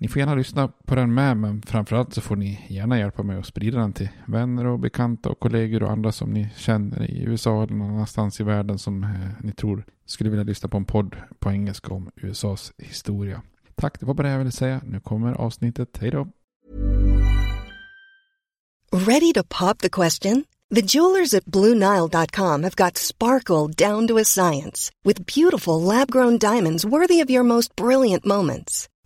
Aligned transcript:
Ni 0.00 0.08
får 0.08 0.20
gärna 0.20 0.34
lyssna 0.34 0.68
på 0.68 0.94
den 0.94 1.14
med, 1.14 1.36
men 1.36 1.62
framförallt 1.62 2.14
så 2.14 2.20
får 2.20 2.36
ni 2.36 2.66
gärna 2.68 2.98
hjälpa 2.98 3.22
mig 3.22 3.38
att 3.38 3.46
sprida 3.46 3.78
den 3.78 3.92
till 3.92 4.08
vänner 4.26 4.66
och 4.66 4.78
bekanta 4.78 5.28
och 5.28 5.40
kollegor 5.40 5.82
och 5.82 5.90
andra 5.90 6.12
som 6.12 6.30
ni 6.30 6.48
känner 6.56 7.10
i 7.10 7.22
USA 7.22 7.62
eller 7.62 7.74
någon 7.74 7.90
annanstans 7.90 8.40
i 8.40 8.44
världen 8.44 8.78
som 8.78 9.04
eh, 9.04 9.10
ni 9.40 9.52
tror 9.52 9.84
skulle 10.06 10.30
vilja 10.30 10.44
lyssna 10.44 10.68
på 10.68 10.76
en 10.76 10.84
podd 10.84 11.16
på 11.38 11.50
engelska 11.50 11.94
om 11.94 12.10
USAs 12.16 12.72
historia. 12.78 13.42
Tack, 13.74 14.00
det 14.00 14.06
var 14.06 14.14
bara 14.14 14.26
det 14.26 14.32
jag 14.32 14.38
ville 14.38 14.50
säga. 14.50 14.80
Nu 14.84 15.00
kommer 15.00 15.32
avsnittet. 15.32 15.98
Hej 16.00 16.10
då! 16.10 16.28
Ready 18.92 19.32
to 19.32 19.42
pop 19.48 19.78
the 19.78 19.90
question? 19.90 20.44
The 20.74 20.82
jewelers 20.82 21.34
at 21.34 21.44
BlueNile.com 21.44 22.62
have 22.62 22.76
got 22.76 22.98
sparkle 22.98 23.88
down 23.88 24.08
to 24.08 24.18
a 24.18 24.24
science 24.24 24.90
with 25.04 25.40
beautiful 25.40 25.82
lab-grown 25.82 26.38
diamonds 26.38 26.84
worthy 26.84 27.24
of 27.24 27.30
your 27.30 27.44
most 27.44 27.76
brilliant 27.76 28.26
moments. 28.26 28.88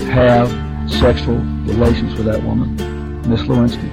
have 0.00 0.48
sexual 0.90 1.38
relations 1.68 2.18
with 2.18 2.32
that 2.32 2.42
woman, 2.42 2.76
Miss 3.28 3.48
Lewinsky. 3.48 3.88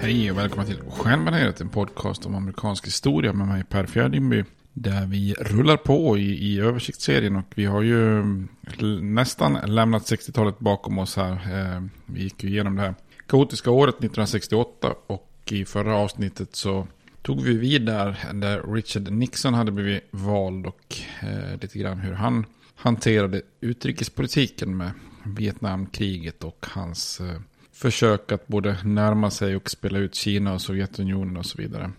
Hej 0.00 0.30
och 0.30 0.38
välkomna 0.38 0.64
till 0.64 0.80
Stjärnbaneret, 0.88 1.60
en 1.60 1.68
podcast 1.68 2.26
om 2.26 2.34
amerikansk 2.34 2.86
historia 2.86 3.32
med 3.32 3.46
mig 3.46 3.64
Per 3.64 3.86
Fjärdingby. 3.86 4.44
Där 4.72 5.06
vi 5.06 5.34
rullar 5.34 5.76
på 5.76 6.18
i, 6.18 6.22
i 6.22 6.60
översiktsserien 6.60 7.36
och 7.36 7.52
vi 7.54 7.64
har 7.64 7.82
ju 7.82 8.24
nästan 9.02 9.58
lämnat 9.66 10.02
60-talet 10.02 10.58
bakom 10.58 10.98
oss 10.98 11.16
här. 11.16 11.32
Eh, 11.32 11.82
vi 12.06 12.22
gick 12.22 12.44
ju 12.44 12.50
igenom 12.50 12.76
det 12.76 12.82
här 12.82 12.94
kaotiska 13.26 13.70
året 13.70 13.94
1968 13.94 14.94
och 15.06 15.30
i 15.50 15.64
förra 15.64 15.96
avsnittet 15.96 16.56
så 16.56 16.86
tog 17.22 17.42
vi 17.42 17.56
vid 17.56 17.86
där, 17.86 18.16
där 18.32 18.72
Richard 18.74 19.12
Nixon 19.12 19.54
hade 19.54 19.72
blivit 19.72 20.08
vald 20.10 20.66
och 20.66 20.96
eh, 21.20 21.60
lite 21.60 21.78
grann 21.78 21.98
hur 21.98 22.12
han 22.12 22.46
hanterade 22.74 23.42
utrikespolitiken 23.60 24.76
med 24.76 24.90
Vietnamkriget 25.24 26.44
och 26.44 26.66
hans 26.68 27.20
eh, 27.20 27.40
försök 27.72 28.32
att 28.32 28.46
både 28.46 28.76
närma 28.84 29.30
sig 29.30 29.56
och 29.56 29.70
spela 29.70 29.98
ut 29.98 30.14
Kina 30.14 30.54
och 30.54 30.60
Sovjetunionen 30.60 31.36
och 31.36 31.46
så 31.46 31.58
vidare. 31.58 31.92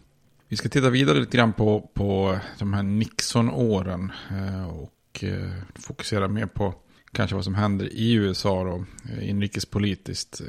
Vi 0.48 0.58
ska 0.58 0.70
titta 0.70 0.90
vidare 0.90 1.20
lite 1.20 1.38
grann 1.38 1.54
på, 1.54 1.90
på 1.94 2.40
de 2.60 2.74
här 2.74 2.84
Nixon-åren 2.84 4.12
eh, 4.32 4.68
och 4.68 5.24
eh, 5.24 5.52
fokusera 5.76 6.28
mer 6.28 6.46
på 6.46 6.74
kanske 7.12 7.36
vad 7.36 7.44
som 7.44 7.56
händer 7.56 7.94
i 7.94 8.14
USA 8.14 8.64
då, 8.64 8.86
inrikespolitiskt. 9.22 10.42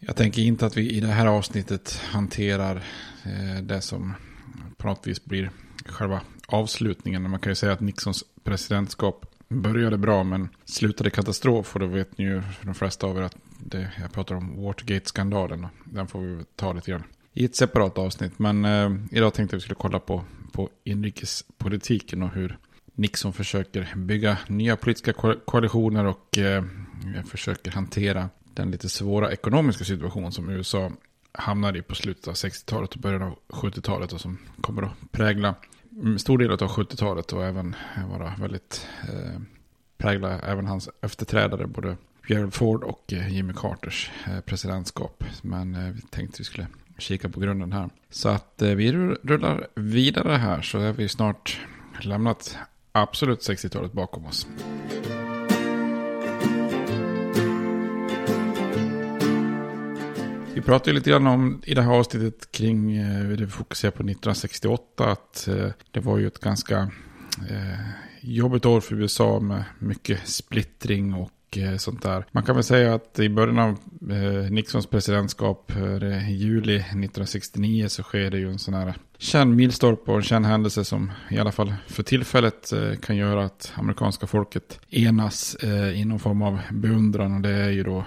Jag 0.00 0.16
tänker 0.16 0.42
inte 0.42 0.66
att 0.66 0.76
vi 0.76 0.90
i 0.90 1.00
det 1.00 1.06
här 1.06 1.26
avsnittet 1.26 2.00
hanterar 2.04 2.84
det 3.62 3.80
som 3.80 4.14
på 4.76 4.86
något 4.86 5.06
vis 5.06 5.24
blir 5.24 5.50
själva 5.84 6.20
avslutningen. 6.46 7.30
Man 7.30 7.40
kan 7.40 7.50
ju 7.50 7.54
säga 7.54 7.72
att 7.72 7.80
Nixons 7.80 8.24
presidentskap 8.44 9.29
började 9.50 9.98
bra 9.98 10.24
men 10.24 10.48
slutade 10.64 11.10
katastrof. 11.10 11.74
Och 11.74 11.80
då 11.80 11.86
vet 11.86 12.18
ni 12.18 12.24
ju 12.24 12.42
de 12.62 12.74
flesta 12.74 13.06
av 13.06 13.18
er 13.18 13.22
att 13.22 13.36
det, 13.58 13.90
jag 14.00 14.12
pratar 14.12 14.34
om 14.34 14.62
Watergate-skandalen. 14.62 15.66
Den 15.84 16.06
får 16.06 16.20
vi 16.20 16.44
ta 16.56 16.72
lite 16.72 16.90
grann 16.90 17.04
i 17.32 17.44
ett 17.44 17.56
separat 17.56 17.98
avsnitt. 17.98 18.38
Men 18.38 18.64
eh, 18.64 18.90
idag 19.10 19.34
tänkte 19.34 19.56
vi 19.56 19.60
skulle 19.60 19.74
kolla 19.74 20.00
på, 20.00 20.24
på 20.52 20.68
inrikespolitiken 20.84 22.22
och 22.22 22.30
hur 22.30 22.58
Nixon 22.94 23.32
försöker 23.32 23.96
bygga 23.96 24.38
nya 24.48 24.76
politiska 24.76 25.12
ko 25.12 25.34
koalitioner 25.44 26.04
och 26.04 26.38
eh, 26.38 26.64
försöker 27.26 27.70
hantera 27.70 28.28
den 28.54 28.70
lite 28.70 28.88
svåra 28.88 29.32
ekonomiska 29.32 29.84
situation 29.84 30.32
som 30.32 30.50
USA 30.50 30.90
hamnade 31.32 31.78
i 31.78 31.82
på 31.82 31.94
slutet 31.94 32.28
av 32.28 32.34
60-talet 32.34 32.94
och 32.94 33.00
början 33.00 33.22
av 33.22 33.38
70-talet 33.48 34.12
och 34.12 34.20
som 34.20 34.38
kommer 34.60 34.82
att 34.82 35.12
prägla 35.12 35.54
Mm, 35.96 36.18
stor 36.18 36.38
del 36.38 36.50
av 36.50 36.58
70-talet 36.58 37.32
och 37.32 37.44
även 37.44 37.76
eh, 37.96 38.08
vara 38.08 38.32
väldigt 38.38 38.86
eh, 39.02 39.40
prägla 39.98 40.40
även 40.40 40.66
hans 40.66 40.88
efterträdare 41.02 41.66
både 41.66 41.96
Gerald 42.28 42.54
Ford 42.54 42.84
och 42.84 43.12
eh, 43.12 43.34
Jimmy 43.34 43.52
Carters 43.52 44.10
eh, 44.26 44.40
presidentskap. 44.40 45.24
Men 45.42 45.74
eh, 45.74 45.92
vi 45.92 46.00
tänkte 46.00 46.38
vi 46.38 46.44
skulle 46.44 46.66
kika 46.98 47.28
på 47.28 47.40
grunden 47.40 47.72
här. 47.72 47.90
Så 48.10 48.28
att 48.28 48.62
eh, 48.62 48.70
vi 48.70 48.92
rullar 49.22 49.66
vidare 49.74 50.32
här 50.32 50.62
så 50.62 50.78
har 50.78 50.92
vi 50.92 51.08
snart 51.08 51.60
lämnat 52.00 52.58
absolut 52.92 53.48
60-talet 53.48 53.92
bakom 53.92 54.26
oss. 54.26 54.46
Vi 60.54 60.60
pratade 60.60 60.92
lite 60.92 61.10
grann 61.10 61.26
om 61.26 61.62
i 61.64 61.74
det 61.74 61.82
här 61.82 61.92
avsnittet 61.92 62.52
kring, 62.52 62.96
eh, 62.96 63.28
det 63.28 63.44
vi 63.44 63.46
fokuserar 63.46 63.90
på 63.90 64.02
1968, 64.02 65.04
att 65.04 65.48
eh, 65.48 65.68
det 65.90 66.00
var 66.00 66.18
ju 66.18 66.26
ett 66.26 66.38
ganska 66.38 66.78
eh, 67.50 67.80
jobbigt 68.20 68.66
år 68.66 68.80
för 68.80 68.94
USA 68.94 69.40
med 69.40 69.64
mycket 69.78 70.28
splittring 70.28 71.14
och 71.14 71.30
och 71.50 71.58
eh, 71.58 71.76
sånt 71.76 72.02
där. 72.02 72.24
Man 72.32 72.42
kan 72.42 72.54
väl 72.54 72.64
säga 72.64 72.94
att 72.94 73.18
i 73.18 73.28
början 73.28 73.58
av 73.58 73.78
eh, 74.10 74.50
Nixons 74.50 74.86
presidentskap, 74.86 75.72
eh, 75.76 76.30
i 76.30 76.34
juli 76.34 76.76
1969, 76.76 77.88
så 77.88 78.02
sker 78.02 78.30
det 78.30 78.38
ju 78.38 78.50
en 78.50 78.58
sån 78.58 78.74
här 78.74 78.94
känd 79.18 79.56
milstolpe 79.56 80.10
och 80.10 80.16
en 80.16 80.22
känd 80.22 80.46
händelse 80.46 80.84
som 80.84 81.12
i 81.30 81.38
alla 81.38 81.52
fall 81.52 81.74
för 81.86 82.02
tillfället 82.02 82.72
kan 83.02 83.16
göra 83.16 83.44
att 83.44 83.72
amerikanska 83.74 84.26
folket 84.26 84.80
enas 84.90 85.56
i 85.94 86.04
någon 86.04 86.18
form 86.18 86.42
av 86.42 86.58
beundran. 86.70 87.34
Och 87.34 87.40
det 87.40 87.50
är 87.50 87.70
ju 87.70 87.82
då 87.82 88.04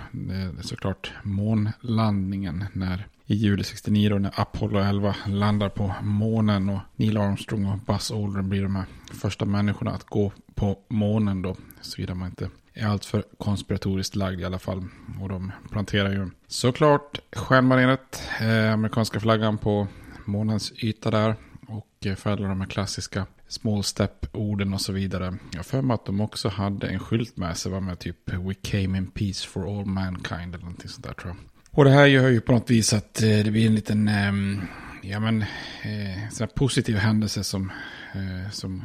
såklart 0.61 1.11
månlandningen 1.23 2.65
när 2.73 3.07
i 3.25 3.35
juli 3.35 3.63
69 3.63 4.09
då 4.09 4.17
när 4.17 4.33
Apollo 4.35 4.79
11 4.79 5.15
landar 5.27 5.69
på 5.69 5.93
månen 6.01 6.69
och 6.69 6.79
Neil 6.95 7.17
Armstrong 7.17 7.65
och 7.65 7.79
Buzz 7.79 8.11
Aldrin 8.11 8.49
blir 8.49 8.63
de 8.63 8.75
här 8.75 8.85
första 9.13 9.45
människorna 9.45 9.91
att 9.91 10.03
gå 10.03 10.31
på 10.55 10.77
månen 10.87 11.41
då. 11.41 11.55
Såvida 11.81 12.15
man 12.15 12.29
inte 12.29 12.49
är 12.73 12.87
alltför 12.87 13.23
konspiratoriskt 13.37 14.15
lagd 14.15 14.41
i 14.41 14.45
alla 14.45 14.59
fall. 14.59 14.85
Och 15.21 15.29
de 15.29 15.51
planterar 15.71 16.11
ju 16.11 16.29
såklart 16.47 17.19
stjärnbaneret, 17.35 18.23
eh, 18.41 18.73
amerikanska 18.73 19.19
flaggan 19.19 19.57
på 19.57 19.87
månens 20.25 20.73
yta 20.83 21.11
där. 21.11 21.35
Och 21.67 22.05
eh, 22.05 22.15
fäller 22.15 22.47
de 22.47 22.61
här 22.61 22.67
klassiska 22.67 23.25
small 23.47 23.83
step-orden 23.83 24.73
och 24.73 24.81
så 24.81 24.91
vidare. 24.91 25.37
Jag 25.51 25.65
för 25.65 25.81
mig 25.81 25.95
att 25.95 26.05
de 26.05 26.21
också 26.21 26.49
hade 26.49 26.87
en 26.87 26.99
skylt 26.99 27.37
med 27.37 27.57
sig, 27.57 27.71
var 27.71 27.79
med 27.79 27.99
typ 27.99 28.33
We 28.33 28.53
came 28.53 28.97
in 28.97 29.07
peace 29.07 29.47
for 29.47 29.79
all 29.79 29.85
mankind 29.85 30.55
eller 30.55 30.63
någonting 30.63 30.89
sånt 30.89 31.05
där 31.05 31.13
tror 31.13 31.29
jag. 31.29 31.37
Och 31.71 31.83
det 31.83 31.91
här 31.91 32.05
gör 32.05 32.29
ju 32.29 32.41
på 32.41 32.51
något 32.51 32.69
vis 32.69 32.93
att 32.93 33.21
eh, 33.21 33.27
det 33.29 33.51
blir 33.51 33.67
en 33.67 33.75
liten, 33.75 34.07
eh, 34.07 34.63
ja 35.01 35.19
men, 35.19 35.41
eh, 35.81 36.29
sån 36.31 36.47
positiv 36.55 36.95
händelse 36.95 37.43
som, 37.43 37.71
eh, 38.13 38.51
som 38.51 38.83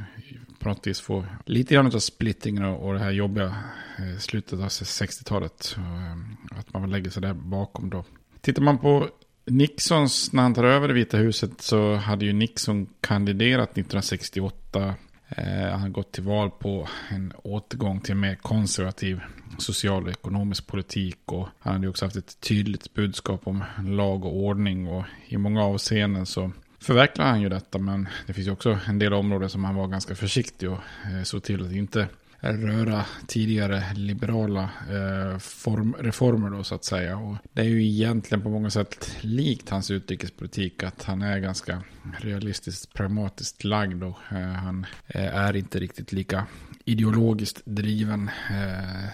på 0.58 0.68
något 0.68 0.86
vis 0.86 1.00
får 1.00 1.26
lite 1.44 1.74
grann 1.74 1.86
av 1.86 1.98
splittringen 1.98 2.64
och 2.64 2.92
det 2.92 2.98
här 2.98 3.10
jobbiga 3.10 3.56
eh, 3.98 4.18
slutet 4.18 4.52
av 4.52 4.68
60-talet. 4.68 5.76
Eh, 5.78 6.58
att 6.58 6.72
man 6.72 6.90
lägger 6.90 7.10
sig 7.10 7.22
där 7.22 7.34
bakom 7.34 7.90
då. 7.90 8.04
Tittar 8.40 8.62
man 8.62 8.78
på 8.78 9.08
Nixons, 9.46 10.32
när 10.32 10.42
han 10.42 10.54
tar 10.54 10.64
över 10.64 10.88
det 10.88 10.94
Vita 10.94 11.16
huset 11.16 11.60
så 11.60 11.94
hade 11.94 12.24
ju 12.24 12.32
Nixon 12.32 12.86
kandiderat 13.00 13.70
1968 13.70 14.94
eh, 15.28 15.70
han 15.70 15.80
har 15.80 15.88
gått 15.88 16.12
till 16.12 16.22
val 16.22 16.50
på 16.50 16.88
en 17.10 17.32
återgång 17.42 18.00
till 18.00 18.12
en 18.12 18.20
mer 18.20 18.34
konservativ 18.34 19.20
social 19.58 20.04
och 20.04 20.10
ekonomisk 20.10 20.66
politik. 20.66 21.18
Och 21.24 21.48
han 21.58 21.72
hade 21.72 21.88
också 21.88 22.04
haft 22.04 22.16
ett 22.16 22.40
tydligt 22.40 22.94
budskap 22.94 23.46
om 23.46 23.64
lag 23.84 24.24
och 24.24 24.36
ordning. 24.36 24.88
Och 24.88 25.04
i 25.26 25.36
många 25.36 25.62
avseenden 25.62 26.26
så 26.26 26.52
förverkligar 26.78 27.28
han 27.28 27.40
ju 27.40 27.48
detta. 27.48 27.78
Men 27.78 28.08
det 28.26 28.32
finns 28.32 28.46
ju 28.46 28.52
också 28.52 28.78
en 28.86 28.98
del 28.98 29.12
områden 29.12 29.50
som 29.50 29.64
han 29.64 29.74
var 29.74 29.86
ganska 29.86 30.14
försiktig 30.14 30.70
och 30.70 30.78
eh, 31.04 31.22
såg 31.22 31.42
till 31.42 31.66
att 31.66 31.72
inte 31.72 32.08
röra 32.40 33.04
tidigare 33.26 33.84
liberala 33.94 34.62
eh, 34.62 35.38
form, 35.38 35.96
reformer 35.98 36.50
då 36.50 36.64
så 36.64 36.74
att 36.74 36.84
säga. 36.84 37.16
Och 37.18 37.36
det 37.52 37.60
är 37.60 37.64
ju 37.64 37.86
egentligen 37.86 38.42
på 38.42 38.48
många 38.48 38.70
sätt 38.70 39.16
likt 39.20 39.70
hans 39.70 39.90
utrikespolitik 39.90 40.82
att 40.82 41.02
han 41.02 41.22
är 41.22 41.38
ganska 41.38 41.82
realistiskt 42.18 42.94
pragmatiskt 42.94 43.64
lagd 43.64 44.02
och 44.02 44.18
eh, 44.30 44.38
han 44.38 44.86
eh, 45.06 45.36
är 45.36 45.56
inte 45.56 45.78
riktigt 45.78 46.12
lika 46.12 46.46
ideologiskt 46.84 47.62
driven 47.64 48.30
eh, 48.50 49.08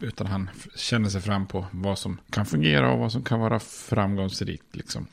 utan 0.00 0.26
han 0.26 0.50
känner 0.76 1.08
sig 1.08 1.20
fram 1.20 1.46
på 1.46 1.66
vad 1.70 1.98
som 1.98 2.18
kan 2.30 2.46
fungera 2.46 2.92
och 2.92 2.98
vad 2.98 3.12
som 3.12 3.22
kan 3.22 3.40
vara 3.40 3.60
framgångsrikt. 3.60 4.76
Liksom. 4.76 5.06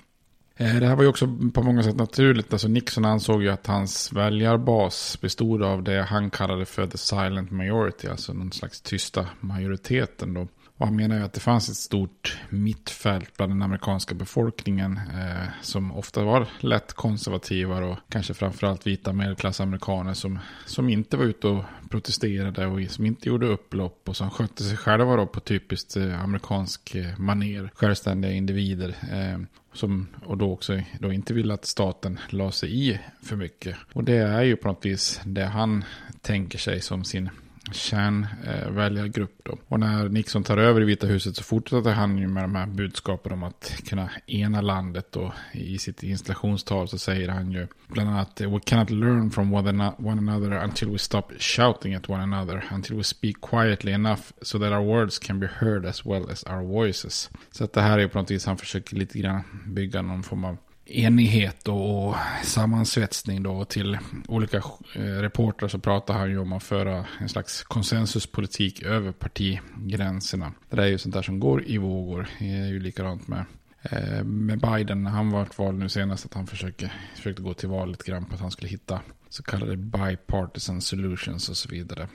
Eh, 0.56 0.76
det 0.76 0.88
här 0.88 0.96
var 0.96 1.04
ju 1.04 1.10
också 1.10 1.38
på 1.54 1.64
många 1.64 1.84
sätt 1.84 1.96
naturligt. 1.96 2.54
Alltså 2.54 2.68
Nixon 2.68 3.06
ansåg 3.06 3.44
ju 3.44 3.50
att 3.50 3.68
hans 3.68 4.14
väljarbas 4.14 5.22
bestod 5.22 5.64
av 5.64 5.84
det 5.84 6.02
han 6.02 6.30
kallade 6.30 6.66
för 6.66 6.88
the 6.88 6.98
silent 6.98 7.52
majority. 7.52 8.08
Alltså 8.08 8.34
någon 8.34 8.52
slags 8.52 8.82
tysta 8.82 9.28
majoriteten 9.40 10.34
då. 10.34 10.48
Och 10.82 10.88
han 10.88 10.96
menar 10.96 11.18
ju 11.18 11.24
att 11.24 11.34
det 11.34 11.40
fanns 11.40 11.70
ett 11.70 11.76
stort 11.76 12.38
mittfält 12.50 13.38
bland 13.38 13.52
den 13.52 13.62
amerikanska 13.62 14.16
befolkningen. 14.16 14.98
Eh, 14.98 15.48
som 15.62 15.92
ofta 15.92 16.24
var 16.24 16.48
lätt 16.60 16.94
konservativa 16.94 17.78
och 17.86 17.98
kanske 18.10 18.34
framförallt 18.34 18.88
vita 18.88 19.14
medelklassamerikaner 19.14 20.14
som, 20.14 20.40
som 20.66 20.90
inte 20.90 21.18
var 21.18 21.26
ute 21.26 21.48
och 21.48 21.64
protesterade 21.90 22.66
och 22.66 22.92
som 22.92 23.06
inte 23.06 23.30
gjorde 23.30 23.48
upplopp 23.48 24.10
och 24.10 24.18
som 24.18 24.30
skötte 24.30 24.64
sig 24.64 24.78
själva 24.78 25.16
då 25.16 25.26
på 25.26 25.40
typiskt 25.40 25.98
eh, 25.98 26.24
amerikansk 26.24 26.96
eh, 26.96 27.20
maner. 27.20 27.72
Självständiga 27.76 28.32
individer. 28.32 28.96
Eh, 29.12 29.40
som, 29.74 30.08
och 30.26 30.38
då 30.38 30.52
också 30.52 30.82
då 31.00 31.14
inte 31.14 31.34
vill 31.34 31.52
att 31.52 31.66
staten 31.66 32.20
la 32.30 32.52
sig 32.52 32.90
i 32.90 33.00
för 33.24 33.36
mycket. 33.36 33.78
Och 33.94 34.04
det 34.04 34.18
är 34.18 34.42
ju 34.42 34.56
på 34.56 34.68
något 34.68 34.86
vis 34.86 35.22
det 35.26 35.46
han 35.46 35.84
tänker 36.22 36.58
sig 36.58 36.82
som 36.82 37.04
sin 37.04 37.30
kärnväljargrupp. 37.72 39.48
Eh, 39.48 39.52
då. 39.52 39.58
Och 39.68 39.80
när 39.80 40.10
Nixon 40.10 40.44
tar 40.44 40.58
över 40.58 40.82
i 40.82 40.86
Vita 40.86 41.08
huset 41.08 41.36
så 41.36 41.44
fortsätter 41.44 41.92
han 41.92 42.18
ju 42.18 42.28
med 42.28 42.44
de 42.44 42.56
här 42.56 42.66
budskapen 42.66 43.32
om 43.32 43.44
att 43.44 43.74
kunna 43.86 44.10
ena 44.28 44.62
landet. 44.62 45.16
Och 45.16 45.34
i 45.52 45.78
sitt 45.78 46.04
installationstal 46.04 46.88
så 46.88 46.98
säger 46.98 47.30
han 47.30 47.52
ju 47.52 47.68
bland 47.88 48.10
annat 48.10 48.42
We 48.42 48.60
cannot 48.66 48.90
learn 48.90 49.32
from 49.32 49.54
one 49.54 50.32
another 50.32 50.52
until 50.52 50.90
we 50.90 50.98
stop 50.98 51.24
shouting 51.40 51.96
at 51.96 52.10
one 52.10 52.24
another. 52.24 52.64
Until 52.72 52.98
we 52.98 53.04
speak 53.04 53.42
quietly 53.42 53.92
enough 53.92 54.22
so 54.42 54.60
that 54.60 54.72
our 54.72 54.86
words 54.86 55.20
can 55.20 55.40
be 55.40 55.48
heard 55.60 55.86
as 55.86 56.06
well 56.06 56.30
as 56.32 56.44
our 56.44 56.64
voices. 56.64 57.30
Så 57.52 57.64
att 57.64 57.74
det 57.74 57.82
här 57.82 58.00
är 58.00 58.08
på 58.08 58.20
något 58.20 58.32
vis 58.32 58.46
han 58.46 58.58
försöker 58.58 58.96
lite 58.96 59.20
grann 59.20 59.44
bygga 59.66 60.02
någon 60.02 60.24
form 60.24 60.44
av 60.44 60.58
enighet 60.92 61.68
och, 61.68 62.16
sammansvetsning 62.44 63.44
då 63.44 63.66
till 63.66 63.98
olika 64.28 64.58
eh, 64.96 65.02
reportrar 65.02 65.68
så 65.70 65.80
pratar 65.80 66.14
han 66.14 66.30
ju 66.30 66.40
om 66.40 66.54
att 66.54 66.64
föra 66.64 67.06
en 67.20 67.30
slags 67.30 67.64
konsensuspolitik 67.64 68.84
över 68.84 69.12
partigränserna. 69.12 70.54
Det 70.70 70.82
är 70.82 70.88
ju 70.88 70.98
sånt 70.98 71.16
där 71.16 71.22
som 71.22 71.40
går 71.40 71.64
i 71.68 71.78
vågor. 71.78 72.28
Det 72.40 72.46
är 72.46 72.68
ju 72.68 72.80
likadant 72.80 73.28
med, 73.28 73.46
eh, 73.82 74.24
med 74.24 74.60
Biden 74.60 75.04
när 75.04 75.12
han 75.12 75.32
var 75.32 75.48
val 75.58 75.76
nu 75.76 75.90
senast 75.90 76.26
att 76.26 76.34
han 76.34 76.48
försökte, 76.48 76.92
försökte 77.16 77.42
gå 77.42 77.54
till 77.54 77.70
val 77.70 77.90
lite 77.90 78.12
grann 78.12 78.26
på 78.26 78.36
att 78.36 78.42
han 78.42 78.52
skulle 78.52 78.70
hitta 78.70 79.00
så 79.30 79.44
kallade 79.44 79.78
bipartisan 79.78 80.82
solutions 80.82 81.50
och 81.50 81.58
så 81.58 81.70
vidare. 81.70 82.08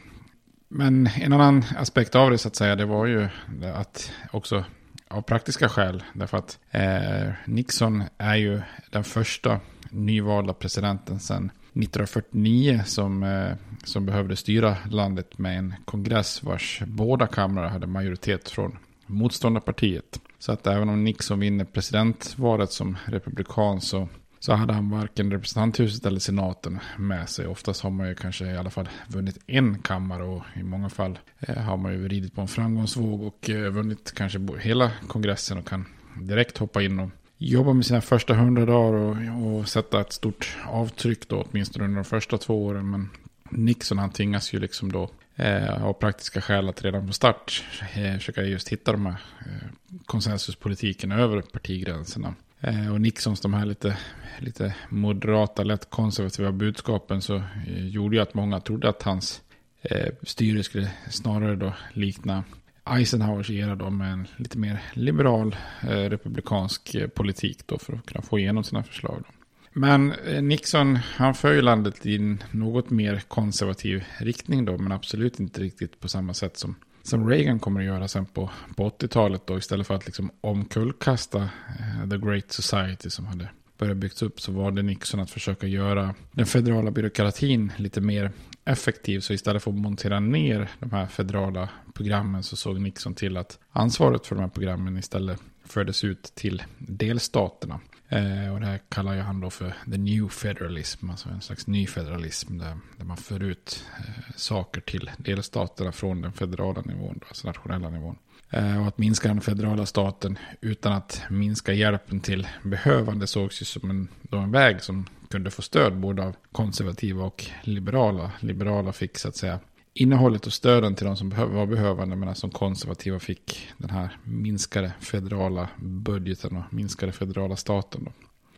Men 0.68 1.06
en 1.06 1.32
annan 1.32 1.64
aspekt 1.76 2.14
av 2.14 2.30
det 2.30 2.38
så 2.38 2.48
att 2.48 2.56
säga 2.56 2.76
det 2.76 2.84
var 2.84 3.06
ju 3.06 3.28
att 3.74 4.12
också 4.32 4.64
av 5.08 5.22
praktiska 5.22 5.68
skäl. 5.68 6.04
Därför 6.12 6.38
att 6.38 6.58
eh, 6.70 7.32
Nixon 7.44 8.04
är 8.18 8.36
ju 8.36 8.62
den 8.90 9.04
första 9.04 9.60
nyvalda 9.90 10.52
presidenten 10.52 11.20
sedan 11.20 11.44
1949 11.44 12.80
som, 12.86 13.22
eh, 13.22 13.52
som 13.84 14.06
behövde 14.06 14.36
styra 14.36 14.76
landet 14.90 15.38
med 15.38 15.58
en 15.58 15.74
kongress 15.84 16.42
vars 16.42 16.82
båda 16.86 17.26
kamrar 17.26 17.68
hade 17.68 17.86
majoritet 17.86 18.48
från 18.48 18.78
motståndarpartiet. 19.06 20.20
Så 20.38 20.52
att 20.52 20.66
även 20.66 20.88
om 20.88 21.04
Nixon 21.04 21.40
vinner 21.40 21.64
presidentvalet 21.64 22.72
som 22.72 22.96
republikan 23.04 23.80
så 23.80 24.08
så 24.46 24.52
hade 24.52 24.72
han 24.72 24.90
varken 24.90 25.30
representanthuset 25.30 26.06
eller 26.06 26.20
senaten 26.20 26.78
med 26.96 27.28
sig. 27.28 27.46
Oftast 27.46 27.82
har 27.82 27.90
man 27.90 28.08
ju 28.08 28.14
kanske 28.14 28.46
i 28.46 28.56
alla 28.56 28.70
fall 28.70 28.88
vunnit 29.08 29.38
en 29.46 29.78
kammare 29.78 30.22
och 30.22 30.42
i 30.56 30.62
många 30.62 30.88
fall 30.88 31.18
eh, 31.40 31.56
har 31.56 31.76
man 31.76 31.92
ju 31.92 32.08
ridit 32.08 32.34
på 32.34 32.40
en 32.40 32.48
framgångsvåg 32.48 33.22
och 33.22 33.50
eh, 33.50 33.70
vunnit 33.70 34.12
kanske 34.16 34.38
hela 34.60 34.92
kongressen 35.08 35.58
och 35.58 35.68
kan 35.68 35.84
direkt 36.20 36.58
hoppa 36.58 36.82
in 36.82 37.00
och 37.00 37.10
jobba 37.38 37.72
med 37.72 37.86
sina 37.86 38.00
första 38.00 38.34
hundra 38.34 38.66
dagar 38.66 38.98
och, 38.98 39.56
och 39.56 39.68
sätta 39.68 40.00
ett 40.00 40.12
stort 40.12 40.56
avtryck 40.66 41.28
då 41.28 41.46
åtminstone 41.50 41.84
under 41.84 41.96
de 41.96 42.04
första 42.04 42.38
två 42.38 42.64
åren. 42.64 42.90
Men 42.90 43.10
Nixon 43.50 43.98
han 43.98 44.10
tvingas 44.10 44.52
ju 44.54 44.60
liksom 44.60 44.92
då 44.92 45.10
eh, 45.36 45.84
av 45.84 45.92
praktiska 45.92 46.40
skäl 46.40 46.68
att 46.68 46.84
redan 46.84 47.02
från 47.02 47.12
start 47.12 47.64
eh, 47.94 48.14
försöka 48.14 48.42
just 48.42 48.68
hitta 48.68 48.92
de 48.92 49.06
här 49.06 49.20
eh, 49.40 49.68
konsensuspolitiken 50.06 51.12
över 51.12 51.40
partigränserna. 51.40 52.34
Eh, 52.60 52.92
och 52.92 53.00
Nixons 53.00 53.40
de 53.40 53.54
här 53.54 53.66
lite, 53.66 53.98
lite 54.38 54.74
moderata, 54.88 55.62
lätt 55.62 55.90
konservativa 55.90 56.52
budskapen 56.52 57.22
så 57.22 57.36
eh, 57.36 57.86
gjorde 57.88 58.16
ju 58.16 58.22
att 58.22 58.34
många 58.34 58.60
trodde 58.60 58.88
att 58.88 59.02
hans 59.02 59.42
eh, 59.82 60.12
styre 60.22 60.62
skulle 60.62 60.90
snarare 61.10 61.56
då 61.56 61.72
likna 61.92 62.44
Eisenhowers 62.84 63.50
era 63.50 63.74
då 63.74 63.90
med 63.90 64.12
en 64.12 64.26
lite 64.36 64.58
mer 64.58 64.82
liberal 64.92 65.56
eh, 65.82 65.88
republikansk 65.88 66.96
politik 67.14 67.66
då 67.66 67.78
för 67.78 67.92
att 67.92 68.06
kunna 68.06 68.22
få 68.22 68.38
igenom 68.38 68.64
sina 68.64 68.82
förslag. 68.82 69.22
Då. 69.26 69.32
Men 69.72 70.14
Nixon, 70.40 70.96
han 70.96 71.34
för 71.34 71.52
ju 71.52 71.62
landet 71.62 72.06
i 72.06 72.16
en 72.16 72.42
något 72.50 72.90
mer 72.90 73.22
konservativ 73.28 74.04
riktning 74.18 74.64
då, 74.64 74.78
men 74.78 74.92
absolut 74.92 75.40
inte 75.40 75.60
riktigt 75.60 76.00
på 76.00 76.08
samma 76.08 76.34
sätt 76.34 76.56
som 76.56 76.74
som 77.06 77.28
Reagan 77.28 77.58
kommer 77.58 77.80
att 77.80 77.86
göra 77.86 78.08
sen 78.08 78.26
på, 78.26 78.50
på 78.76 78.88
80-talet 78.88 79.46
då 79.46 79.58
istället 79.58 79.86
för 79.86 79.94
att 79.94 80.06
liksom 80.06 80.30
omkullkasta 80.40 81.38
eh, 81.42 82.08
The 82.10 82.16
Great 82.16 82.52
Society 82.52 83.10
som 83.10 83.26
hade 83.26 83.48
börjat 83.78 83.96
byggas 83.96 84.22
upp 84.22 84.40
så 84.40 84.52
var 84.52 84.70
det 84.70 84.82
Nixon 84.82 85.20
att 85.20 85.30
försöka 85.30 85.66
göra 85.66 86.14
den 86.32 86.46
federala 86.46 86.90
byråkratin 86.90 87.72
lite 87.76 88.00
mer 88.00 88.32
effektiv. 88.64 89.20
Så 89.20 89.32
istället 89.32 89.62
för 89.62 89.70
att 89.70 89.76
montera 89.76 90.20
ner 90.20 90.70
de 90.78 90.90
här 90.90 91.06
federala 91.06 91.68
programmen 91.94 92.42
så 92.42 92.56
såg 92.56 92.80
Nixon 92.80 93.14
till 93.14 93.36
att 93.36 93.58
ansvaret 93.70 94.26
för 94.26 94.34
de 94.34 94.40
här 94.40 94.48
programmen 94.48 94.96
istället 94.98 95.40
fördes 95.64 96.04
ut 96.04 96.22
till 96.34 96.62
delstaterna. 96.78 97.80
Eh, 98.08 98.54
och 98.54 98.60
det 98.60 98.66
här 98.66 98.80
kallar 98.88 99.14
ju 99.14 99.20
han 99.20 99.40
då 99.40 99.50
för 99.50 99.74
the 99.90 99.98
new 99.98 100.28
federalism, 100.28 101.10
alltså 101.10 101.28
en 101.28 101.40
slags 101.40 101.66
ny 101.66 101.86
federalism 101.86 102.58
där, 102.58 102.78
där 102.98 103.04
man 103.04 103.16
för 103.16 103.42
ut 103.42 103.84
eh, 103.98 104.34
saker 104.36 104.80
till 104.80 105.10
delstaterna 105.18 105.92
från 105.92 106.22
den 106.22 106.32
federala 106.32 106.80
nivån, 106.80 107.18
då, 107.20 107.26
alltså 107.28 107.46
nationella 107.46 107.90
nivån. 107.90 108.18
Eh, 108.50 108.80
och 108.80 108.88
att 108.88 108.98
minska 108.98 109.28
den 109.28 109.40
federala 109.40 109.86
staten 109.86 110.38
utan 110.60 110.92
att 110.92 111.22
minska 111.30 111.72
hjälpen 111.72 112.20
till 112.20 112.48
behövande 112.62 113.26
sågs 113.26 113.62
ju 113.62 113.64
som 113.64 113.90
en, 113.90 114.08
då 114.22 114.38
en 114.38 114.52
väg 114.52 114.82
som 114.82 115.06
kunde 115.30 115.50
få 115.50 115.62
stöd 115.62 115.96
både 115.96 116.22
av 116.22 116.36
konservativa 116.52 117.24
och 117.24 117.44
liberala. 117.62 118.32
Liberala 118.40 118.92
fick 118.92 119.18
så 119.18 119.28
att 119.28 119.36
säga 119.36 119.60
innehållet 119.96 120.46
och 120.46 120.52
stöden 120.52 120.94
till 120.94 121.06
de 121.06 121.16
som 121.16 121.30
var 121.30 121.66
behövande 121.66 122.16
medan 122.16 122.34
som 122.34 122.50
konservativa 122.50 123.18
fick 123.18 123.68
den 123.78 123.90
här 123.90 124.16
minskade 124.24 124.92
federala 125.00 125.68
budgeten 125.76 126.56
och 126.56 126.74
minskade 126.74 127.12
federala 127.12 127.56
staten. 127.56 128.04
Då. 128.04 128.12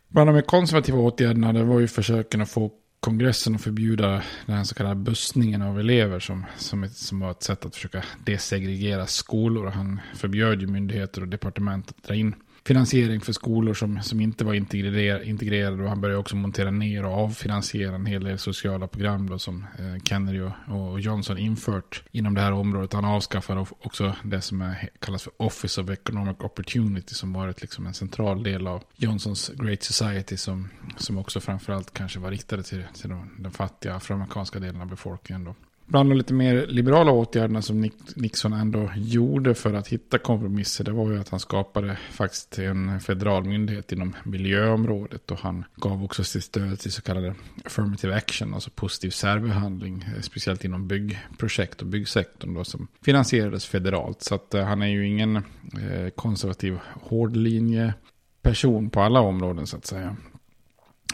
Bland 0.09 0.28
de 0.28 0.35
mer 0.35 0.42
konservativa 0.42 0.99
åtgärderna 0.99 1.52
det 1.52 1.64
var 1.64 1.80
ju 1.80 1.88
försöken 1.88 2.40
att 2.40 2.50
få 2.50 2.71
kongressen 3.00 3.54
att 3.54 3.61
förbjuda 3.61 4.23
den 4.47 4.57
här 4.57 4.64
så 4.64 4.75
kallade 4.75 4.95
bussningen 4.95 5.62
av 5.62 5.80
elever 5.80 6.21
som, 6.21 6.45
som, 6.57 6.85
ett, 6.85 6.97
som 6.97 7.21
var 7.21 7.30
ett 7.30 7.42
sätt 7.42 7.66
att 7.66 7.75
försöka 7.75 8.04
desegregera 8.25 9.07
skolor. 9.07 9.66
Han 9.66 10.00
förbjöd 10.14 10.61
ju 10.61 10.66
myndigheter 10.66 11.23
och 11.23 11.28
departement 11.28 11.88
att 11.90 12.02
dra 12.02 12.14
in 12.14 12.35
finansiering 12.68 13.20
för 13.20 13.32
skolor 13.32 13.75
som, 13.75 14.02
som 14.02 14.20
inte 14.20 14.44
var 14.44 14.54
integrerade. 14.54 15.82
Och 15.82 15.88
han 15.88 16.00
började 16.00 16.20
också 16.20 16.37
montera 16.37 16.70
ner 16.70 17.04
och 17.04 17.12
avfinansiera 17.12 17.94
en 17.94 18.06
hel 18.06 18.25
del 18.25 18.38
sociala 18.38 18.88
program 18.88 19.30
då, 19.30 19.38
som 19.38 19.66
eh, 19.78 20.02
Kennedy 20.04 20.40
och, 20.40 20.52
och, 20.68 21.00
Johnson 21.00 21.38
infört 21.38 22.02
inom 22.10 22.34
det 22.34 22.40
här 22.40 22.52
området. 22.52 22.92
Han 22.92 23.04
avskaffade 23.04 23.66
också 23.80 24.14
det 24.22 24.40
som 24.40 24.60
är, 24.60 24.88
kallas 24.98 25.22
för 25.22 25.32
Office 25.37 25.80
of 25.80 25.90
Economic 25.90 26.37
Opportunity 26.40 27.14
som 27.14 27.32
varit 27.32 27.60
liksom 27.60 27.87
en 27.87 27.94
central 27.94 28.42
del 28.42 28.66
av 28.66 28.82
Johnsons 28.96 29.50
Great 29.54 29.82
Society 29.82 30.37
som, 30.37 30.68
som 30.96 31.18
också 31.18 31.40
framförallt 31.40 31.94
kanske 31.94 32.18
var 32.18 32.30
riktade 32.30 32.62
till, 32.62 32.84
till 32.94 33.10
den 33.38 33.52
fattiga 33.52 33.94
afroamerikanska 33.94 34.58
delen 34.58 34.80
av 34.80 34.88
befolkningen. 34.88 35.44
Då 35.44 35.54
bland 35.88 36.11
de 36.11 36.16
lite 36.16 36.35
mer 36.35 36.66
liberala 36.66 37.12
åtgärderna 37.12 37.62
som 37.62 37.90
Nixon 38.16 38.52
ändå 38.52 38.90
gjorde 38.97 39.54
för 39.54 39.75
att 39.75 39.88
hitta 39.88 40.18
kompromisser, 40.18 40.85
det 40.85 40.92
var 40.92 41.11
ju 41.11 41.21
att 41.21 41.28
han 41.28 41.40
skapade 41.40 41.99
faktiskt 42.11 42.59
en 42.59 43.00
federal 43.00 43.45
myndighet 43.45 43.92
inom 43.92 44.16
miljöområdet 44.25 45.30
och 45.30 45.38
han 45.38 45.64
gav 45.76 46.04
också 46.04 46.25
sitt 46.25 46.45
stöd 46.45 46.78
till 46.78 46.92
så 46.92 47.02
kallade 47.02 47.35
affirmative 47.64 48.14
action, 48.14 48.54
alltså 48.54 48.71
positiv 48.71 49.11
särbehandling, 49.11 50.04
eh, 50.16 50.21
speciellt 50.21 50.64
inom 50.64 50.88
byggprojekt 50.88 51.80
och 51.83 51.87
byggsektorn 51.87 52.54
då 52.54 52.64
som 52.64 52.88
finansierades 53.04 53.66
federalt. 53.66 54.23
Så 54.23 54.35
att 54.35 54.54
eh, 54.54 54.64
han 54.64 54.83
är 54.83 54.87
ju 54.87 55.09
ingen 55.09 55.37
eh, 55.37 56.09
konservativ 56.16 56.78
hårdlinje 57.02 57.95
person 58.42 58.90
på 58.90 59.00
alla 59.00 59.21
områden 59.21 59.66
så 59.66 59.76
att 59.76 59.87
säga. 59.87 60.16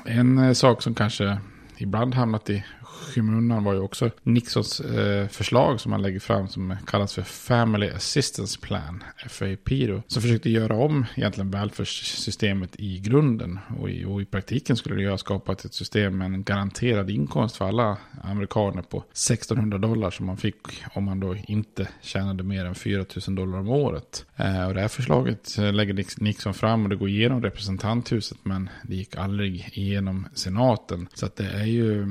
En 0.05 0.55
sak 0.55 0.83
som 0.83 0.95
kanske 0.95 1.39
ibland 1.79 2.15
hamnat 2.15 2.51
i 2.51 2.65
skymundan 2.95 3.65
var 3.65 3.73
ju 3.73 3.81
också 3.81 4.11
Nixons 4.23 4.81
eh, 4.81 5.29
förslag 5.29 5.81
som 5.81 5.93
han 5.93 6.03
lägger 6.03 6.21
fram 6.21 6.49
som 6.49 6.77
kallas 6.87 7.15
för 7.15 7.23
Family 7.23 7.91
Assistance 7.91 8.61
Plan, 8.61 9.05
FAP 9.29 9.69
då. 9.69 10.03
Som 10.07 10.23
försökte 10.23 10.51
göra 10.51 10.77
om 10.77 11.07
egentligen 11.15 11.51
välfärdssystemet 11.51 12.71
i 12.79 12.99
grunden. 12.99 13.59
Och 13.81 13.91
i, 13.91 14.05
och 14.05 14.23
i 14.23 14.25
praktiken 14.25 14.77
skulle 14.77 14.95
det 14.95 15.03
ju 15.03 15.11
ha 15.11 15.19
skapat 15.19 15.65
ett 15.65 15.75
system 15.75 16.19
med 16.19 16.25
en 16.25 16.43
garanterad 16.43 17.11
inkomst 17.11 17.57
för 17.57 17.65
alla 17.65 17.99
amerikaner 18.23 18.83
på 18.83 18.99
1600 18.99 19.79
dollar 19.79 20.11
som 20.11 20.27
man 20.27 20.37
fick 20.37 20.85
om 20.95 21.05
man 21.05 21.21
då 21.21 21.37
inte 21.47 21.89
tjänade 22.03 22.43
mer 22.43 22.65
än 22.65 22.75
4000 22.75 23.35
dollar 23.35 23.59
om 23.59 23.69
året. 23.69 24.27
Eh, 24.37 24.67
och 24.67 24.75
det 24.75 24.81
här 24.81 24.89
förslaget 24.89 25.59
eh, 25.59 25.73
lägger 25.73 26.23
Nixon 26.23 26.55
fram 26.55 26.83
och 26.83 26.89
det 26.89 26.97
går 26.97 27.09
igenom 27.09 27.43
representanthuset 27.43 28.39
men 28.43 28.69
det 28.83 28.97
gick 28.97 29.17
aldrig 29.17 29.69
igenom 29.73 30.27
senaten. 30.35 31.09
Så 31.15 31.27
att 31.27 31.37
det 31.37 31.47
är 31.47 31.65
ju 31.65 32.03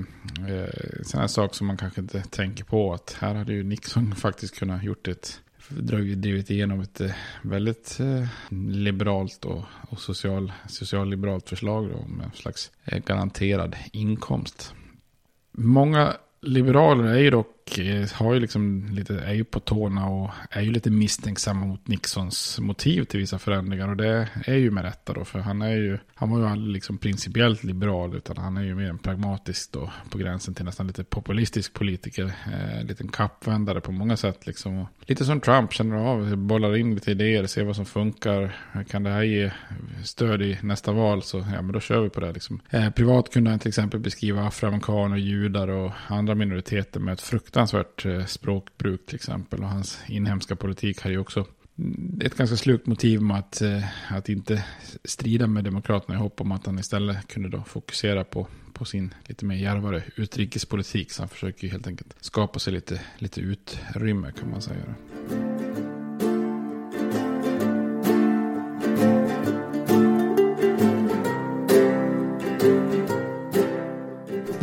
eh, 0.50 0.73
sådana 1.04 1.28
saker 1.28 1.56
som 1.56 1.68
man 1.68 1.78
kanske 1.78 2.02
inte 2.02 2.22
tänker 2.22 2.64
på. 2.64 2.94
Att 2.94 3.16
här 3.20 3.36
hade 3.36 3.54
ju 3.54 3.64
Nixon 3.64 4.16
faktiskt 4.16 4.60
kunnat 4.60 4.84
gjort 4.84 5.08
ett 5.08 5.40
drivit 5.70 6.50
igenom 6.50 6.82
ett 6.82 7.02
eh, 7.02 7.12
väldigt 7.42 8.00
eh, 8.00 8.28
liberalt 8.70 9.46
och, 9.46 9.64
och 9.90 10.00
social, 10.00 10.52
socialliberalt 10.68 11.50
förslag 11.50 11.90
då, 11.90 12.06
med 12.08 12.26
en 12.26 12.32
slags 12.32 12.72
eh, 12.86 13.00
garanterad 13.00 13.76
inkomst. 13.92 14.74
Många 15.52 16.14
liberaler 16.42 17.04
är 17.04 17.20
ju 17.20 17.30
dock, 17.30 17.63
och 17.66 17.80
eh, 17.80 18.10
har 18.14 18.34
ju 18.34 18.40
liksom 18.40 18.88
lite, 18.92 19.20
är 19.20 19.34
ju 19.34 19.44
på 19.44 19.60
tårna 19.60 20.10
och 20.10 20.32
är 20.50 20.62
ju 20.62 20.72
lite 20.72 20.90
misstänksamma 20.90 21.66
mot 21.66 21.88
Nixons 21.88 22.60
motiv 22.60 23.04
till 23.04 23.20
vissa 23.20 23.40
förändringar. 23.40 23.88
Och 23.88 23.98
det 23.98 24.30
är 24.46 24.56
ju 24.56 24.72
med 24.72 24.84
rätta 24.84 25.14
då, 25.14 25.26
för 25.26 25.40
han 25.40 25.62
är 25.62 25.76
ju, 25.76 25.98
han 26.16 26.32
var 26.32 26.40
ju 26.40 26.46
aldrig 26.46 26.74
liksom 26.74 26.98
principiellt 26.98 27.64
liberal, 27.64 28.16
utan 28.16 28.38
han 28.38 28.58
är 28.58 28.64
ju 28.64 28.76
mer 28.76 28.90
en 28.90 28.98
pragmatisk 28.98 29.72
då, 29.72 29.92
på 30.10 30.18
gränsen 30.18 30.54
till 30.54 30.66
nästan 30.66 30.88
lite 30.88 31.04
populistisk 31.04 31.74
politiker. 31.74 32.34
Eh, 32.54 32.86
liten 32.86 33.08
kappvändare 33.08 33.82
på 33.82 33.92
många 33.92 34.18
sätt 34.18 34.48
liksom. 34.48 34.78
Och 34.78 34.90
lite 35.06 35.26
som 35.26 35.42
Trump, 35.42 35.74
känner 35.74 35.96
av, 35.96 36.38
bollar 36.38 36.78
in 36.78 36.96
lite 36.96 37.12
idéer, 37.12 37.46
ser 37.46 37.64
vad 37.64 37.76
som 37.76 37.86
funkar. 37.86 38.56
Kan 38.90 39.04
det 39.04 39.10
här 39.10 39.24
ge 39.24 39.52
stöd 40.04 40.42
i 40.42 40.58
nästa 40.62 40.92
val 40.92 41.24
så, 41.24 41.38
ja 41.38 41.62
men 41.62 41.72
då 41.72 41.80
kör 41.80 42.02
vi 42.02 42.10
på 42.10 42.20
det 42.20 42.32
liksom. 42.32 42.60
Eh, 42.70 42.90
privat 42.90 43.34
kunde 43.34 43.50
han 43.50 43.60
till 43.60 43.70
exempel 43.70 44.00
beskriva 44.00 44.48
afroamerikaner, 44.48 45.18
judar 45.18 45.68
och 45.68 45.92
andra 46.08 46.36
minoriteter 46.36 47.00
med 47.00 47.14
ett 47.14 47.22
frukt 47.22 47.53
fruktansvärt 47.54 48.06
eh, 48.06 48.26
språkbruk 48.26 49.06
till 49.06 49.16
exempel. 49.16 49.60
Och 49.60 49.70
hans 49.70 50.00
inhemska 50.08 50.56
politik 50.56 51.02
hade 51.02 51.14
ju 51.14 51.20
också 51.20 51.46
ett 52.22 52.38
ganska 52.38 52.58
slukt 52.58 52.88
motiv 52.88 53.22
med 53.22 53.38
att, 53.38 53.62
eh, 53.62 53.84
att 54.10 54.30
inte 54.30 54.66
strida 55.04 55.48
med 55.48 55.64
Demokraterna 55.64 56.16
i 56.16 56.18
hopp 56.18 56.42
om 56.42 56.52
att 56.52 56.66
han 56.66 56.80
istället 56.80 57.28
kunde 57.28 57.50
då 57.50 57.64
fokusera 57.64 58.24
på, 58.24 58.48
på 58.74 58.86
sin 58.86 59.14
lite 59.26 59.46
mer 59.46 59.56
järvare 59.56 60.04
utrikespolitik. 60.16 61.12
Så 61.12 61.22
han 61.22 61.30
försöker 61.30 61.64
ju 61.64 61.72
helt 61.72 61.88
enkelt 61.88 62.16
skapa 62.20 62.60
sig 62.60 62.74
lite, 62.74 63.02
lite 63.18 63.42
utrymme 63.42 64.32
kan 64.32 64.50
man 64.50 64.62
säga. 64.62 64.84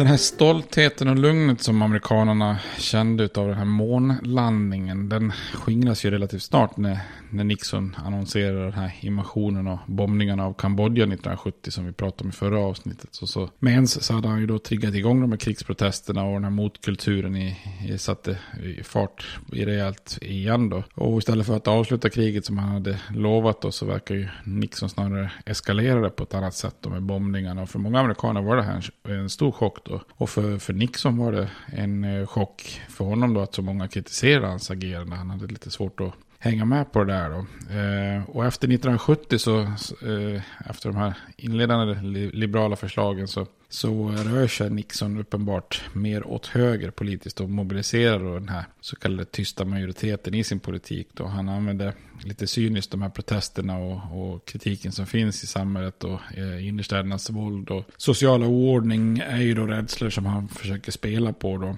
Den 0.01 0.07
här 0.07 0.17
stoltheten 0.17 1.09
och 1.09 1.19
lugnet 1.19 1.63
som 1.63 1.83
amerikanerna 1.83 2.59
kände 2.79 3.29
av 3.35 3.49
den 3.49 3.57
här 3.57 3.65
månlandningen, 3.65 5.09
den 5.09 5.33
skingras 5.55 6.05
ju 6.05 6.11
relativt 6.11 6.43
snart 6.43 6.77
när, 6.77 6.99
när 7.31 7.45
Nixon 7.45 7.97
annonserar 8.05 8.65
den 8.65 8.73
här 8.73 8.95
invasionen 9.01 9.67
och 9.67 9.79
bombningarna 9.87 10.47
av 10.47 10.53
Kambodja 10.53 11.05
1970 11.05 11.71
som 11.71 11.87
vi 11.87 11.93
pratade 11.93 12.23
om 12.23 12.29
i 12.29 12.33
förra 12.33 12.59
avsnittet. 12.59 13.09
Så, 13.11 13.27
så, 13.27 13.51
med 13.59 13.73
ens 13.73 14.05
så 14.05 14.15
hade 14.15 14.29
han 14.29 14.41
ju 14.41 14.47
då 14.47 14.59
triggat 14.59 14.95
igång 14.95 15.21
de 15.21 15.31
här 15.31 15.39
krigsprotesterna 15.39 16.25
och 16.25 16.33
den 16.33 16.45
här 16.45 16.51
motkulturen 16.51 17.37
i, 17.37 17.57
i, 17.89 17.99
satte 17.99 18.39
i 18.65 18.83
fart 18.83 19.39
i 19.53 19.65
rejält 19.65 20.19
igen 20.23 20.69
då. 20.69 20.83
Och 20.95 21.19
istället 21.19 21.47
för 21.47 21.57
att 21.57 21.69
avsluta 21.69 22.11
kriget 22.11 22.47
som 22.47 22.59
han 22.59 22.69
hade 22.69 22.99
lovat 23.15 23.63
då 23.63 23.73
så 23.73 23.87
verkar 23.87 24.15
ju 24.15 24.29
Nixon 24.45 24.89
snarare 24.89 25.33
eskalera 25.47 26.01
det 26.01 26.11
på 26.11 26.23
ett 26.23 26.35
annat 26.35 26.55
sätt 26.55 26.77
då 26.81 26.91
med 26.91 27.03
bombningarna. 27.03 27.63
Och 27.63 27.69
för 27.69 27.79
många 27.79 28.01
amerikaner 28.01 28.43
var 28.43 28.57
det 28.57 28.63
här 28.63 28.91
en, 29.05 29.13
en 29.13 29.31
stor 29.31 29.53
chock 29.53 29.90
och, 29.91 30.03
Och 30.11 30.31
för, 30.31 30.59
för 30.59 30.73
Nixon 30.73 31.17
var 31.17 31.33
det 31.33 31.51
en 31.67 32.05
eh, 32.05 32.27
chock 32.27 32.81
för 32.89 33.05
honom 33.05 33.35
då 33.35 33.41
att 33.41 33.55
så 33.55 33.63
många 33.63 33.89
kritiserade 33.89 34.47
hans 34.47 34.71
agerande. 34.71 35.17
Han 35.17 35.31
hade 35.31 35.47
lite 35.47 35.71
svårt 35.71 36.01
att 36.01 36.13
hänga 36.39 36.65
med 36.65 36.93
på 36.93 37.05
det 37.05 37.13
där 37.13 37.31
då. 37.31 37.39
Eh, 37.75 38.31
och 38.31 38.47
efter 38.47 38.69
1970 38.69 39.39
så, 39.39 39.61
eh, 39.61 40.43
efter 40.71 40.89
de 40.89 40.97
här 40.97 41.15
inledande 41.37 41.95
liberala 42.33 42.77
förslagen 42.77 43.29
så, 43.29 43.47
så 43.71 44.09
rör 44.11 44.49
sig 44.49 44.71
Nixon 44.71 45.19
uppenbart 45.19 45.83
mer 45.93 46.27
åt 46.27 46.47
höger 46.47 46.91
politiskt 46.91 47.41
och 47.41 47.51
mobiliserar 47.51 48.19
då 48.19 48.35
den 48.35 48.49
här 48.49 48.65
så 48.81 48.97
kallade 48.97 49.25
tysta 49.25 49.65
majoriteten 49.65 50.35
i 50.35 50.45
sin 50.45 50.61
politik. 50.61 51.09
Då. 51.13 51.27
Han 51.27 51.49
använder 51.49 51.95
lite 52.25 52.47
cyniskt 52.47 52.91
de 52.91 53.03
här 53.03 53.09
protesterna 53.09 53.79
och, 53.79 54.33
och 54.33 54.45
kritiken 54.45 54.93
som 54.93 55.07
finns 55.07 55.45
i 55.45 55.47
samhället 55.47 56.05
och 56.05 56.21
eh, 56.37 56.67
innerstädernas 56.67 57.31
våld 57.31 57.71
och 57.71 57.85
sociala 57.97 58.47
oordning 58.47 59.19
är 59.19 59.41
ju 59.41 59.55
då 59.55 59.67
rädslor 59.67 60.11
som 60.11 60.27
han 60.27 60.49
försöker 60.49 60.93
spela 60.93 61.33
på 61.33 61.57
då. 61.57 61.77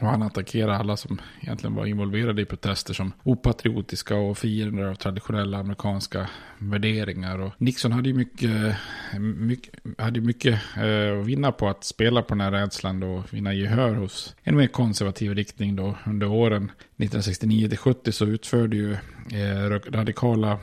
Och 0.00 0.06
han 0.06 0.22
attackerar 0.22 0.72
alla 0.72 0.96
som 0.96 1.20
egentligen 1.40 1.74
var 1.74 1.86
involverade 1.86 2.42
i 2.42 2.44
protester 2.44 2.94
som 2.94 3.12
opatriotiska 3.22 4.16
och 4.16 4.38
fiender 4.38 4.84
av 4.84 4.94
traditionella 4.94 5.58
amerikanska 5.58 6.28
värderingar. 6.58 7.38
Och 7.38 7.52
Nixon 7.58 7.92
hade 7.92 8.08
ju 8.08 8.14
mycket, 8.14 8.76
mycket, 9.20 9.74
hade 9.98 10.20
mycket 10.20 10.60
eh, 10.76 11.20
att 11.20 11.26
vinna 11.26 11.52
på 11.52 11.68
att 11.68 11.84
spela 11.84 12.22
på 12.22 12.28
den 12.28 12.40
här 12.40 12.50
rädslan 12.50 13.02
och 13.02 13.34
vinna 13.34 13.54
gehör 13.54 13.94
hos 13.94 14.34
en 14.42 14.56
mer 14.56 14.66
konservativ 14.66 15.34
riktning 15.34 15.76
då. 15.76 15.96
Under 16.06 16.26
åren 16.26 16.70
1969-70 16.96 18.10
så 18.10 18.24
utförde 18.26 18.76
ju 18.76 18.92
eh, 18.92 19.80
radikala 19.90 20.58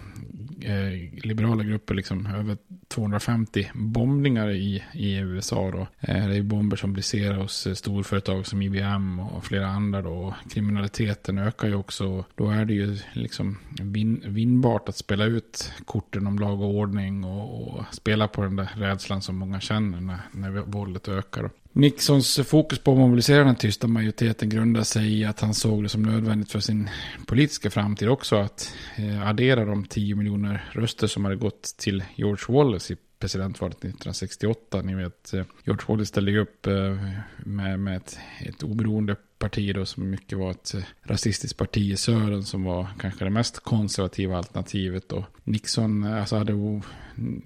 eh, 0.65 1.23
liberala 1.23 1.63
grupper 1.63 1.95
liksom 1.95 2.25
över 2.25 2.57
250 2.87 3.71
bombningar 3.73 4.49
i, 4.49 4.83
i 4.93 5.15
USA. 5.15 5.71
Då. 5.71 5.87
Eh, 5.99 6.27
det 6.27 6.35
är 6.35 6.41
bomber 6.41 6.77
som 6.77 6.93
briserar 6.93 7.37
hos 7.37 7.67
eh, 7.67 7.73
storföretag 7.73 8.45
som 8.45 8.61
IBM 8.61 9.19
och 9.19 9.45
flera 9.45 9.67
andra. 9.67 10.01
Då. 10.01 10.35
Kriminaliteten 10.53 11.37
ökar 11.37 11.67
ju 11.67 11.75
också. 11.75 12.25
Då 12.35 12.49
är 12.49 12.65
det 12.65 12.73
ju 12.73 12.97
liksom 13.13 13.57
vin, 13.81 14.23
vinnbart 14.25 14.89
att 14.89 14.97
spela 14.97 15.25
ut 15.25 15.71
korten 15.85 16.27
om 16.27 16.39
lag 16.39 16.61
och 16.61 16.69
ordning 16.69 17.23
och, 17.23 17.67
och 17.67 17.83
spela 17.91 18.27
på 18.27 18.41
den 18.41 18.55
där 18.55 18.69
rädslan 18.75 19.21
som 19.21 19.35
många 19.35 19.59
känner 19.59 20.01
när, 20.01 20.19
när 20.31 20.49
våldet 20.49 21.07
ökar. 21.07 21.49
Nixons 21.75 22.39
fokus 22.45 22.79
på 22.79 22.91
att 22.91 22.97
mobilisera 22.97 23.43
den 23.43 23.55
tysta 23.55 23.87
majoriteten 23.87 24.49
grundar 24.49 24.83
sig 24.83 25.19
i 25.19 25.25
att 25.25 25.39
han 25.39 25.53
såg 25.53 25.83
det 25.83 25.89
som 25.89 26.03
nödvändigt 26.03 26.51
för 26.51 26.59
sin 26.59 26.89
politiska 27.25 27.69
framtid 27.69 28.09
också 28.09 28.35
att 28.35 28.75
eh, 28.97 29.27
addera 29.27 29.65
de 29.65 29.85
10 29.85 30.15
miljoner 30.15 30.69
röster 30.71 31.07
som 31.07 31.25
hade 31.25 31.35
gått 31.35 31.63
till 31.77 32.03
George 32.15 32.55
Wallace 32.55 32.93
i 32.93 32.97
presidentvalet 33.19 33.77
1968. 33.77 34.81
Ni 34.81 34.95
vet, 34.95 35.33
eh, 35.33 35.43
George 35.65 35.85
Wallace 35.87 36.05
ställde 36.05 36.31
ju 36.31 36.39
upp 36.39 36.67
eh, 36.67 36.97
med, 37.37 37.79
med 37.79 37.97
ett, 37.97 38.19
ett 38.45 38.63
oberoende 38.63 39.15
parti 39.39 39.75
då 39.75 39.85
som 39.85 40.09
mycket 40.09 40.37
var 40.37 40.51
ett 40.51 40.75
rasistiskt 41.03 41.57
parti 41.57 41.91
i 41.91 41.97
södern 41.97 42.43
som 42.43 42.63
var 42.63 42.87
kanske 42.99 43.23
det 43.23 43.29
mest 43.29 43.59
konservativa 43.59 44.37
alternativet. 44.37 45.11
Och 45.11 45.23
Nixon 45.43 46.03
eh, 46.03 46.19
alltså 46.19 46.35
hade 46.37 46.81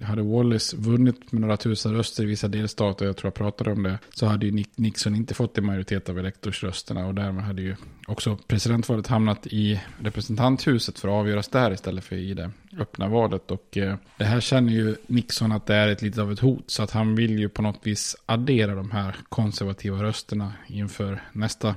hade 0.00 0.22
Wallace 0.22 0.76
vunnit 0.76 1.32
med 1.32 1.40
några 1.40 1.56
tusen 1.56 1.94
röster 1.94 2.22
i 2.22 2.26
vissa 2.26 2.48
delstater, 2.48 3.06
jag 3.06 3.16
tror 3.16 3.26
jag 3.26 3.34
pratade 3.34 3.72
om 3.72 3.82
det, 3.82 3.98
så 4.14 4.26
hade 4.26 4.46
ju 4.46 4.64
Nixon 4.76 5.14
inte 5.14 5.34
fått 5.34 5.58
en 5.58 5.66
majoritet 5.66 6.08
av 6.08 6.18
elektorsrösterna 6.18 7.06
och 7.06 7.14
därmed 7.14 7.44
hade 7.44 7.62
ju 7.62 7.76
också 8.06 8.38
presidentvalet 8.46 9.06
hamnat 9.06 9.46
i 9.46 9.80
representanthuset 9.98 10.98
för 10.98 11.08
att 11.08 11.14
avgöras 11.14 11.48
där 11.48 11.70
istället 11.70 12.04
för 12.04 12.16
i 12.16 12.34
det 12.34 12.50
öppna 12.78 13.08
valet. 13.08 13.50
Och 13.50 13.76
eh, 13.76 13.96
det 14.16 14.24
här 14.24 14.40
känner 14.40 14.72
ju 14.72 14.96
Nixon 15.06 15.52
att 15.52 15.66
det 15.66 15.74
är 15.74 15.88
ett 15.88 16.02
litet 16.02 16.18
av 16.18 16.32
ett 16.32 16.40
hot, 16.40 16.70
så 16.70 16.82
att 16.82 16.90
han 16.90 17.14
vill 17.14 17.38
ju 17.38 17.48
på 17.48 17.62
något 17.62 17.80
vis 17.82 18.16
addera 18.26 18.74
de 18.74 18.90
här 18.90 19.16
konservativa 19.28 20.02
rösterna 20.02 20.52
inför 20.66 21.22
nästa 21.32 21.74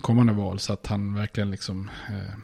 kommande 0.00 0.32
val 0.32 0.58
så 0.58 0.72
att 0.72 0.86
han 0.86 1.14
verkligen 1.14 1.50
liksom 1.50 1.90
eh, 2.08 2.34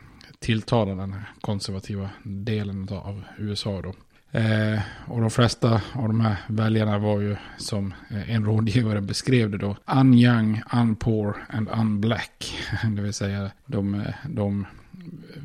tilltalar 0.44 0.94
den 0.96 1.14
konservativa 1.40 2.10
delen 2.22 2.88
av 2.90 3.22
USA 3.38 3.82
då. 3.82 3.94
Eh, 4.38 4.80
och 5.06 5.20
de 5.20 5.30
flesta 5.30 5.82
av 5.92 6.08
de 6.08 6.20
här 6.20 6.36
väljarna 6.46 6.98
var 6.98 7.20
ju 7.20 7.36
som 7.58 7.94
eh, 8.10 8.30
en 8.30 8.44
rådgivare 8.44 9.00
beskrev 9.00 9.50
det 9.50 9.58
då. 9.58 9.76
Unyoung, 9.86 10.62
unpoor 10.72 11.46
and 11.48 11.68
unblack. 11.68 12.54
det 12.96 13.02
vill 13.02 13.12
säga 13.12 13.50
de, 13.66 14.04
de 14.28 14.66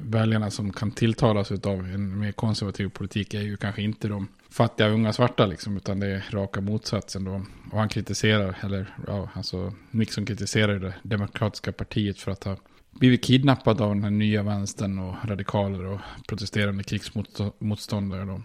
väljarna 0.03 0.51
som 0.51 0.73
kan 0.73 0.91
tilltalas 0.91 1.51
av 1.51 1.79
en 1.79 2.19
mer 2.19 2.31
konservativ 2.31 2.89
politik 2.89 3.33
är 3.33 3.41
ju 3.41 3.57
kanske 3.57 3.81
inte 3.81 4.07
de 4.07 4.27
fattiga 4.49 4.87
unga 4.87 5.13
svarta 5.13 5.45
liksom, 5.45 5.77
utan 5.77 5.99
det 5.99 6.07
är 6.07 6.25
raka 6.31 6.61
motsatsen 6.61 7.23
då. 7.23 7.41
Och 7.71 7.79
han 7.79 7.89
kritiserar, 7.89 8.57
eller 8.61 8.95
ja, 9.07 9.29
alltså 9.33 9.73
Nixon 9.91 10.25
kritiserar 10.25 10.79
det 10.79 10.93
demokratiska 11.03 11.71
partiet 11.71 12.19
för 12.19 12.31
att 12.31 12.43
ha 12.43 12.57
blivit 12.91 13.23
kidnappad 13.23 13.81
av 13.81 13.89
den 13.89 14.03
här 14.03 14.11
nya 14.11 14.43
vänstern 14.43 14.99
och 14.99 15.15
radikaler 15.25 15.85
och 15.85 15.99
protesterande 16.27 16.83
krigsmotståndare 16.83 18.25
då. 18.25 18.41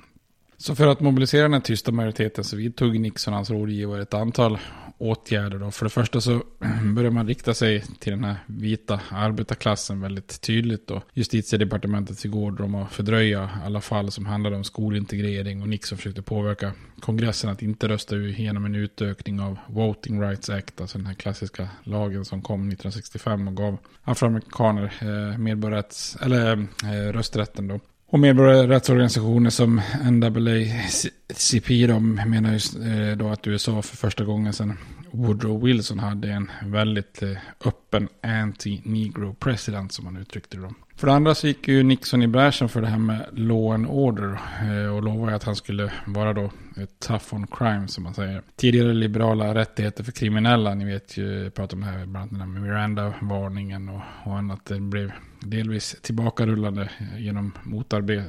Så 0.56 0.74
för 0.74 0.86
att 0.86 1.00
mobilisera 1.00 1.48
den 1.48 1.62
tysta 1.62 1.92
majoriteten 1.92 2.44
så 2.44 2.56
vidtog 2.56 3.00
Nixon 3.00 3.34
och 3.34 3.38
hans 3.38 3.50
rådgivare 3.50 4.02
ett 4.02 4.14
antal 4.14 4.58
åtgärder. 4.98 5.58
Då. 5.58 5.70
För 5.70 5.84
det 5.84 5.90
första 5.90 6.20
så 6.20 6.42
började 6.94 7.14
man 7.14 7.28
rikta 7.28 7.54
sig 7.54 7.84
till 7.98 8.12
den 8.12 8.24
här 8.24 8.36
vita 8.46 9.00
arbetarklassen 9.10 10.00
väldigt 10.00 10.40
tydligt. 10.40 10.86
Då. 10.86 11.02
Justitiedepartementet 11.12 12.20
fick 12.20 12.34
om 12.34 12.74
att 12.74 12.92
fördröja 12.92 13.50
alla 13.64 13.80
fall 13.80 14.10
som 14.10 14.26
handlade 14.26 14.56
om 14.56 14.64
skolintegrering 14.64 15.62
och 15.62 15.68
Nixon 15.68 15.98
försökte 15.98 16.22
påverka 16.22 16.72
kongressen 17.00 17.50
att 17.50 17.62
inte 17.62 17.88
rösta 17.88 18.16
igenom 18.16 18.64
en 18.64 18.74
utökning 18.74 19.40
av 19.40 19.58
Voting 19.66 20.22
Rights 20.22 20.50
Act, 20.50 20.80
alltså 20.80 20.98
den 20.98 21.06
här 21.06 21.14
klassiska 21.14 21.68
lagen 21.82 22.24
som 22.24 22.42
kom 22.42 22.60
1965 22.60 23.48
och 23.48 23.56
gav 23.56 23.78
afroamerikaner 24.02 24.92
eh, 25.00 25.38
medborgarrätts, 25.38 26.16
eller 26.22 26.52
eh, 26.84 27.12
rösträtten 27.12 27.68
då. 27.68 27.80
Och 28.14 28.20
medborgarrättsorganisationer 28.20 29.50
som 29.50 29.80
NAACP 30.04 31.86
de 31.86 32.14
menar 32.14 32.52
ju 32.52 33.10
eh, 33.10 33.16
då 33.16 33.28
att 33.28 33.46
USA 33.46 33.82
för 33.82 33.96
första 33.96 34.24
gången 34.24 34.52
sedan 34.52 34.78
Woodrow 35.10 35.64
Wilson 35.64 35.98
hade 35.98 36.28
en 36.28 36.50
väldigt 36.64 37.22
eh, 37.22 37.36
öppen 37.64 38.08
anti-negro 38.22 39.34
president 39.34 39.92
som 39.92 40.04
man 40.04 40.16
uttryckte 40.16 40.56
det. 40.56 40.74
För 40.96 41.06
det 41.06 41.12
andra 41.12 41.34
så 41.34 41.46
gick 41.46 41.68
ju 41.68 41.82
Nixon 41.82 42.22
i 42.22 42.26
bräschen 42.26 42.68
för 42.68 42.80
det 42.80 42.86
här 42.86 42.98
med 42.98 43.26
law 43.32 43.74
and 43.74 43.86
order 43.86 44.40
eh, 44.62 44.94
och 44.94 45.02
lovade 45.02 45.36
att 45.36 45.44
han 45.44 45.56
skulle 45.56 45.92
vara 46.06 46.32
då 46.32 46.50
tough 46.98 47.34
on 47.34 47.46
crime 47.46 47.88
som 47.88 48.04
man 48.04 48.14
säger. 48.14 48.42
Tidigare 48.56 48.92
liberala 48.92 49.54
rättigheter 49.54 50.04
för 50.04 50.12
kriminella, 50.12 50.74
ni 50.74 50.84
vet 50.84 51.16
ju, 51.16 51.44
jag 51.44 51.72
om 51.72 51.80
det 51.80 51.86
här, 51.86 52.06
bland 52.06 52.34
annat 52.34 52.48
med 52.48 52.62
Miranda-varningen 52.62 53.88
och, 53.88 54.00
och 54.24 54.38
annat. 54.38 54.64
Det 54.64 54.80
blev 54.80 55.12
delvis 55.40 55.96
tillbakarullande 56.02 56.82
eh, 56.82 57.22
genom 57.22 57.52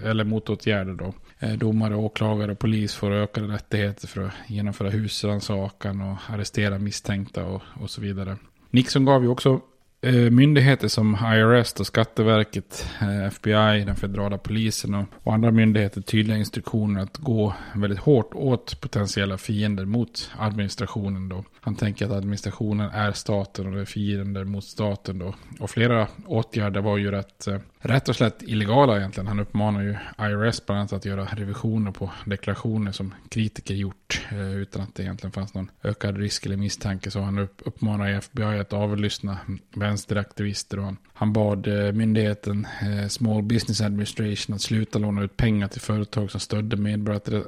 eller 0.04 0.23
motåtgärder 0.23 0.93
då. 0.93 1.13
Eh, 1.39 1.54
domare, 1.54 1.95
åklagare 1.95 2.51
och 2.51 2.60
polis 2.60 2.95
får 2.95 3.12
ökade 3.12 3.54
rättigheter 3.54 4.08
för 4.08 4.21
att 4.21 4.34
genomföra 4.47 4.89
husrannsakan 4.89 6.01
och 6.01 6.17
arrestera 6.28 6.80
misstänkta 6.80 7.45
och, 7.45 7.62
och 7.82 7.89
så 7.89 8.01
vidare. 8.01 8.38
Nixon 8.69 9.06
gav 9.06 9.23
ju 9.23 9.30
också 9.30 9.62
Eh, 10.05 10.31
myndigheter 10.31 10.87
som 10.87 11.13
IRS 11.13 11.73
och 11.73 11.87
Skatteverket, 11.87 12.87
eh, 13.01 13.25
FBI, 13.25 13.83
den 13.85 13.95
federala 13.95 14.37
polisen 14.37 14.93
och, 14.93 15.05
och, 15.23 15.33
andra 15.33 15.51
myndigheter 15.51 16.01
tydliga 16.01 16.37
instruktioner 16.37 17.01
att 17.01 17.17
gå 17.17 17.53
väldigt 17.75 17.99
hårt 17.99 18.31
åt 18.33 18.81
potentiella 18.81 19.37
fiender 19.37 19.85
mot 19.85 20.31
administrationen. 20.37 21.29
Då. 21.29 21.43
Han 21.65 21.75
tänker 21.75 22.06
att 22.06 22.12
administrationen 22.12 22.89
är 22.89 23.12
staten 23.12 23.67
och 23.67 23.71
det 23.71 23.82
är 23.82 23.86
fiender 23.86 24.43
mot 24.43 24.63
staten. 24.63 25.19
Då. 25.19 25.36
Och 25.60 25.69
flera 25.69 26.08
åtgärder 26.25 26.82
var 26.82 26.97
ju 26.97 27.12
rätt 27.12 27.47
eh, 27.47 27.58
rätt 27.80 28.10
och 28.10 28.15
slätt 28.15 28.43
illegala 28.43 28.97
egentligen. 28.97 29.28
Han 29.28 29.39
uppmanar 29.39 29.82
ju 29.82 29.95
IRS 30.19 30.65
bland 30.65 30.80
annat 30.80 30.93
att 30.93 31.06
göra 31.06 31.25
revisioner 31.25 31.91
på 31.91 32.12
deklarationer 32.25 32.91
som 32.91 33.13
kritiker 33.30 33.73
gjort 33.73 34.21
eh, 34.32 34.56
utan 34.56 34.82
att 34.82 34.95
det 34.95 35.04
egentligen 35.04 35.32
fanns 35.32 35.54
någon 35.54 35.71
ökad 35.84 36.17
risk 36.17 36.45
eller 36.45 36.58
misstanke. 36.58 37.12
Så 37.12 37.19
han 37.19 37.39
uppmanar 37.39 38.10
FBI 38.10 38.60
att 38.60 38.73
avlyssna 38.73 39.38
vänsteraktivister 39.75 40.80
och 40.80 40.86
han, 40.86 40.97
han 41.13 41.34
bad 41.34 41.67
eh, 41.67 41.91
myndigheten 41.91 42.67
Small 43.10 43.43
Business 43.43 43.82
Administration 43.82 44.56
att 44.56 44.62
sluta 44.62 44.99
låna 44.99 45.23
ut 45.23 45.38
pengar 45.38 45.67
till 45.67 45.82
företag 45.82 46.32
som 46.32 46.39
stödde 46.39 46.78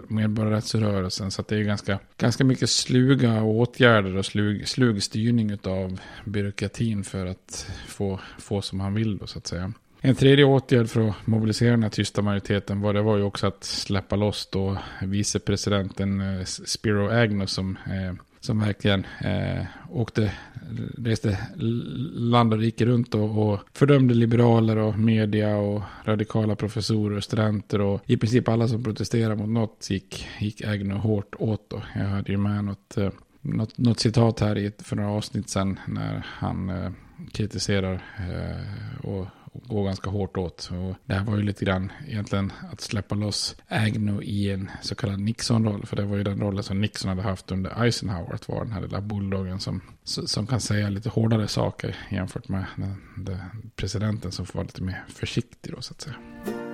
medborgarrättsrörelsen. 0.07 1.31
Så 1.31 1.43
det 1.47 1.55
är 1.55 1.63
ganska, 1.63 1.99
ganska 2.17 2.43
mycket 2.43 2.69
sluga 2.69 3.43
åtgärder 3.43 4.06
och 4.15 4.25
slug, 4.25 4.67
slugstyrning 4.67 5.57
av 5.63 5.99
byråkratin 6.25 7.03
för 7.03 7.25
att 7.25 7.71
få, 7.87 8.19
få 8.39 8.61
som 8.61 8.79
han 8.79 8.93
vill 8.93 9.17
då 9.17 9.27
så 9.27 9.37
att 9.37 9.47
säga. 9.47 9.73
En 10.01 10.15
tredje 10.15 10.45
åtgärd 10.45 10.87
för 10.87 11.09
att 11.09 11.27
mobilisera 11.27 11.71
den 11.71 11.83
här 11.83 11.89
tysta 11.89 12.21
majoriteten 12.21 12.81
var 12.81 12.93
det 12.93 13.01
var 13.01 13.17
ju 13.17 13.23
också 13.23 13.47
att 13.47 13.63
släppa 13.63 14.15
loss 14.15 14.49
då 14.51 14.77
vicepresidenten 15.01 16.21
eh, 16.21 16.43
Spiro 16.45 17.09
Agnew 17.09 17.45
som, 17.45 17.77
eh, 17.85 18.13
som 18.39 18.59
verkligen 18.59 19.05
eh, 19.23 19.65
åkte, 19.89 20.31
reste 20.97 21.37
land 22.13 22.53
och 22.53 22.59
rike 22.59 22.85
runt 22.85 23.15
och, 23.15 23.49
och 23.49 23.59
fördömde 23.73 24.13
liberaler 24.13 24.77
och 24.77 24.99
media 24.99 25.57
och 25.57 25.81
radikala 26.05 26.55
professorer 26.55 27.17
och 27.17 27.23
studenter 27.23 27.81
och 27.81 28.01
i 28.05 28.17
princip 28.17 28.47
alla 28.47 28.67
som 28.67 28.83
protesterade 28.83 29.35
mot 29.35 29.49
något 29.49 29.89
gick, 29.89 30.27
gick 30.39 30.61
Agnew 30.61 30.99
hårt 30.99 31.35
åt 31.39 31.69
då. 31.69 31.83
Jag 31.95 32.05
hade 32.05 32.31
ju 32.31 32.37
med 32.37 32.63
något, 32.63 32.97
eh, 32.97 33.09
något, 33.47 33.77
något 33.77 33.99
citat 33.99 34.39
här 34.39 34.57
i, 34.57 34.71
för 34.79 34.95
några 34.95 35.09
avsnitt 35.09 35.49
sedan 35.49 35.79
när 35.87 36.25
han 36.29 36.69
eh, 36.69 36.91
kritiserar 37.31 37.93
eh, 38.17 39.05
och 39.05 39.27
går 39.65 39.85
ganska 39.85 40.09
hårt 40.09 40.37
åt. 40.37 40.71
Och 40.71 40.95
det 41.05 41.13
här 41.13 41.23
var 41.23 41.37
ju 41.37 41.43
lite 41.43 41.65
grann 41.65 41.91
egentligen 42.07 42.51
att 42.71 42.81
släppa 42.81 43.15
loss 43.15 43.55
Agnew 43.67 44.23
i 44.23 44.51
en 44.51 44.71
så 44.81 44.95
kallad 44.95 45.19
Nixon-roll. 45.19 45.85
För 45.85 45.95
det 45.95 46.05
var 46.05 46.17
ju 46.17 46.23
den 46.23 46.39
rollen 46.39 46.63
som 46.63 46.81
Nixon 46.81 47.09
hade 47.09 47.21
haft 47.21 47.51
under 47.51 47.83
Eisenhower. 47.83 48.33
Att 48.33 48.47
vara 48.47 48.63
den 48.63 48.73
här 48.73 48.81
lilla 48.81 49.01
bulldoggen 49.01 49.59
som, 49.59 49.81
som 50.03 50.47
kan 50.47 50.61
säga 50.61 50.89
lite 50.89 51.09
hårdare 51.09 51.47
saker 51.47 51.95
jämfört 52.09 52.49
med 52.49 52.65
den, 52.75 53.23
den 53.25 53.39
presidenten 53.75 54.31
som 54.31 54.45
får 54.45 54.53
vara 54.53 54.65
lite 54.65 54.83
mer 54.83 55.03
försiktig 55.07 55.73
då 55.73 55.81
så 55.81 55.93
att 55.93 56.01
säga. 56.01 56.66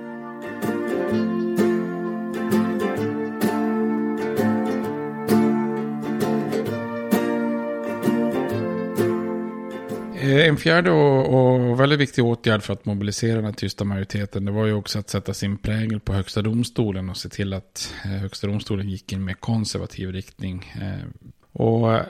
Eh, 10.34 10.48
en 10.48 10.56
fjärde 10.56 10.90
och, 10.90 11.70
och, 11.70 11.80
väldigt 11.80 12.00
viktig 12.00 12.24
åtgärd 12.24 12.62
för 12.62 12.72
att 12.72 12.84
mobilisera 12.84 13.40
den 13.40 13.54
tysta 13.54 13.84
majoriteten 13.84 14.44
det 14.44 14.52
var 14.52 14.66
ju 14.66 14.72
också 14.72 14.98
att 14.98 15.10
sätta 15.10 15.34
sin 15.34 15.58
prägel 15.58 16.00
på 16.00 16.12
högsta 16.12 16.42
domstolen 16.42 17.10
och 17.10 17.16
se 17.16 17.28
till 17.28 17.52
att 17.52 17.94
eh, 18.04 18.10
högsta 18.10 18.46
domstolen 18.46 18.88
gick 18.88 19.12
i 19.12 19.14
en 19.14 19.24
mer 19.24 19.34
konservativ 19.34 20.12
riktning. 20.12 20.72
Eh, 20.82 21.08
och 21.52 22.00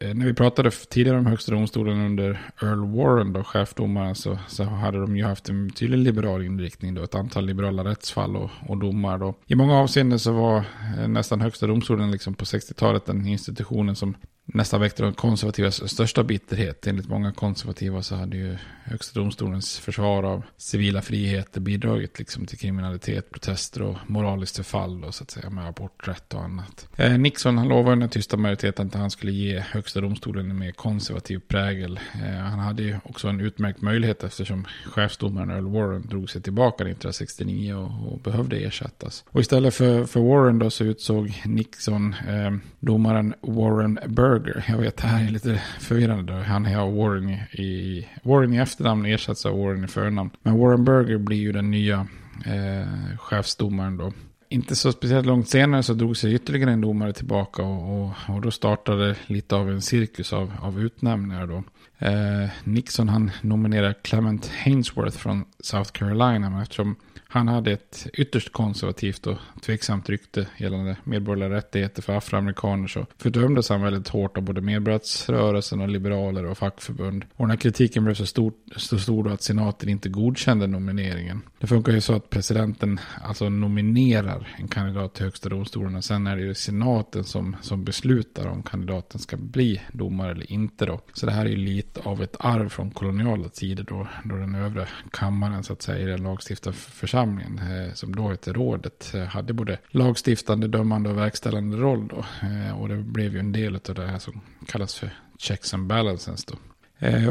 när 0.00 0.26
vi 0.26 0.34
pratade 0.34 0.70
tidigare 0.70 1.18
om 1.18 1.26
högsta 1.26 1.52
domstolen 1.52 2.00
under 2.00 2.52
Earl 2.62 2.96
Warren, 2.96 3.32
då 3.32 3.44
chefdomaren, 3.44 4.14
så, 4.14 4.38
så 4.48 4.64
hade 4.64 5.00
de 5.00 5.16
ju 5.16 5.24
haft 5.24 5.48
en 5.48 5.70
tydlig 5.70 5.98
liberal 5.98 6.44
inriktning 6.44 6.94
då, 6.94 7.02
ett 7.02 7.14
antal 7.14 7.46
liberala 7.46 7.84
rättsfall 7.84 8.36
och, 8.36 8.50
och 8.68 8.78
domar 8.78 9.18
då. 9.18 9.34
I 9.46 9.54
många 9.54 9.76
avseenden 9.76 10.18
så 10.18 10.32
var 10.32 10.64
nästan 11.08 11.40
högsta 11.40 11.66
domstolen 11.66 12.10
liksom 12.10 12.34
på 12.34 12.44
60-talet 12.44 13.06
den 13.06 13.26
institutionen 13.26 13.96
som 13.96 14.14
nästan 14.54 14.80
väckte 14.80 15.02
de 15.02 15.14
konservativas 15.14 15.90
största 15.90 16.24
bitterhet. 16.24 16.86
Enligt 16.86 17.08
många 17.08 17.32
konservativa 17.32 18.02
så 18.02 18.14
hade 18.14 18.36
ju 18.36 18.56
högsta 18.84 19.20
domstolens 19.20 19.78
försvar 19.78 20.22
av 20.22 20.42
civila 20.56 21.02
friheter 21.02 21.60
bidragit 21.60 22.18
liksom 22.18 22.46
till 22.46 22.58
kriminalitet, 22.58 23.30
protester 23.30 23.82
och 23.82 23.96
moraliskt 24.06 24.56
förfall 24.56 25.04
och 25.04 25.14
så 25.14 25.22
att 25.22 25.30
säga 25.30 25.50
med 25.50 25.68
aborträtt 25.68 26.34
och 26.34 26.42
annat. 26.42 26.88
Eh, 26.96 27.18
Nixon 27.18 27.58
han 27.58 27.68
lovade 27.68 28.00
den 28.00 28.08
tysta 28.08 28.36
majoriteten 28.36 28.86
att 28.86 28.94
han 28.94 29.10
skulle 29.10 29.32
ge 29.32 29.58
högsta 29.58 30.00
domstolen 30.00 30.50
en 30.50 30.58
mer 30.58 30.72
konservativ 30.72 31.40
prägel. 31.48 32.00
Eh, 32.14 32.40
han 32.40 32.58
hade 32.58 32.82
ju 32.82 32.98
också 33.04 33.28
en 33.28 33.40
utmärkt 33.40 33.82
möjlighet 33.82 34.24
eftersom 34.24 34.66
chefsdomaren 34.84 35.50
Earl 35.50 35.66
Warren 35.66 36.06
drog 36.08 36.30
sig 36.30 36.42
tillbaka 36.42 36.84
1969 36.84 37.74
och, 37.74 38.12
och 38.12 38.18
behövde 38.18 38.56
ersättas. 38.56 39.24
Och 39.30 39.40
istället 39.40 39.74
för, 39.74 40.04
för 40.04 40.20
Warren 40.20 40.58
då 40.58 40.70
så 40.70 40.84
utsåg 40.84 41.42
Nixon 41.44 42.14
eh, 42.28 42.52
domaren 42.80 43.34
Warren 43.40 43.98
Berger. 44.40 44.64
Jag 44.68 44.78
vet, 44.78 44.96
det 44.96 45.06
här 45.06 45.26
är 45.26 45.30
lite 45.30 45.62
förvirrande. 45.80 46.32
Då. 46.32 46.38
Han 46.38 46.66
är 46.66 46.76
Warren 46.76 47.30
i, 47.52 48.06
Warren 48.22 48.54
i 48.54 48.56
efternamn 48.56 49.06
ersätts 49.06 49.46
av 49.46 49.58
Warren 49.58 49.84
i 49.84 49.88
förnamn. 49.88 50.30
Men 50.42 50.58
Warren 50.58 50.84
Berger 50.84 51.18
blir 51.18 51.38
ju 51.38 51.52
den 51.52 51.70
nya 51.70 52.06
eh, 52.46 53.18
chefsdomaren 53.18 53.96
då. 53.96 54.12
Inte 54.48 54.76
så 54.76 54.92
speciellt 54.92 55.26
långt 55.26 55.48
senare 55.48 55.82
så 55.82 55.94
drog 55.94 56.16
sig 56.16 56.34
ytterligare 56.34 56.72
en 56.72 56.80
domare 56.80 57.12
tillbaka 57.12 57.62
och, 57.62 58.02
och, 58.02 58.12
och 58.28 58.40
då 58.40 58.50
startade 58.50 59.16
lite 59.26 59.56
av 59.56 59.70
en 59.70 59.82
cirkus 59.82 60.32
av, 60.32 60.52
av 60.60 60.80
utnämningar 60.80 61.46
då. 61.46 61.62
Eh, 62.06 62.50
Nixon 62.64 63.08
han 63.08 63.30
nominerade 63.40 63.94
Clement 64.02 64.50
Hainsworth 64.64 65.16
från 65.16 65.44
South 65.60 65.90
Carolina 65.90 66.50
men 66.50 66.62
eftersom 66.62 66.96
han 67.32 67.48
hade 67.48 67.72
ett 67.72 68.06
ytterst 68.12 68.52
konservativt 68.52 69.26
och 69.26 69.36
tveksamt 69.60 70.08
rykte 70.08 70.46
gällande 70.56 70.96
medborgerliga 71.04 71.58
rättigheter 71.58 72.02
för 72.02 72.12
afroamerikaner 72.12 72.88
så 72.88 73.06
fördömdes 73.18 73.68
han 73.68 73.82
väldigt 73.82 74.08
hårt 74.08 74.36
av 74.36 74.42
både 74.42 74.60
medborgarrättsrörelsen 74.60 75.80
och 75.80 75.88
liberaler 75.88 76.44
och 76.44 76.58
fackförbund. 76.58 77.24
Och 77.36 77.46
den 77.46 77.50
här 77.50 77.56
kritiken 77.56 78.04
blev 78.04 78.14
så 78.14 78.26
stor, 78.26 78.52
så 78.76 78.98
stor 78.98 79.24
då 79.24 79.30
att 79.30 79.42
senaten 79.42 79.88
inte 79.88 80.08
godkände 80.08 80.66
nomineringen. 80.66 81.42
Det 81.58 81.66
funkar 81.66 81.92
ju 81.92 82.00
så 82.00 82.14
att 82.14 82.30
presidenten 82.30 83.00
alltså 83.22 83.48
nominerar 83.48 84.56
en 84.58 84.68
kandidat 84.68 85.14
till 85.14 85.24
högsta 85.24 85.48
domstolen 85.48 85.94
och 85.94 86.04
sen 86.04 86.26
är 86.26 86.36
det 86.36 86.42
ju 86.42 86.54
senaten 86.54 87.24
som, 87.24 87.56
som 87.60 87.84
beslutar 87.84 88.46
om 88.46 88.62
kandidaten 88.62 89.20
ska 89.20 89.36
bli 89.36 89.80
domare 89.92 90.30
eller 90.30 90.52
inte 90.52 90.86
då. 90.86 91.00
Så 91.12 91.26
det 91.26 91.32
här 91.32 91.46
är 91.46 91.50
ju 91.50 91.56
lite 91.56 92.00
av 92.00 92.22
ett 92.22 92.36
arv 92.38 92.68
från 92.68 92.90
koloniala 92.90 93.48
tider 93.48 93.84
då, 93.84 94.08
då 94.24 94.36
den 94.36 94.54
övre 94.54 94.88
kammaren 95.10 95.62
så 95.64 95.72
att 95.72 95.82
säga 95.82 95.98
i 95.98 96.04
den 96.04 96.22
lagstiftande 96.22 96.78
församlingen 96.78 97.19
församlingen, 97.20 97.58
eh, 97.58 97.94
som 97.94 98.16
då 98.16 98.28
hette 98.28 98.52
rådet 98.52 99.14
eh, 99.14 99.22
hade 99.22 99.52
både 99.52 99.78
lagstiftande, 99.90 100.68
dömande 100.68 101.10
och 101.10 101.18
verkställande 101.18 101.76
roll 101.76 102.08
då. 102.08 102.24
Eh, 102.46 102.80
och 102.80 102.88
det 102.88 102.96
blev 102.96 103.32
ju 103.32 103.38
en 103.38 103.52
del 103.52 103.74
av 103.74 103.94
det 103.94 104.06
här 104.06 104.18
som 104.18 104.40
kallas 104.66 104.94
för 104.94 105.10
checks 105.38 105.74
and 105.74 105.86
balances 105.86 106.44
då. 106.44 106.54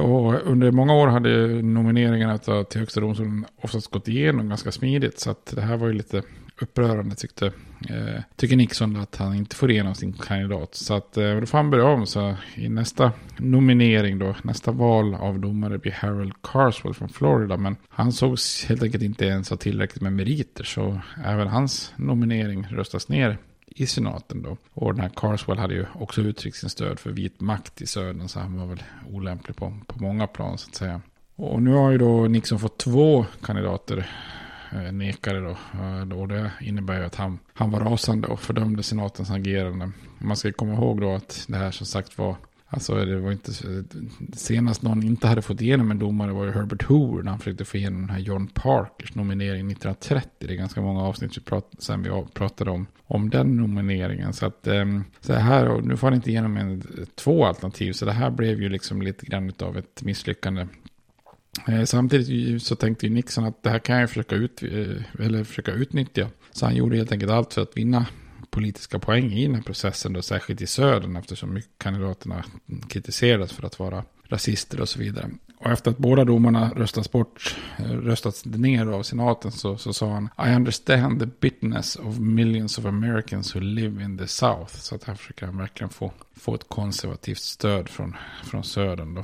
Och 0.01 0.47
under 0.47 0.71
många 0.71 0.93
år 0.93 1.07
hade 1.07 1.47
nomineringarna 1.61 2.37
till 2.37 2.79
högsta 2.79 2.99
domstolen 3.01 3.45
oftast 3.61 3.91
gått 3.91 4.07
igenom 4.07 4.49
ganska 4.49 4.71
smidigt. 4.71 5.19
Så 5.19 5.31
att 5.31 5.45
det 5.55 5.61
här 5.61 5.77
var 5.77 5.87
ju 5.87 5.93
lite 5.93 6.23
upprörande 6.61 7.15
tyckte, 7.15 7.45
eh, 7.89 8.21
tycker 8.35 8.55
Nixon 8.55 8.95
att 8.95 9.15
han 9.15 9.35
inte 9.35 9.55
får 9.55 9.71
igenom 9.71 9.95
sin 9.95 10.13
kandidat. 10.13 10.75
Så 10.75 10.93
att 10.93 11.17
eh, 11.17 11.35
då 11.35 11.45
får 11.45 11.57
han 11.57 11.69
börja 11.69 11.85
om. 11.85 12.05
Så 12.05 12.35
i 12.55 12.69
nästa 12.69 13.11
nominering 13.37 14.19
då, 14.19 14.35
nästa 14.43 14.71
val 14.71 15.15
av 15.15 15.39
domare 15.39 15.77
blir 15.77 15.91
Harold 15.91 16.33
Carswell 16.43 16.93
från 16.93 17.09
Florida. 17.09 17.57
Men 17.57 17.75
han 17.89 18.11
sågs 18.11 18.65
helt 18.65 18.83
enkelt 18.83 19.03
inte 19.03 19.25
ens 19.25 19.49
ha 19.49 19.57
tillräckligt 19.57 20.01
med 20.01 20.13
meriter. 20.13 20.63
Så 20.63 21.01
även 21.25 21.47
hans 21.47 21.93
nominering 21.95 22.67
röstas 22.71 23.09
ner 23.09 23.37
i 23.67 23.87
senaten 23.87 24.41
då. 24.41 24.57
Och 24.73 24.93
den 24.93 25.01
här 25.01 25.11
Carswell 25.15 25.57
hade 25.57 25.73
ju 25.73 25.85
också 25.93 26.21
uttryckt 26.21 26.57
sin 26.57 26.69
stöd 26.69 26.99
för 26.99 27.11
vit 27.11 27.41
makt 27.41 27.81
i 27.81 27.87
södern. 27.87 28.27
Så 28.27 28.39
han 28.39 28.57
var 28.57 28.65
väl 28.65 28.83
olämplig 29.09 29.55
på, 29.55 29.77
på 29.87 30.03
många 30.03 30.27
plan 30.27 30.57
så 30.57 30.69
att 30.69 30.75
säga. 30.75 31.01
Och 31.35 31.61
nu 31.61 31.71
har 31.71 31.91
ju 31.91 31.97
då 31.97 32.27
Nixon 32.27 32.59
fått 32.59 32.77
två 32.77 33.25
kandidater 33.41 34.09
Eh, 34.71 34.91
nekade 34.91 35.39
då. 35.39 35.57
Eh, 35.73 36.19
och 36.19 36.27
det 36.27 36.51
innebär 36.61 36.99
ju 36.99 37.05
att 37.05 37.15
han, 37.15 37.39
han 37.53 37.71
var 37.71 37.79
rasande 37.79 38.27
och 38.27 38.39
fördömde 38.39 38.83
senatens 38.83 39.31
agerande. 39.31 39.91
Man 40.17 40.37
ska 40.37 40.51
komma 40.51 40.73
ihåg 40.73 41.01
då 41.01 41.13
att 41.13 41.45
det 41.47 41.57
här 41.57 41.71
som 41.71 41.85
sagt 41.85 42.17
var 42.17 42.35
Alltså 42.71 43.05
det 43.05 43.19
var 43.19 43.31
inte 43.31 43.51
senast 44.33 44.81
någon 44.81 45.03
inte 45.03 45.27
hade 45.27 45.41
fått 45.41 45.61
igenom 45.61 45.91
en 45.91 45.99
domare 45.99 46.31
var 46.31 46.45
ju 46.45 46.51
Herbert 46.51 46.83
Hoover 46.83 47.23
när 47.23 47.29
han 47.29 47.39
försökte 47.39 47.65
få 47.65 47.77
igenom 47.77 48.01
den 48.01 48.09
här 48.09 48.19
John 48.19 48.47
Parkers 48.47 49.15
nominering 49.15 49.71
1930. 49.71 50.29
Det 50.39 50.53
är 50.53 50.57
ganska 50.57 50.81
många 50.81 51.03
avsnitt 51.03 51.37
vi 51.37 51.41
prat, 51.41 51.71
sen 51.79 52.03
vi 52.03 52.09
pratade 52.33 52.71
om, 52.71 52.87
om 53.05 53.29
den 53.29 53.55
nomineringen. 53.55 54.33
Så 54.33 54.45
att 54.45 54.67
ehm, 54.67 55.03
så 55.21 55.33
här, 55.33 55.67
och 55.67 55.83
nu 55.83 55.97
får 55.97 56.07
han 56.07 56.15
inte 56.15 56.29
igenom 56.29 56.57
en, 56.57 56.83
två 57.15 57.45
alternativ. 57.45 57.93
Så 57.93 58.05
det 58.05 58.11
här 58.11 58.29
blev 58.29 58.61
ju 58.61 58.69
liksom 58.69 59.01
lite 59.01 59.25
grann 59.25 59.51
av 59.59 59.77
ett 59.77 60.03
misslyckande 60.03 60.67
Eh, 61.67 61.83
samtidigt 61.83 62.63
så 62.63 62.75
tänkte 62.75 63.07
ju 63.07 63.13
Nixon 63.13 63.45
att 63.45 63.63
det 63.63 63.69
här 63.69 63.79
kan 63.79 63.99
jag 63.99 64.09
försöka, 64.09 64.35
ut, 64.35 64.63
eh, 64.63 65.25
eller 65.25 65.43
försöka 65.43 65.71
utnyttja. 65.71 66.27
Så 66.51 66.65
han 66.65 66.75
gjorde 66.75 66.97
helt 66.97 67.11
enkelt 67.11 67.31
allt 67.31 67.53
för 67.53 67.61
att 67.61 67.77
vinna 67.77 68.05
politiska 68.49 68.99
poäng 68.99 69.33
i 69.33 69.45
den 69.45 69.55
här 69.55 69.61
processen, 69.61 70.13
då, 70.13 70.21
särskilt 70.21 70.61
i 70.61 70.67
södern 70.67 71.15
eftersom 71.15 71.61
kandidaterna 71.77 72.43
kritiserades 72.87 73.51
för 73.51 73.65
att 73.65 73.79
vara 73.79 74.03
rasister 74.29 74.81
och 74.81 74.89
så 74.89 74.99
vidare. 74.99 75.29
Och 75.57 75.71
efter 75.71 75.91
att 75.91 75.97
båda 75.97 76.25
domarna 76.25 76.71
röstats 76.75 77.11
bort, 77.11 77.55
eh, 77.77 77.91
röstats 77.91 78.45
ner 78.45 78.85
av 78.85 79.03
senaten 79.03 79.51
så, 79.51 79.77
så 79.77 79.93
sa 79.93 80.09
han 80.09 80.29
I 80.47 80.55
understand 80.55 81.19
the 81.19 81.25
bitterness 81.39 81.95
of 81.95 82.19
millions 82.19 82.77
of 82.77 82.85
Americans 82.85 83.55
who 83.55 83.59
live 83.59 84.03
in 84.03 84.17
the 84.17 84.27
South. 84.27 84.75
Så 84.75 84.95
att 84.95 85.03
här 85.03 85.15
försöker 85.15 85.45
han 85.45 85.57
verkligen 85.57 85.89
få, 85.89 86.11
få 86.35 86.55
ett 86.55 86.69
konservativt 86.69 87.41
stöd 87.41 87.89
från, 87.89 88.15
från 88.43 88.63
södern 88.63 89.15
då. 89.15 89.23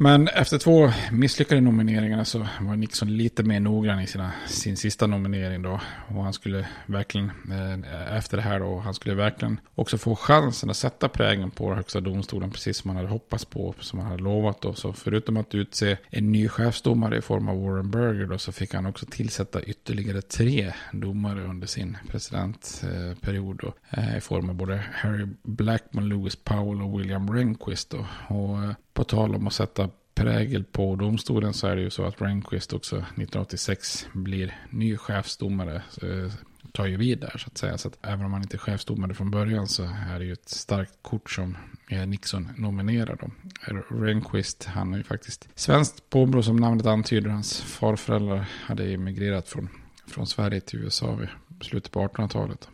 Men 0.00 0.28
efter 0.28 0.58
två 0.58 0.92
misslyckade 1.12 1.60
nomineringar 1.60 2.24
så 2.24 2.46
var 2.60 2.76
Nixon 2.76 3.16
lite 3.16 3.42
mer 3.42 3.60
noggrann 3.60 4.00
i 4.00 4.06
sina, 4.06 4.32
sin 4.46 4.76
sista 4.76 5.06
nominering 5.06 5.62
då. 5.62 5.80
Och 6.08 6.24
han 6.24 6.32
skulle 6.32 6.66
verkligen, 6.86 7.30
eh, 7.50 8.16
efter 8.16 8.36
det 8.36 8.42
här 8.42 8.60
då, 8.60 8.78
han 8.78 8.94
skulle 8.94 9.14
verkligen 9.14 9.60
också 9.74 9.98
få 9.98 10.16
chansen 10.16 10.70
att 10.70 10.76
sätta 10.76 11.08
prägen 11.08 11.50
på 11.50 11.74
högsta 11.74 12.00
domstolen. 12.00 12.50
Precis 12.50 12.76
som 12.76 12.90
han 12.90 12.96
hade 12.96 13.08
hoppats 13.08 13.44
på, 13.44 13.74
som 13.80 13.98
han 13.98 14.10
hade 14.10 14.22
lovat 14.22 14.60
då. 14.60 14.74
Så 14.74 14.92
förutom 14.92 15.36
att 15.36 15.54
utse 15.54 15.96
en 16.10 16.32
ny 16.32 16.48
chefsdomare 16.48 17.18
i 17.18 17.20
form 17.20 17.48
av 17.48 17.62
Warren 17.62 17.90
Burger 17.90 18.26
då, 18.26 18.38
så 18.38 18.52
fick 18.52 18.74
han 18.74 18.86
också 18.86 19.06
tillsätta 19.06 19.62
ytterligare 19.62 20.22
tre 20.22 20.72
domare 20.92 21.44
under 21.44 21.66
sin 21.66 21.96
presidentperiod 22.08 23.56
då. 23.56 23.72
Eh, 23.90 24.16
I 24.16 24.20
form 24.20 24.48
av 24.48 24.54
både 24.54 24.84
Harry 24.92 25.26
Blackman, 25.42 26.08
Lewis 26.08 26.36
Powell 26.36 26.82
och 26.82 27.00
William 27.00 27.34
Rehnquist 27.34 27.90
då. 27.90 28.06
Och 28.28 28.64
eh, 28.64 28.72
på 28.98 29.04
tal 29.04 29.34
om 29.34 29.46
att 29.46 29.52
sätta 29.52 29.88
prägel 30.14 30.64
på 30.64 30.96
domstolen 30.96 31.54
så 31.54 31.66
är 31.66 31.76
det 31.76 31.82
ju 31.82 31.90
så 31.90 32.04
att 32.04 32.22
Rehnquist 32.22 32.72
också 32.72 32.96
1986 32.96 34.06
blir 34.12 34.56
ny 34.70 34.96
chefsdomare. 34.96 35.82
Eh, 36.02 36.32
tar 36.72 36.86
ju 36.86 36.96
vid 36.96 37.18
där 37.18 37.38
så 37.38 37.46
att 37.46 37.58
säga. 37.58 37.78
Så 37.78 37.88
att 37.88 37.98
även 38.02 38.24
om 38.24 38.32
han 38.32 38.42
inte 38.42 38.56
är 38.56 38.58
chefsdomare 38.58 39.14
från 39.14 39.30
början 39.30 39.68
så 39.68 39.82
är 39.82 40.18
det 40.18 40.24
ju 40.24 40.32
ett 40.32 40.48
starkt 40.48 40.92
kort 41.02 41.30
som 41.30 41.56
eh, 41.88 42.06
Nixon 42.06 42.48
nominerar 42.56 43.18
då. 43.20 43.30
Eh, 43.68 44.00
Rehnquist, 44.02 44.64
han 44.64 44.94
är 44.94 44.98
ju 44.98 45.04
faktiskt 45.04 45.48
svenskt 45.54 46.10
påbrå 46.10 46.42
som 46.42 46.56
namnet 46.56 46.86
antyder. 46.86 47.30
Hans 47.30 47.60
farföräldrar 47.60 48.48
hade 48.66 48.92
emigrerat 48.92 49.48
från, 49.48 49.68
från 50.06 50.26
Sverige 50.26 50.60
till 50.60 50.78
USA 50.78 51.14
vid 51.14 51.28
slutet 51.60 51.92
på 51.92 52.00
1800-talet. 52.08 52.68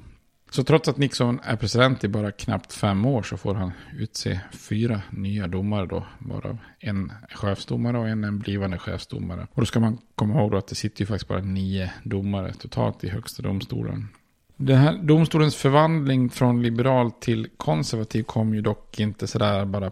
Så 0.55 0.65
trots 0.65 0.89
att 0.89 0.99
Nixon 0.99 1.41
är 1.43 1.57
president 1.57 2.05
i 2.05 2.09
bara 2.09 2.33
knappt 2.33 2.73
fem 2.73 3.07
år 3.07 3.23
så 3.23 3.37
får 3.37 3.55
han 3.55 3.73
utse 3.99 4.41
fyra 4.53 5.03
nya 5.11 5.47
domare 5.47 5.87
då. 5.87 6.07
Varav 6.19 6.59
en 6.81 7.13
chefsdomare 7.31 7.99
och 7.99 8.09
en, 8.09 8.25
en 8.25 8.39
blivande 8.39 8.79
chefsdomare. 8.79 9.47
Och 9.53 9.63
då 9.63 9.67
ska 9.67 9.81
man 9.81 9.99
komma 10.15 10.35
ihåg 10.35 10.51
då 10.51 10.57
att 10.57 10.67
det 10.67 10.75
sitter 10.75 11.03
ju 11.03 11.07
faktiskt 11.07 11.29
bara 11.29 11.41
nio 11.41 11.93
domare 12.03 12.53
totalt 12.53 13.05
i 13.05 13.09
högsta 13.09 13.43
domstolen. 13.43 14.09
Den 14.57 14.79
här 14.79 14.99
domstolens 15.03 15.57
förvandling 15.57 16.31
från 16.31 16.63
liberal 16.63 17.11
till 17.11 17.49
konservativ 17.57 18.23
kom 18.23 18.55
ju 18.55 18.61
dock 18.61 19.01
inte 19.01 19.27
sådär 19.27 19.65
bara 19.65 19.91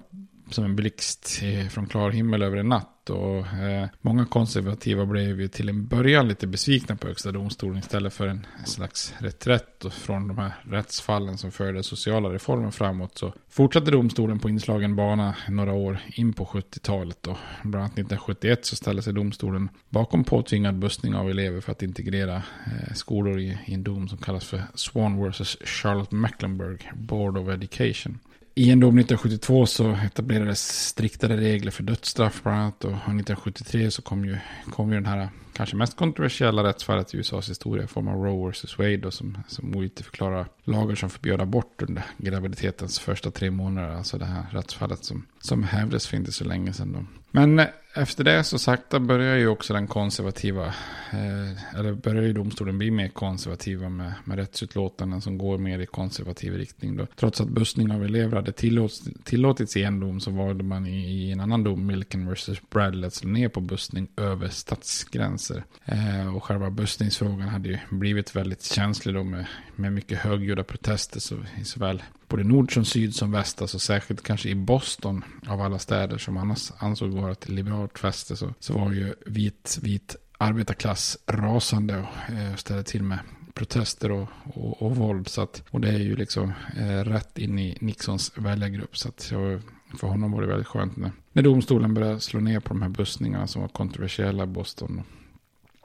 som 0.53 0.65
en 0.65 0.77
blixt 0.77 1.41
eh, 1.43 1.69
från 1.69 1.87
klar 1.87 2.11
himmel 2.11 2.43
över 2.43 2.57
en 2.57 2.69
natt. 2.69 3.11
Och, 3.11 3.47
eh, 3.47 3.89
många 4.01 4.27
konservativa 4.27 5.07
blev 5.07 5.41
ju 5.41 5.49
till 5.49 5.69
en 5.69 5.87
början 5.87 6.29
lite 6.29 6.47
besvikna 6.47 6.97
på 6.97 7.07
högsta 7.07 7.33
domstolen 7.33 7.79
istället 7.79 8.13
för 8.15 8.27
en 8.27 8.47
slags 8.65 9.15
reträtt 9.19 9.85
från 9.91 10.29
de 10.29 10.39
här 10.39 10.53
rättsfallen 10.63 11.39
som 11.39 11.53
förde 11.53 11.83
sociala 11.83 12.29
reformer 12.29 12.71
framåt. 12.71 13.19
Så 13.19 13.33
fortsatte 13.49 13.91
domstolen 13.91 14.39
på 14.39 14.49
inslagen 14.49 14.97
bana 14.97 15.35
några 15.49 15.73
år 15.73 15.99
in 16.15 16.33
på 16.33 16.45
70-talet. 16.45 17.23
Bland 17.63 17.77
annat 17.77 17.93
1971 17.93 18.67
så 18.67 18.77
ställde 18.77 19.03
sig 19.03 19.13
domstolen 19.13 19.69
bakom 19.89 20.25
påtvingad 20.25 20.79
bussning 20.79 21.15
av 21.15 21.31
elever 21.31 21.61
för 21.61 21.73
att 21.73 21.83
integrera 21.83 22.37
eh, 22.37 22.95
skolor 22.95 23.39
i, 23.41 23.59
i 23.65 23.75
en 23.75 23.83
dom 23.83 24.09
som 24.09 24.19
kallas 24.19 24.45
för 24.45 24.63
Swan 24.75 25.31
vs. 25.31 25.57
Charlotte 25.65 26.13
Mecklenburg 26.13 26.91
Board 26.95 27.39
of 27.39 27.49
Education 27.49 28.19
i 28.55 28.71
en 28.71 28.81
dom 28.81 28.99
1972 28.99 29.67
så 29.67 29.91
etablerades 29.91 30.89
striktare 30.89 31.37
regler 31.37 31.71
för 31.71 31.83
dödsstraff 31.83 32.43
bland 32.43 32.59
annat. 32.59 32.85
Och 32.85 32.91
1973 32.91 33.91
så 33.91 34.03
kom 34.03 34.25
ju, 34.25 34.39
kom 34.71 34.89
ju 34.89 34.95
den 34.95 35.07
här 35.07 35.29
kanske 35.53 35.77
mest 35.77 35.97
kontroversiella 35.97 36.65
rättsfallet 36.65 37.15
i 37.15 37.19
USAs 37.19 37.51
historia 37.51 37.85
i 37.85 37.87
form 37.87 38.09
av 38.09 38.25
Roe 38.25 38.51
vs. 38.51 38.79
Wade. 38.79 38.97
Då, 38.97 39.11
som, 39.11 39.39
som 39.49 39.77
ogiltigförklarar 39.77 40.47
lagar 40.65 40.95
som 40.95 41.11
förbjöd 41.11 41.41
abort 41.41 41.83
under 41.83 42.05
graviditetens 42.19 42.99
första 42.99 43.31
tre 43.31 43.51
månader. 43.51 43.89
Alltså 43.89 44.19
det 44.19 44.25
här 44.25 44.47
rättsfallet 44.51 45.05
som, 45.05 45.27
som 45.41 45.63
hävdes 45.63 46.07
för 46.07 46.17
inte 46.17 46.33
så 46.33 46.45
länge 46.45 46.73
sedan. 46.73 46.93
Då. 46.93 47.05
Men 47.31 47.67
efter 47.95 48.25
det 48.25 48.45
så 48.45 48.59
sakta 48.59 49.01
börjar 49.01 49.37
ju 49.37 49.49
också 49.49 49.75
den 49.75 49.87
konservativa, 49.87 50.67
eh, 51.11 51.79
eller 51.79 51.93
börjar 51.93 52.23
ju 52.23 52.33
domstolen 52.33 52.79
bli 52.79 52.91
mer 52.91 53.09
konservativa 53.09 53.89
med, 53.89 54.13
med 54.25 54.39
rättsutlåtanden 54.39 55.21
som 55.21 55.39
går 55.39 55.59
mer 55.59 55.79
i 55.79 55.87
konservativ 55.87 56.55
riktning. 56.55 56.97
Då. 56.97 57.07
Trots 57.17 57.41
att 57.41 57.49
bussning 57.49 57.93
av 57.93 58.05
elever 58.05 58.37
hade 58.37 58.53
tillåts, 58.53 59.03
tillåtits 59.25 59.77
i 59.77 59.83
en 59.83 60.01
dom 60.01 60.21
så 60.21 60.31
valde 60.31 60.65
man 60.65 60.87
i, 60.87 60.97
i 60.97 61.33
en 61.33 61.41
annan 61.41 61.65
dom, 61.65 61.87
Milken 61.87 62.33
vs. 62.33 62.71
Bradley, 62.71 63.07
att 63.07 63.15
slå 63.15 63.31
ner 63.31 63.49
på 63.49 63.61
bussning 63.61 64.09
över 64.17 64.49
statsgränser. 64.49 65.65
Eh, 65.85 66.37
och 66.37 66.45
själva 66.45 66.71
bussningsfrågan 66.71 67.49
hade 67.49 67.69
ju 67.69 67.79
blivit 67.91 68.37
väldigt 68.37 68.63
känslig 68.63 69.15
då 69.15 69.25
med, 69.25 69.47
med 69.77 69.93
mycket 69.93 70.19
högljudda 70.19 70.65
protester 70.65 71.21
så, 71.21 71.37
i 71.61 71.65
såväl 71.65 72.03
både 72.33 72.45
nord 72.45 72.75
som 72.75 72.85
syd 72.85 73.15
som 73.15 73.31
väst, 73.31 73.63
alltså 73.63 73.79
särskilt 73.79 74.23
kanske 74.23 74.49
i 74.49 74.55
Boston 74.55 75.25
av 75.47 75.61
alla 75.61 75.79
städer 75.79 76.19
som 76.19 76.37
annars 76.37 76.73
ansåg 76.79 77.11
vara 77.11 77.33
ett 77.33 77.49
liberalt 77.49 77.99
fäste 77.99 78.37
så, 78.37 78.55
så 78.59 78.79
var 78.79 78.93
ju 78.93 79.15
vit, 79.27 79.79
vit 79.83 80.17
arbetarklass 80.39 81.19
rasande 81.27 81.97
och 81.97 82.35
eh, 82.35 82.55
ställde 82.57 82.83
till 82.83 83.03
med 83.03 83.19
protester 83.55 84.11
och, 84.11 84.29
och, 84.45 84.83
och, 84.83 84.97
våld. 84.97 85.29
Så 85.29 85.43
att, 85.43 85.63
och 85.71 85.81
det 85.81 85.89
är 85.89 85.99
ju 85.99 86.17
liksom 86.17 86.53
eh, 86.77 87.05
rätt 87.05 87.39
in 87.39 87.59
i 87.59 87.79
Nixons 87.81 88.33
väljargrupp. 88.37 88.97
Så 88.97 89.09
att 89.09 89.29
jag, 89.31 89.63
för 89.99 90.07
honom 90.07 90.33
var 90.33 90.41
det 90.41 90.49
väldigt 90.49 90.67
skönt 90.67 90.97
när, 90.97 91.13
när 91.33 91.43
domstolen 91.43 91.95
började 91.95 92.21
slå 92.21 92.41
ner 92.41 92.61
på 92.61 92.69
de 92.69 92.83
här 92.83 92.89
bussningarna 92.89 93.47
som 93.47 93.63
var 93.63 93.69
kontroversiella 93.69 94.45
i 94.45 94.47
Boston. 94.47 95.03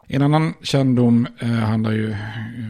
En 0.09 0.21
annan 0.21 0.53
kändom 0.61 1.27
eh, 1.39 1.47
handlar 1.47 1.91
ju, 1.91 2.15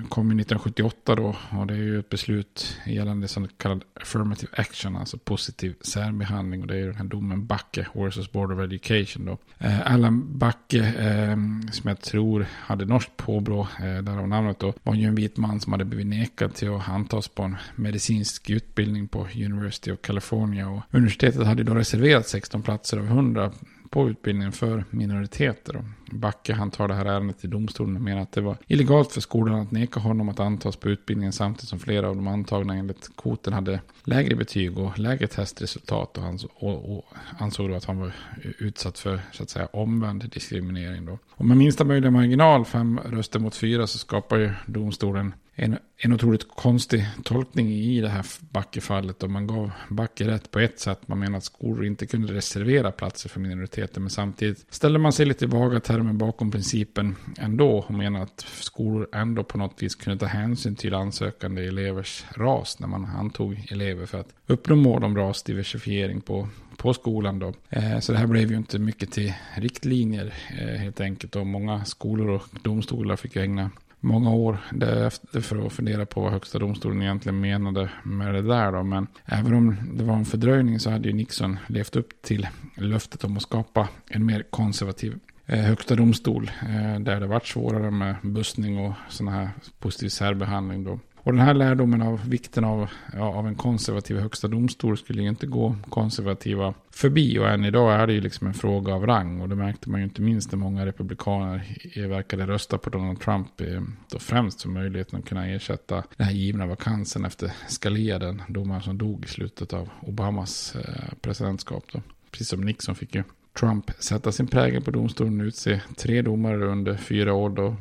kom 0.10 0.28
1978 0.28 1.16
då. 1.16 1.36
Och 1.60 1.68
det 1.68 1.74
är 1.74 1.78
ju 1.78 2.00
ett 2.00 2.10
beslut 2.10 2.80
gällande 2.86 3.28
så 3.28 3.48
kallad 3.58 3.84
affirmative 4.02 4.52
action. 4.56 4.96
Alltså 4.96 5.18
positiv 5.18 5.76
särbehandling. 5.82 6.62
Och 6.62 6.68
det 6.68 6.74
är 6.74 6.78
ju 6.78 6.86
den 6.86 6.96
här 6.96 7.04
domen 7.04 7.46
Backe 7.46 7.88
versus 7.94 8.32
Board 8.32 8.52
of 8.52 8.60
Education 8.60 9.26
då. 9.26 9.38
Eh, 9.58 9.92
Allan 9.94 10.38
Backe, 10.38 10.80
eh, 10.80 11.38
som 11.72 11.88
jag 11.88 12.02
tror 12.02 12.46
hade 12.52 12.86
norskt 12.86 13.18
påbrå, 13.18 13.68
eh, 13.80 14.04
därav 14.04 14.28
namnet 14.28 14.60
då. 14.60 14.74
Var 14.84 14.96
ju 14.96 15.06
en 15.06 15.16
vit 15.16 15.38
man 15.38 15.60
som 15.60 15.74
hade 15.74 15.86
blivit 15.86 16.08
nekad 16.08 16.54
till 16.54 16.70
att 16.70 16.90
antas 16.90 17.28
på 17.28 17.44
en 17.44 17.56
medicinsk 17.76 18.50
utbildning 18.50 19.08
på 19.08 19.28
University 19.36 19.92
of 19.92 20.02
California. 20.02 20.70
Och 20.70 20.82
universitetet 20.92 21.48
hade 21.48 21.64
då 21.64 21.76
reserverat 21.76 22.28
16 22.28 22.62
platser 22.62 22.98
av 22.98 23.06
100 23.06 23.52
på 23.90 24.10
utbildningen 24.10 24.52
för 24.52 24.86
minoriteter. 24.90 25.84
Backe 26.12 26.54
han 26.54 26.72
tar 26.72 26.88
det 26.88 26.94
här 26.94 27.06
ärendet 27.06 27.40
till 27.40 27.50
domstolen 27.50 27.96
och 27.96 28.02
menar 28.02 28.22
att 28.22 28.32
det 28.32 28.42
var 28.42 28.58
illegalt 28.68 29.12
för 29.12 29.22
skolan 29.22 29.60
att 29.60 29.72
neka 29.72 30.00
honom 30.00 30.30
att 30.30 30.40
antas 30.40 30.76
på 30.76 30.90
utbildningen 30.90 31.34
samtidigt 31.34 31.70
som 31.70 31.80
flera 31.80 32.10
av 32.10 32.16
de 32.16 32.28
antagna 32.28 32.76
enligt 32.76 33.10
kvoten 33.18 33.54
hade 33.54 33.82
lägre 34.04 34.36
betyg 34.36 34.78
och 34.78 35.00
lägre 35.00 35.28
testresultat 35.28 36.18
och, 36.18 36.24
han, 36.24 36.40
och, 36.54 36.98
och 36.98 37.06
ansåg 37.40 37.70
då 37.70 37.76
att 37.76 37.86
han 37.86 38.00
var 38.00 38.12
utsatt 38.58 39.00
för 39.00 39.20
så 39.32 39.44
att 39.44 39.50
säga 39.50 39.66
omvänd 39.66 40.30
diskriminering. 40.30 41.06
Då. 41.06 41.20
Och 41.30 41.46
med 41.46 41.58
minsta 41.58 41.84
möjliga 41.84 42.12
marginal, 42.12 42.66
fem 42.66 43.00
röster 43.06 43.40
mot 43.40 43.56
fyra, 43.56 43.88
så 43.88 43.98
skapar 43.98 44.38
ju 44.38 44.52
domstolen 44.66 45.34
en, 45.60 45.78
en 45.98 46.14
otroligt 46.14 46.48
konstig 46.56 47.08
tolkning 47.24 47.70
i 47.70 48.02
det 48.02 48.10
här 48.10 48.26
Backe-fallet. 48.40 49.24
Och 49.24 49.30
man 49.30 49.48
gav 49.48 49.72
Backe 49.90 50.28
rätt 50.28 50.52
på 50.52 50.60
ett 50.60 50.80
sätt. 50.80 51.08
Man 51.08 51.20
menar 51.20 51.38
att 51.38 51.44
skolor 51.44 51.86
inte 51.86 52.06
kunde 52.06 52.34
reservera 52.34 52.92
platser 52.92 53.30
för 53.30 53.40
minoriteter. 53.40 54.02
Men 54.02 54.10
samtidigt 54.10 54.66
ställde 54.70 55.00
man 55.00 55.14
sig 55.14 55.26
lite 55.26 55.46
i 55.46 55.48
vaga 55.48 55.80
termer 55.80 55.97
bakom 56.04 56.52
principen 56.52 57.16
ändå. 57.40 57.78
Och 57.78 57.94
menar 57.94 58.22
att 58.22 58.40
skolor 58.40 59.08
ändå 59.14 59.44
på 59.44 59.58
något 59.58 59.84
vis 59.84 59.96
kunde 59.96 60.20
ta 60.20 60.26
hänsyn 60.26 60.76
till 60.76 60.94
ansökande 60.94 61.68
elevers 61.68 62.26
ras 62.36 62.80
när 62.80 62.88
man 62.88 63.06
antog 63.06 63.68
elever 63.72 64.06
för 64.06 64.20
att 64.20 64.34
uppnå 64.48 64.76
mål 64.76 65.04
om 65.04 65.18
rasdiversifiering 65.18 66.22
på 66.22 66.48
på 66.78 66.94
skolan 66.94 67.40
då. 67.40 67.54
Eh, 67.70 68.00
så 68.00 68.12
det 68.12 68.18
här 68.18 68.28
blev 68.28 68.52
ju 68.52 68.58
inte 68.58 68.80
mycket 68.80 69.12
till 69.12 69.34
riktlinjer 69.56 70.34
eh, 70.60 70.80
helt 70.80 71.02
enkelt. 71.02 71.36
Och 71.36 71.48
många 71.48 71.86
skolor 71.86 72.30
och 72.30 72.44
domstolar 72.64 73.16
fick 73.16 73.36
ägna 73.36 73.72
många 74.00 74.34
år 74.34 74.58
därefter 74.72 75.42
för 75.42 75.66
att 75.66 75.74
fundera 75.74 76.06
på 76.06 76.22
vad 76.22 76.32
högsta 76.32 76.60
domstolen 76.60 77.02
egentligen 77.02 77.40
menade 77.40 77.90
med 78.04 78.34
det 78.34 78.42
där. 78.42 78.72
Då. 78.72 78.84
Men 78.84 79.08
även 79.26 79.54
om 79.54 79.76
det 79.94 80.04
var 80.04 80.16
en 80.16 80.26
fördröjning 80.26 80.80
så 80.80 80.90
hade 80.90 81.08
ju 81.08 81.14
Nixon 81.14 81.60
levt 81.68 81.96
upp 81.96 82.22
till 82.22 82.48
löftet 82.76 83.24
om 83.24 83.38
att 83.38 83.44
skapa 83.44 83.88
en 84.08 84.26
mer 84.26 84.44
konservativ 84.50 85.20
Eh, 85.50 85.60
högsta 85.60 85.96
domstol. 85.96 86.52
Eh, 86.62 87.00
där 87.00 87.20
det 87.20 87.28
varit 87.28 87.48
svårare 87.48 87.92
med 87.92 88.16
bussning 88.22 88.78
och 88.78 88.94
sådana 89.10 89.38
här 89.38 89.50
positiv 89.80 90.10
särbehandling. 90.10 90.84
Då. 90.84 91.00
Och 91.16 91.34
den 91.34 91.42
här 91.42 91.54
lärdomen 91.54 92.02
av 92.02 92.30
vikten 92.30 92.64
av, 92.64 92.90
ja, 93.14 93.24
av 93.24 93.48
en 93.48 93.56
konservativ 93.56 94.18
högsta 94.20 94.48
domstol 94.48 94.98
skulle 94.98 95.22
ju 95.22 95.30
inte 95.30 95.48
gå 95.48 95.76
konservativa 95.90 96.74
förbi. 96.92 97.40
Och 97.40 97.50
än 97.50 97.66
idag 97.66 97.94
är 97.94 98.08
det 98.08 98.14
ju 98.14 98.22
liksom 98.22 98.48
en 98.48 98.54
fråga 98.54 98.94
av 98.94 99.08
rang. 99.08 99.42
Och 99.42 99.50
det 99.50 99.56
märkte 99.56 99.90
man 99.90 100.00
ju 100.00 100.04
inte 100.04 100.22
minst 100.22 100.52
när 100.52 100.60
många 100.60 100.86
republikaner 100.86 102.08
verkade 102.08 102.48
rösta 102.48 102.78
på 102.78 102.90
Donald 102.90 103.20
Trump. 103.20 103.62
Eh, 103.62 103.82
då 104.12 104.20
främst 104.20 104.62
för 104.62 104.70
möjligheten 104.70 105.20
att 105.20 105.26
kunna 105.26 105.48
ersätta 105.48 106.04
den 106.18 106.28
här 106.28 106.34
givna 106.34 106.66
vakansen 106.66 107.26
efter 107.26 107.52
Scalia, 107.68 108.20
den 108.20 108.42
domaren 108.48 108.82
som 108.82 108.98
dog 108.98 109.26
i 109.26 109.28
slutet 109.28 109.74
av 109.74 109.90
Obamas 110.02 110.76
presidentskap. 111.22 111.84
Då. 111.92 112.02
Precis 112.32 112.50
som 112.50 112.62
Nixon 112.62 112.96
fick 112.96 113.16
ju 113.16 113.24
Trump 113.60 113.92
sätta 114.00 114.32
sin 114.32 114.48
prägel 114.48 114.82
på 114.82 114.92
domstolen 114.92 115.42
och 115.42 115.46
utse 115.46 115.82
tre 115.96 116.22
domare 116.22 116.66
under 116.66 116.96
fyra 116.96 117.34
år. 117.34 117.50
Då, 117.50 117.76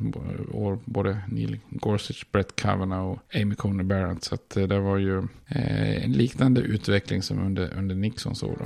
år 0.51 0.79
både 0.85 1.17
Neil 1.27 1.59
Gorsuch, 1.69 2.25
Brett 2.31 2.55
Kavanaugh 2.55 3.11
och 3.11 3.35
Amy 3.41 3.55
Coney 3.55 3.85
Barrett. 3.85 4.23
Så 4.23 4.35
att 4.35 4.57
eh, 4.57 4.67
det 4.67 4.79
var 4.79 4.97
ju 4.97 5.17
eh, 5.47 6.03
en 6.03 6.11
liknande 6.11 6.61
utveckling 6.61 7.21
som 7.21 7.39
under, 7.39 7.73
under 7.77 7.95
Nixons 7.95 8.43
år. 8.43 8.57
Då. 8.59 8.65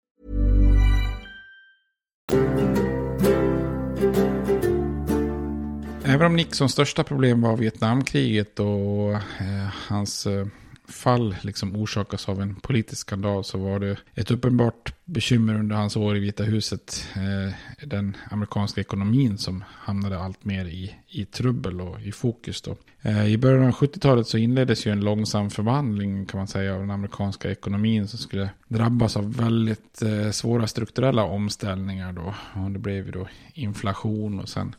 Även 6.11 6.27
om 6.27 6.35
Nixons 6.35 6.71
största 6.71 7.03
problem 7.03 7.41
var 7.41 7.57
Vietnamkriget 7.57 8.59
och 8.59 9.13
eh, 9.13 9.67
hans 9.87 10.27
eh, 10.27 10.47
fall 10.87 11.35
liksom 11.41 11.75
orsakas 11.75 12.29
av 12.29 12.41
en 12.41 12.55
politisk 12.55 13.01
skandal 13.01 13.43
så 13.43 13.57
var 13.57 13.79
det 13.79 13.97
ett 14.15 14.31
uppenbart 14.31 14.93
bekymmer 15.05 15.55
under 15.55 15.75
hans 15.75 15.95
år 15.95 16.17
i 16.17 16.19
Vita 16.19 16.43
huset. 16.43 17.07
Eh, 17.15 17.53
den 17.87 18.17
amerikanska 18.29 18.81
ekonomin 18.81 19.37
som 19.37 19.63
hamnade 19.67 20.19
allt 20.19 20.45
mer 20.45 20.65
i, 20.65 20.95
i 21.07 21.25
trubbel 21.25 21.81
och 21.81 22.01
i 22.01 22.11
fokus. 22.11 22.61
Då. 22.61 22.77
Eh, 23.01 23.25
I 23.25 23.37
början 23.37 23.67
av 23.67 23.71
70-talet 23.71 24.27
så 24.27 24.37
inleddes 24.37 24.87
ju 24.87 24.91
en 24.91 25.01
långsam 25.01 25.49
förvandling 25.49 26.25
kan 26.25 26.37
man 26.37 26.47
säga 26.47 26.73
av 26.73 26.79
den 26.79 26.91
amerikanska 26.91 27.51
ekonomin 27.51 28.07
som 28.07 28.19
skulle 28.19 28.49
drabbas 28.67 29.17
av 29.17 29.35
väldigt 29.35 30.01
eh, 30.01 30.31
svåra 30.31 30.67
strukturella 30.67 31.23
omställningar 31.23 32.13
då. 32.13 32.35
Och 32.53 32.71
det 32.71 32.79
blev 32.79 33.05
ju 33.05 33.11
då 33.11 33.27
inflation 33.53 34.39
och 34.39 34.49
sen 34.49 34.75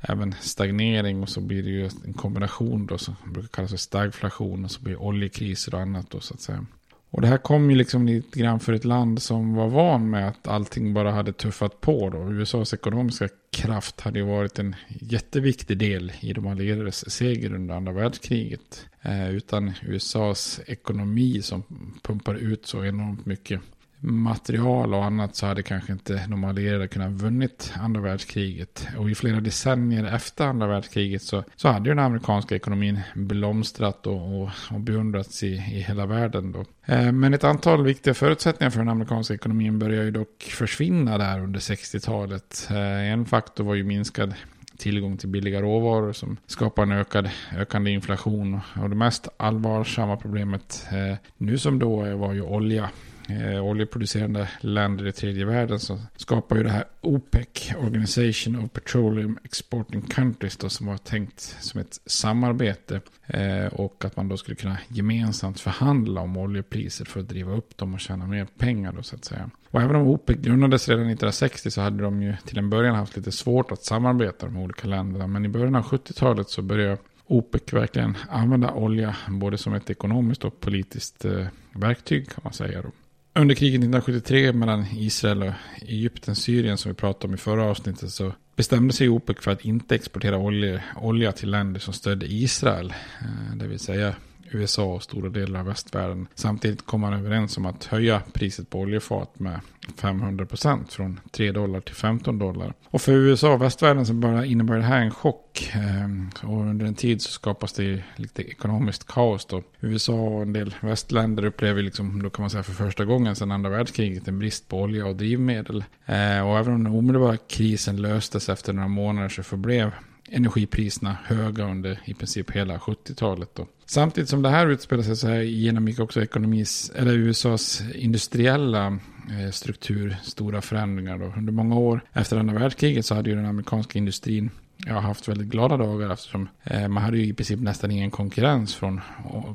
även 0.00 0.34
stagnering 0.40 1.22
och 1.22 1.28
så 1.28 1.40
blir 1.40 1.62
det 1.62 1.70
ju 1.70 1.90
en 2.04 2.12
kombination 2.12 2.86
då 2.86 2.98
som 2.98 3.14
brukar 3.26 3.48
kallas 3.48 3.70
för 3.70 3.78
stagflation 3.78 4.64
och 4.64 4.70
så 4.70 4.80
blir 4.80 4.94
det 4.94 5.00
oljekriser 5.00 5.74
och 5.74 5.80
annat 5.80 6.10
då 6.10 6.20
så 6.20 6.34
att 6.34 6.40
säga. 6.40 6.66
Och 7.10 7.20
det 7.20 7.28
här 7.28 7.38
kom 7.38 7.70
ju 7.70 7.76
liksom 7.76 8.06
lite 8.06 8.38
grann 8.38 8.60
för 8.60 8.72
ett 8.72 8.84
land 8.84 9.22
som 9.22 9.54
var 9.54 9.68
van 9.68 10.10
med 10.10 10.28
att 10.28 10.48
allting 10.48 10.94
bara 10.94 11.12
hade 11.12 11.32
tuffat 11.32 11.80
på 11.80 12.10
då. 12.10 12.32
USAs 12.32 12.74
ekonomiska 12.74 13.28
kraft 13.50 14.00
hade 14.00 14.18
ju 14.18 14.24
varit 14.24 14.58
en 14.58 14.76
jätteviktig 14.88 15.78
del 15.78 16.12
i 16.20 16.32
de 16.32 16.46
allierades 16.46 17.10
seger 17.10 17.54
under 17.54 17.74
andra 17.74 17.92
världskriget. 17.92 18.86
Eh, 19.02 19.30
utan 19.30 19.72
USAs 19.82 20.60
ekonomi 20.66 21.42
som 21.42 21.62
pumpar 22.02 22.34
ut 22.34 22.66
så 22.66 22.84
enormt 22.84 23.26
mycket 23.26 23.60
material 24.00 24.94
och 24.94 25.04
annat 25.04 25.36
så 25.36 25.46
hade 25.46 25.62
kanske 25.62 25.92
inte 25.92 26.26
de 26.28 26.44
allierade 26.44 26.88
kunnat 26.88 27.12
vunnit 27.12 27.72
andra 27.80 28.00
världskriget. 28.00 28.88
Och 28.98 29.10
i 29.10 29.14
flera 29.14 29.40
decennier 29.40 30.04
efter 30.04 30.46
andra 30.46 30.66
världskriget 30.66 31.22
så, 31.22 31.44
så 31.56 31.68
hade 31.68 31.88
ju 31.88 31.94
den 31.94 32.04
amerikanska 32.04 32.56
ekonomin 32.56 33.00
blomstrat 33.14 34.06
och, 34.06 34.42
och, 34.42 34.50
och 34.70 34.80
beundrats 34.80 35.42
i, 35.42 35.46
i 35.46 35.84
hela 35.88 36.06
världen. 36.06 36.52
Då. 36.52 36.64
Eh, 36.94 37.12
men 37.12 37.34
ett 37.34 37.44
antal 37.44 37.84
viktiga 37.84 38.14
förutsättningar 38.14 38.70
för 38.70 38.78
den 38.78 38.88
amerikanska 38.88 39.34
ekonomin 39.34 39.78
började 39.78 40.04
ju 40.04 40.10
dock 40.10 40.42
försvinna 40.42 41.18
där 41.18 41.40
under 41.40 41.60
60-talet. 41.60 42.68
Eh, 42.70 43.12
en 43.12 43.26
faktor 43.26 43.64
var 43.64 43.74
ju 43.74 43.84
minskad 43.84 44.34
tillgång 44.78 45.16
till 45.16 45.28
billiga 45.28 45.62
råvaror 45.62 46.12
som 46.12 46.36
skapar 46.46 46.82
en 46.82 46.92
ökad, 46.92 47.30
ökande 47.56 47.90
inflation. 47.90 48.60
Och 48.82 48.90
det 48.90 48.96
mest 48.96 49.28
allvarsamma 49.36 50.16
problemet 50.16 50.86
eh, 50.90 51.16
nu 51.36 51.58
som 51.58 51.78
då 51.78 52.16
var 52.16 52.32
ju 52.32 52.42
olja 52.42 52.90
eh, 53.30 53.64
oljeproducerande 53.64 54.48
länder 54.60 55.06
i 55.06 55.12
tredje 55.12 55.44
världen 55.44 55.80
så 55.80 55.98
skapar 56.16 56.56
ju 56.56 56.62
det 56.62 56.70
här 56.70 56.84
OPEC, 57.00 57.74
Organization 57.78 58.64
of 58.64 58.72
Petroleum 58.72 59.38
Exporting 59.44 60.02
Countries, 60.02 60.56
då, 60.56 60.68
som 60.68 60.86
var 60.86 60.96
tänkt 60.96 61.40
som 61.40 61.80
ett 61.80 62.00
samarbete. 62.06 63.00
Eh, 63.26 63.66
och 63.66 64.04
att 64.04 64.16
man 64.16 64.28
då 64.28 64.36
skulle 64.36 64.54
kunna 64.54 64.78
gemensamt 64.88 65.60
förhandla 65.60 66.20
om 66.20 66.36
oljepriser 66.36 67.04
för 67.04 67.20
att 67.20 67.28
driva 67.28 67.52
upp 67.52 67.76
dem 67.76 67.94
och 67.94 68.00
tjäna 68.00 68.26
mer 68.26 68.46
pengar 68.58 68.92
då 68.92 69.02
så 69.02 69.16
att 69.16 69.24
säga. 69.24 69.50
Och 69.70 69.82
även 69.82 69.96
om 69.96 70.06
OPEC 70.06 70.36
grundades 70.36 70.88
redan 70.88 71.04
1960 71.04 71.70
så 71.70 71.80
hade 71.80 72.02
de 72.02 72.22
ju 72.22 72.34
till 72.44 72.58
en 72.58 72.70
början 72.70 72.94
haft 72.94 73.16
lite 73.16 73.32
svårt 73.32 73.72
att 73.72 73.84
samarbeta 73.84 74.46
de 74.46 74.56
olika 74.56 74.88
länderna. 74.88 75.26
Men 75.26 75.44
i 75.44 75.48
början 75.48 75.74
av 75.74 75.82
70-talet 75.82 76.48
så 76.48 76.62
började 76.62 76.98
OPEC 77.26 77.72
verkligen 77.72 78.16
använda 78.28 78.72
olja 78.72 79.16
både 79.28 79.58
som 79.58 79.74
ett 79.74 79.90
ekonomiskt 79.90 80.44
och 80.44 80.60
politiskt 80.60 81.24
eh, 81.24 81.46
verktyg 81.72 82.28
kan 82.30 82.40
man 82.44 82.52
säga. 82.52 82.82
Då. 82.82 82.90
Under 83.34 83.54
kriget 83.54 83.74
1973 83.74 84.52
mellan 84.52 84.86
Israel 84.96 85.42
och 85.42 85.52
Egypten, 85.82 86.36
Syrien 86.36 86.78
som 86.78 86.90
vi 86.90 86.94
pratade 86.94 87.26
om 87.28 87.34
i 87.34 87.36
förra 87.36 87.64
avsnittet 87.64 88.10
så 88.10 88.32
bestämde 88.56 88.94
sig 88.94 89.08
OPEC 89.08 89.36
för 89.40 89.50
att 89.50 89.64
inte 89.64 89.94
exportera 89.94 90.38
olja, 90.38 90.82
olja 90.96 91.32
till 91.32 91.50
länder 91.50 91.80
som 91.80 91.94
stödde 91.94 92.26
Israel. 92.26 92.94
Eh, 93.20 93.56
det 93.56 93.66
vill 93.66 93.78
säga 93.78 94.14
USA 94.50 94.84
och 94.94 95.02
stora 95.02 95.28
delar 95.28 95.60
av 95.60 95.66
västvärlden. 95.66 96.26
Samtidigt 96.34 96.86
kom 96.86 97.00
man 97.00 97.12
överens 97.12 97.56
om 97.56 97.66
att 97.66 97.84
höja 97.84 98.22
priset 98.32 98.70
på 98.70 98.78
oljefat 98.78 99.38
med 99.38 99.60
500 99.96 100.46
procent 100.46 100.92
från 100.92 101.20
3 101.30 101.52
dollar 101.52 101.80
till 101.80 101.94
15 101.94 102.38
dollar. 102.38 102.74
Och 102.84 103.02
för 103.02 103.12
USA 103.12 103.52
och 103.52 103.62
västvärlden 103.62 104.06
så 104.06 104.14
bara 104.14 104.44
innebär 104.44 104.76
det 104.76 104.82
här 104.82 105.00
en 105.00 105.10
chock. 105.10 105.70
Ehm, 105.74 106.30
och 106.42 106.60
under 106.60 106.86
en 106.86 106.94
tid 106.94 107.22
så 107.22 107.30
skapas 107.30 107.72
det 107.72 108.02
lite 108.16 108.42
ekonomiskt 108.42 109.06
kaos 109.06 109.46
då. 109.46 109.62
USA 109.80 110.12
och 110.12 110.42
en 110.42 110.52
del 110.52 110.74
västländer 110.80 111.44
upplever 111.44 111.82
liksom, 111.82 112.22
då 112.22 112.30
kan 112.30 112.42
man 112.42 112.50
säga 112.50 112.62
för 112.62 112.72
första 112.72 113.04
gången 113.04 113.36
sedan 113.36 113.52
andra 113.52 113.70
världskriget 113.70 114.28
en 114.28 114.38
brist 114.38 114.68
på 114.68 114.80
olja 114.80 115.06
och 115.06 115.16
drivmedel. 115.16 115.84
Ehm, 116.06 116.46
och 116.46 116.58
även 116.58 116.74
om 116.74 116.84
den 116.84 116.92
omedelbara 116.92 117.36
krisen 117.36 118.02
löstes 118.02 118.48
efter 118.48 118.72
några 118.72 118.88
månader 118.88 119.28
så 119.28 119.42
förblev 119.42 119.92
energipriserna 120.30 121.16
höga 121.24 121.64
under 121.64 122.00
i 122.04 122.14
princip 122.14 122.50
hela 122.50 122.78
70-talet. 122.78 123.54
Då. 123.54 123.66
Samtidigt 123.90 124.30
som 124.30 124.42
det 124.42 124.48
här 124.48 124.66
utspelar 124.66 125.02
sig 125.02 125.16
så 125.16 125.28
här 125.28 125.40
genomgick 125.40 126.00
också 126.00 126.22
ekonomis, 126.22 126.92
eller 126.94 127.12
USAs 127.12 127.82
industriella 127.94 128.86
eh, 129.30 129.50
struktur 129.50 130.16
stora 130.22 130.60
förändringar. 130.62 131.18
Då. 131.18 131.32
Under 131.36 131.52
många 131.52 131.76
år 131.76 132.00
efter 132.12 132.38
andra 132.38 132.58
världskriget 132.58 133.06
så 133.06 133.14
hade 133.14 133.30
ju 133.30 133.36
den 133.36 133.46
amerikanska 133.46 133.98
industrin 133.98 134.50
jag 134.86 134.94
har 134.94 135.00
haft 135.00 135.28
väldigt 135.28 135.46
glada 135.46 135.76
dagar 135.76 136.10
eftersom 136.10 136.48
eh, 136.64 136.88
man 136.88 137.02
hade 137.02 137.18
ju 137.18 137.26
i 137.26 137.32
princip 137.32 137.60
nästan 137.60 137.90
ingen 137.90 138.10
konkurrens 138.10 138.74
från, 138.74 139.00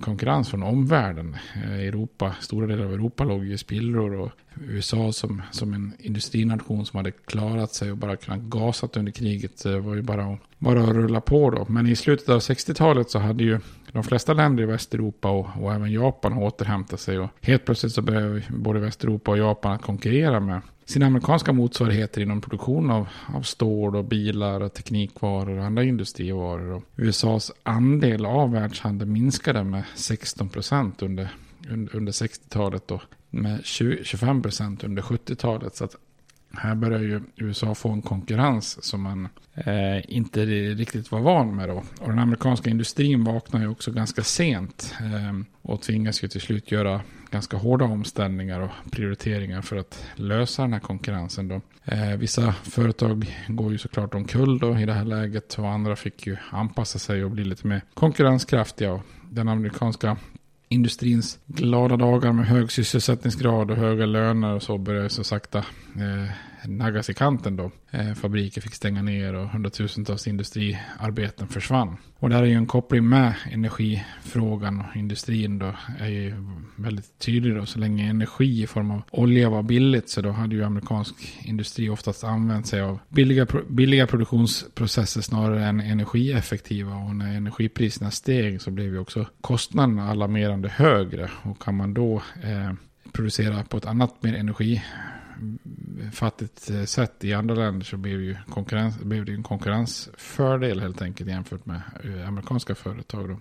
konkurrens 0.02 0.50
från 0.50 0.64
omvärlden. 0.64 1.38
Eh, 1.56 1.80
Europa, 1.80 2.36
stora 2.42 2.68
delar 2.68 2.86
av 2.86 2.94
Europa 2.94 3.24
låg 3.24 3.46
ju 3.46 3.54
i 3.54 3.58
spillror 3.58 4.16
och 4.16 4.32
USA 4.68 5.12
som, 5.12 5.42
som 5.52 5.74
en 5.74 5.94
industrination 6.00 6.86
som 6.86 6.98
hade 6.98 7.12
klarat 7.12 7.74
sig 7.74 7.92
och 7.92 7.98
bara 7.98 8.16
kunnat 8.16 8.42
gasat 8.42 8.98
under 8.98 9.12
kriget 9.12 9.66
eh, 9.66 9.78
var 9.78 9.96
ju 9.96 10.02
bara, 10.02 10.38
bara 10.58 10.84
att 10.84 10.90
rulla 10.90 11.22
på 11.22 11.50
då. 11.50 11.66
Men 11.70 11.88
i 11.88 11.96
slutet 11.96 12.30
av 12.30 12.40
60-talet 12.40 13.10
så 13.10 13.20
hade 13.20 13.44
ju 13.44 13.60
de 13.96 14.04
flesta 14.04 14.34
länder 14.34 14.64
i 14.64 14.66
Västeuropa 14.66 15.30
och, 15.30 15.48
och 15.62 15.74
även 15.74 15.92
Japan 15.92 16.34
återhämtat 16.34 17.00
sig 17.00 17.20
och 17.20 17.30
helt 17.42 17.66
plötsligt 17.66 17.94
så 17.94 18.02
behöver 18.02 18.46
både 18.50 18.80
Västeuropa 18.80 19.32
och 19.32 19.38
Japan 19.38 19.72
att 19.72 19.82
konkurrera 19.82 20.40
med 20.40 20.62
sina 20.86 21.06
amerikanska 21.06 21.54
motsvarigheter 21.54 22.22
inom 22.22 22.42
produktion 22.42 22.92
av, 22.92 23.08
av 23.36 23.42
stål 23.42 23.96
och 23.96 24.06
bilar 24.06 24.62
och 24.62 24.74
teknikvaror 24.74 25.58
och 25.58 25.66
andra 25.66 25.84
industrivaror. 25.84 26.72
Och 26.72 26.84
USAs 26.96 27.52
andel 27.64 28.26
av 28.26 28.52
världshandeln 28.52 29.14
minskade 29.14 29.64
med 29.64 29.84
16 29.96 30.50
procent 30.50 31.02
under, 31.02 31.30
under, 31.70 31.96
under 31.96 32.12
60-talet 32.12 32.92
och 32.92 33.02
med 33.30 33.66
20, 33.66 34.04
25 34.04 34.42
procent 34.42 34.84
under 34.84 35.02
70-talet. 35.02 35.76
Så 35.76 35.84
att 35.84 35.96
här 36.54 36.76
börjar 36.76 37.00
ju 37.00 37.22
USA 37.36 37.76
få 37.76 37.90
en 37.90 38.02
konkurrens 38.02 38.84
som 38.84 39.02
man 39.02 39.28
eh, 39.54 40.16
inte 40.16 40.46
riktigt 40.76 41.12
var 41.12 41.20
van 41.20 41.56
med 41.56 41.70
då. 41.70 41.84
Och 42.00 42.10
den 42.10 42.20
amerikanska 42.20 42.70
industrin 42.70 43.24
vaknar 43.24 43.62
ju 43.62 43.68
också 43.68 43.92
ganska 43.92 44.24
sent 44.24 44.96
eh, 45.00 45.40
och 45.62 45.82
tvingas 45.82 46.24
ju 46.24 46.28
till 46.28 46.42
slut 46.42 46.72
göra 46.72 47.02
ganska 47.32 47.58
hårda 47.58 47.86
omställningar 47.86 48.60
och 48.60 48.92
prioriteringar 48.92 49.62
för 49.62 49.76
att 49.76 50.06
lösa 50.16 50.62
den 50.62 50.74
här 50.74 50.80
konkurrensen. 50.80 51.48
Då. 51.48 51.62
Eh, 51.86 52.18
vissa 52.18 52.54
företag 52.54 53.36
går 53.48 53.72
ju 53.72 53.78
såklart 53.78 54.16
omkull 54.16 54.60
då 54.60 54.80
i 54.80 54.86
det 54.86 54.94
här 54.94 55.06
läget 55.06 55.60
och 55.60 55.70
andra 55.70 55.96
fick 55.96 56.28
ju 56.28 56.38
anpassa 56.52 57.00
sig 57.00 57.24
och 57.24 57.32
bli 57.32 57.44
lite 57.44 57.68
mer 57.68 57.82
konkurrenskraftiga. 57.94 58.94
Och 58.94 59.02
den 59.30 59.48
amerikanska 59.48 60.18
industrins 60.70 61.40
glada 61.46 61.98
dagar 61.98 62.32
med 62.32 62.48
hög 62.48 62.72
sysselsättningsgrad 62.72 63.72
och 63.72 63.78
höga 63.78 64.06
löner 64.06 64.54
och 64.54 64.64
så 64.64 64.78
började 64.78 65.10
så 65.10 65.24
sakta 65.24 65.58
eh, 65.96 66.32
naggas 66.68 67.10
i 67.10 67.14
kanten 67.14 67.56
då. 67.56 67.72
Eh, 67.92 68.14
fabriker 68.14 68.62
fick 68.62 68.74
stänga 68.74 69.02
ner 69.02 69.34
och 69.34 69.50
hundratusentals 69.50 70.28
industriarbeten 70.28 71.48
försvann. 71.48 71.98
Och 72.20 72.30
det 72.30 72.36
här 72.36 72.44
är 72.44 72.48
ju 72.48 72.54
en 72.54 72.66
koppling 72.66 73.10
med 73.10 73.34
energifrågan 73.52 74.80
och 74.80 74.96
industrin 74.96 75.60
då 75.60 75.76
är 76.00 76.08
ju 76.08 76.34
väldigt 76.76 77.20
tydlig 77.20 77.56
då. 77.56 77.66
Så 77.66 77.80
länge 77.80 78.10
energi 78.10 78.64
i 78.64 78.68
form 78.68 78.92
av 78.92 79.02
olja 79.12 79.50
var 79.50 79.64
billigt 79.64 80.10
så 80.10 80.22
då 80.22 80.32
hade 80.32 80.56
ju 80.56 80.64
amerikansk 80.64 81.16
industri 81.44 81.90
oftast 81.90 82.24
använt 82.24 82.68
sig 82.68 82.82
av 82.82 83.00
billiga, 83.10 83.48
billiga 83.70 84.08
produktionsprocesser 84.08 85.22
snarare 85.22 85.66
än 85.66 85.80
energieffektiva. 85.80 86.96
Och 86.96 87.16
när 87.16 87.38
energipriserna 87.38 88.12
steg 88.12 88.62
så 88.62 88.72
blev 88.72 88.88
ju 88.88 89.00
också 89.00 89.26
kostnaderna 89.42 90.10
alarmerande 90.10 90.70
högre. 90.70 91.32
Och 91.42 91.62
kan 91.62 91.76
man 91.76 91.94
då 91.94 92.22
eh, 92.44 92.74
producera 93.12 93.64
på 93.64 93.78
ett 93.78 93.86
annat 93.86 94.24
mer 94.24 94.36
energi 94.36 94.82
fattigt 96.14 96.70
eh, 96.70 96.84
sätt 96.84 97.24
i 97.24 97.34
andra 97.34 97.56
länder 97.56 97.86
så 97.86 97.98
blev, 97.98 98.22
ju 98.22 98.36
konkurrens, 98.50 99.00
blev 99.00 99.26
det 99.26 99.34
en 99.34 99.44
konkurrensfördel 99.44 100.80
helt 100.80 101.02
enkelt 101.02 101.30
jämfört 101.30 101.66
med 101.66 101.82
eh, 102.04 102.28
amerikanska 102.28 102.76
företag. 102.76 103.30
Då. 103.30 103.40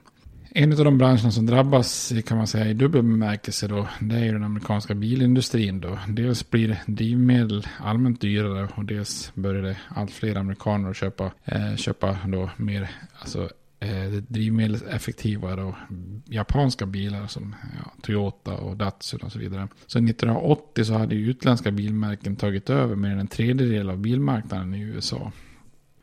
En 0.56 0.72
av 0.72 0.84
de 0.84 0.98
branscherna 0.98 1.30
som 1.30 1.46
drabbas 1.46 2.12
eh, 2.12 2.22
kan 2.22 2.36
man 2.36 2.46
säga 2.46 2.66
i 2.66 2.74
dubbel 2.74 3.02
bemärkelse 3.02 3.68
då, 3.68 3.88
det 4.00 4.16
är 4.16 4.24
ju 4.24 4.32
den 4.32 4.44
amerikanska 4.44 4.94
bilindustrin 4.94 5.80
då. 5.80 5.98
Dels 6.08 6.50
blir 6.50 6.82
drivmedel 6.86 7.66
allmänt 7.78 8.20
dyrare 8.20 8.68
och 8.74 8.84
dels 8.84 9.32
börjar 9.34 9.62
det 9.62 9.76
allt 9.88 10.10
fler 10.10 10.36
amerikaner 10.36 10.90
att 10.90 10.96
köpa, 10.96 11.32
eh, 11.44 11.76
köpa 11.76 12.18
då 12.26 12.50
mer 12.56 12.90
alltså 13.18 13.50
eh, 13.84 14.22
drivmedelseffektivare 14.28 15.62
och 15.64 15.74
japanska 16.24 16.86
bilar 16.86 17.26
som 17.26 17.54
ja, 17.84 17.92
Toyota 18.02 18.56
och 18.56 18.76
Datsun 18.76 19.20
och 19.20 19.32
så 19.32 19.38
vidare. 19.38 19.68
Så 19.86 19.98
1980 19.98 20.84
så 20.84 20.94
hade 20.94 21.14
utländska 21.14 21.70
bilmärken 21.70 22.36
tagit 22.36 22.70
över 22.70 22.96
mer 22.96 23.10
än 23.10 23.18
en 23.18 23.26
tredjedel 23.26 23.90
av 23.90 23.98
bilmarknaden 23.98 24.74
i 24.74 24.80
USA. 24.80 25.32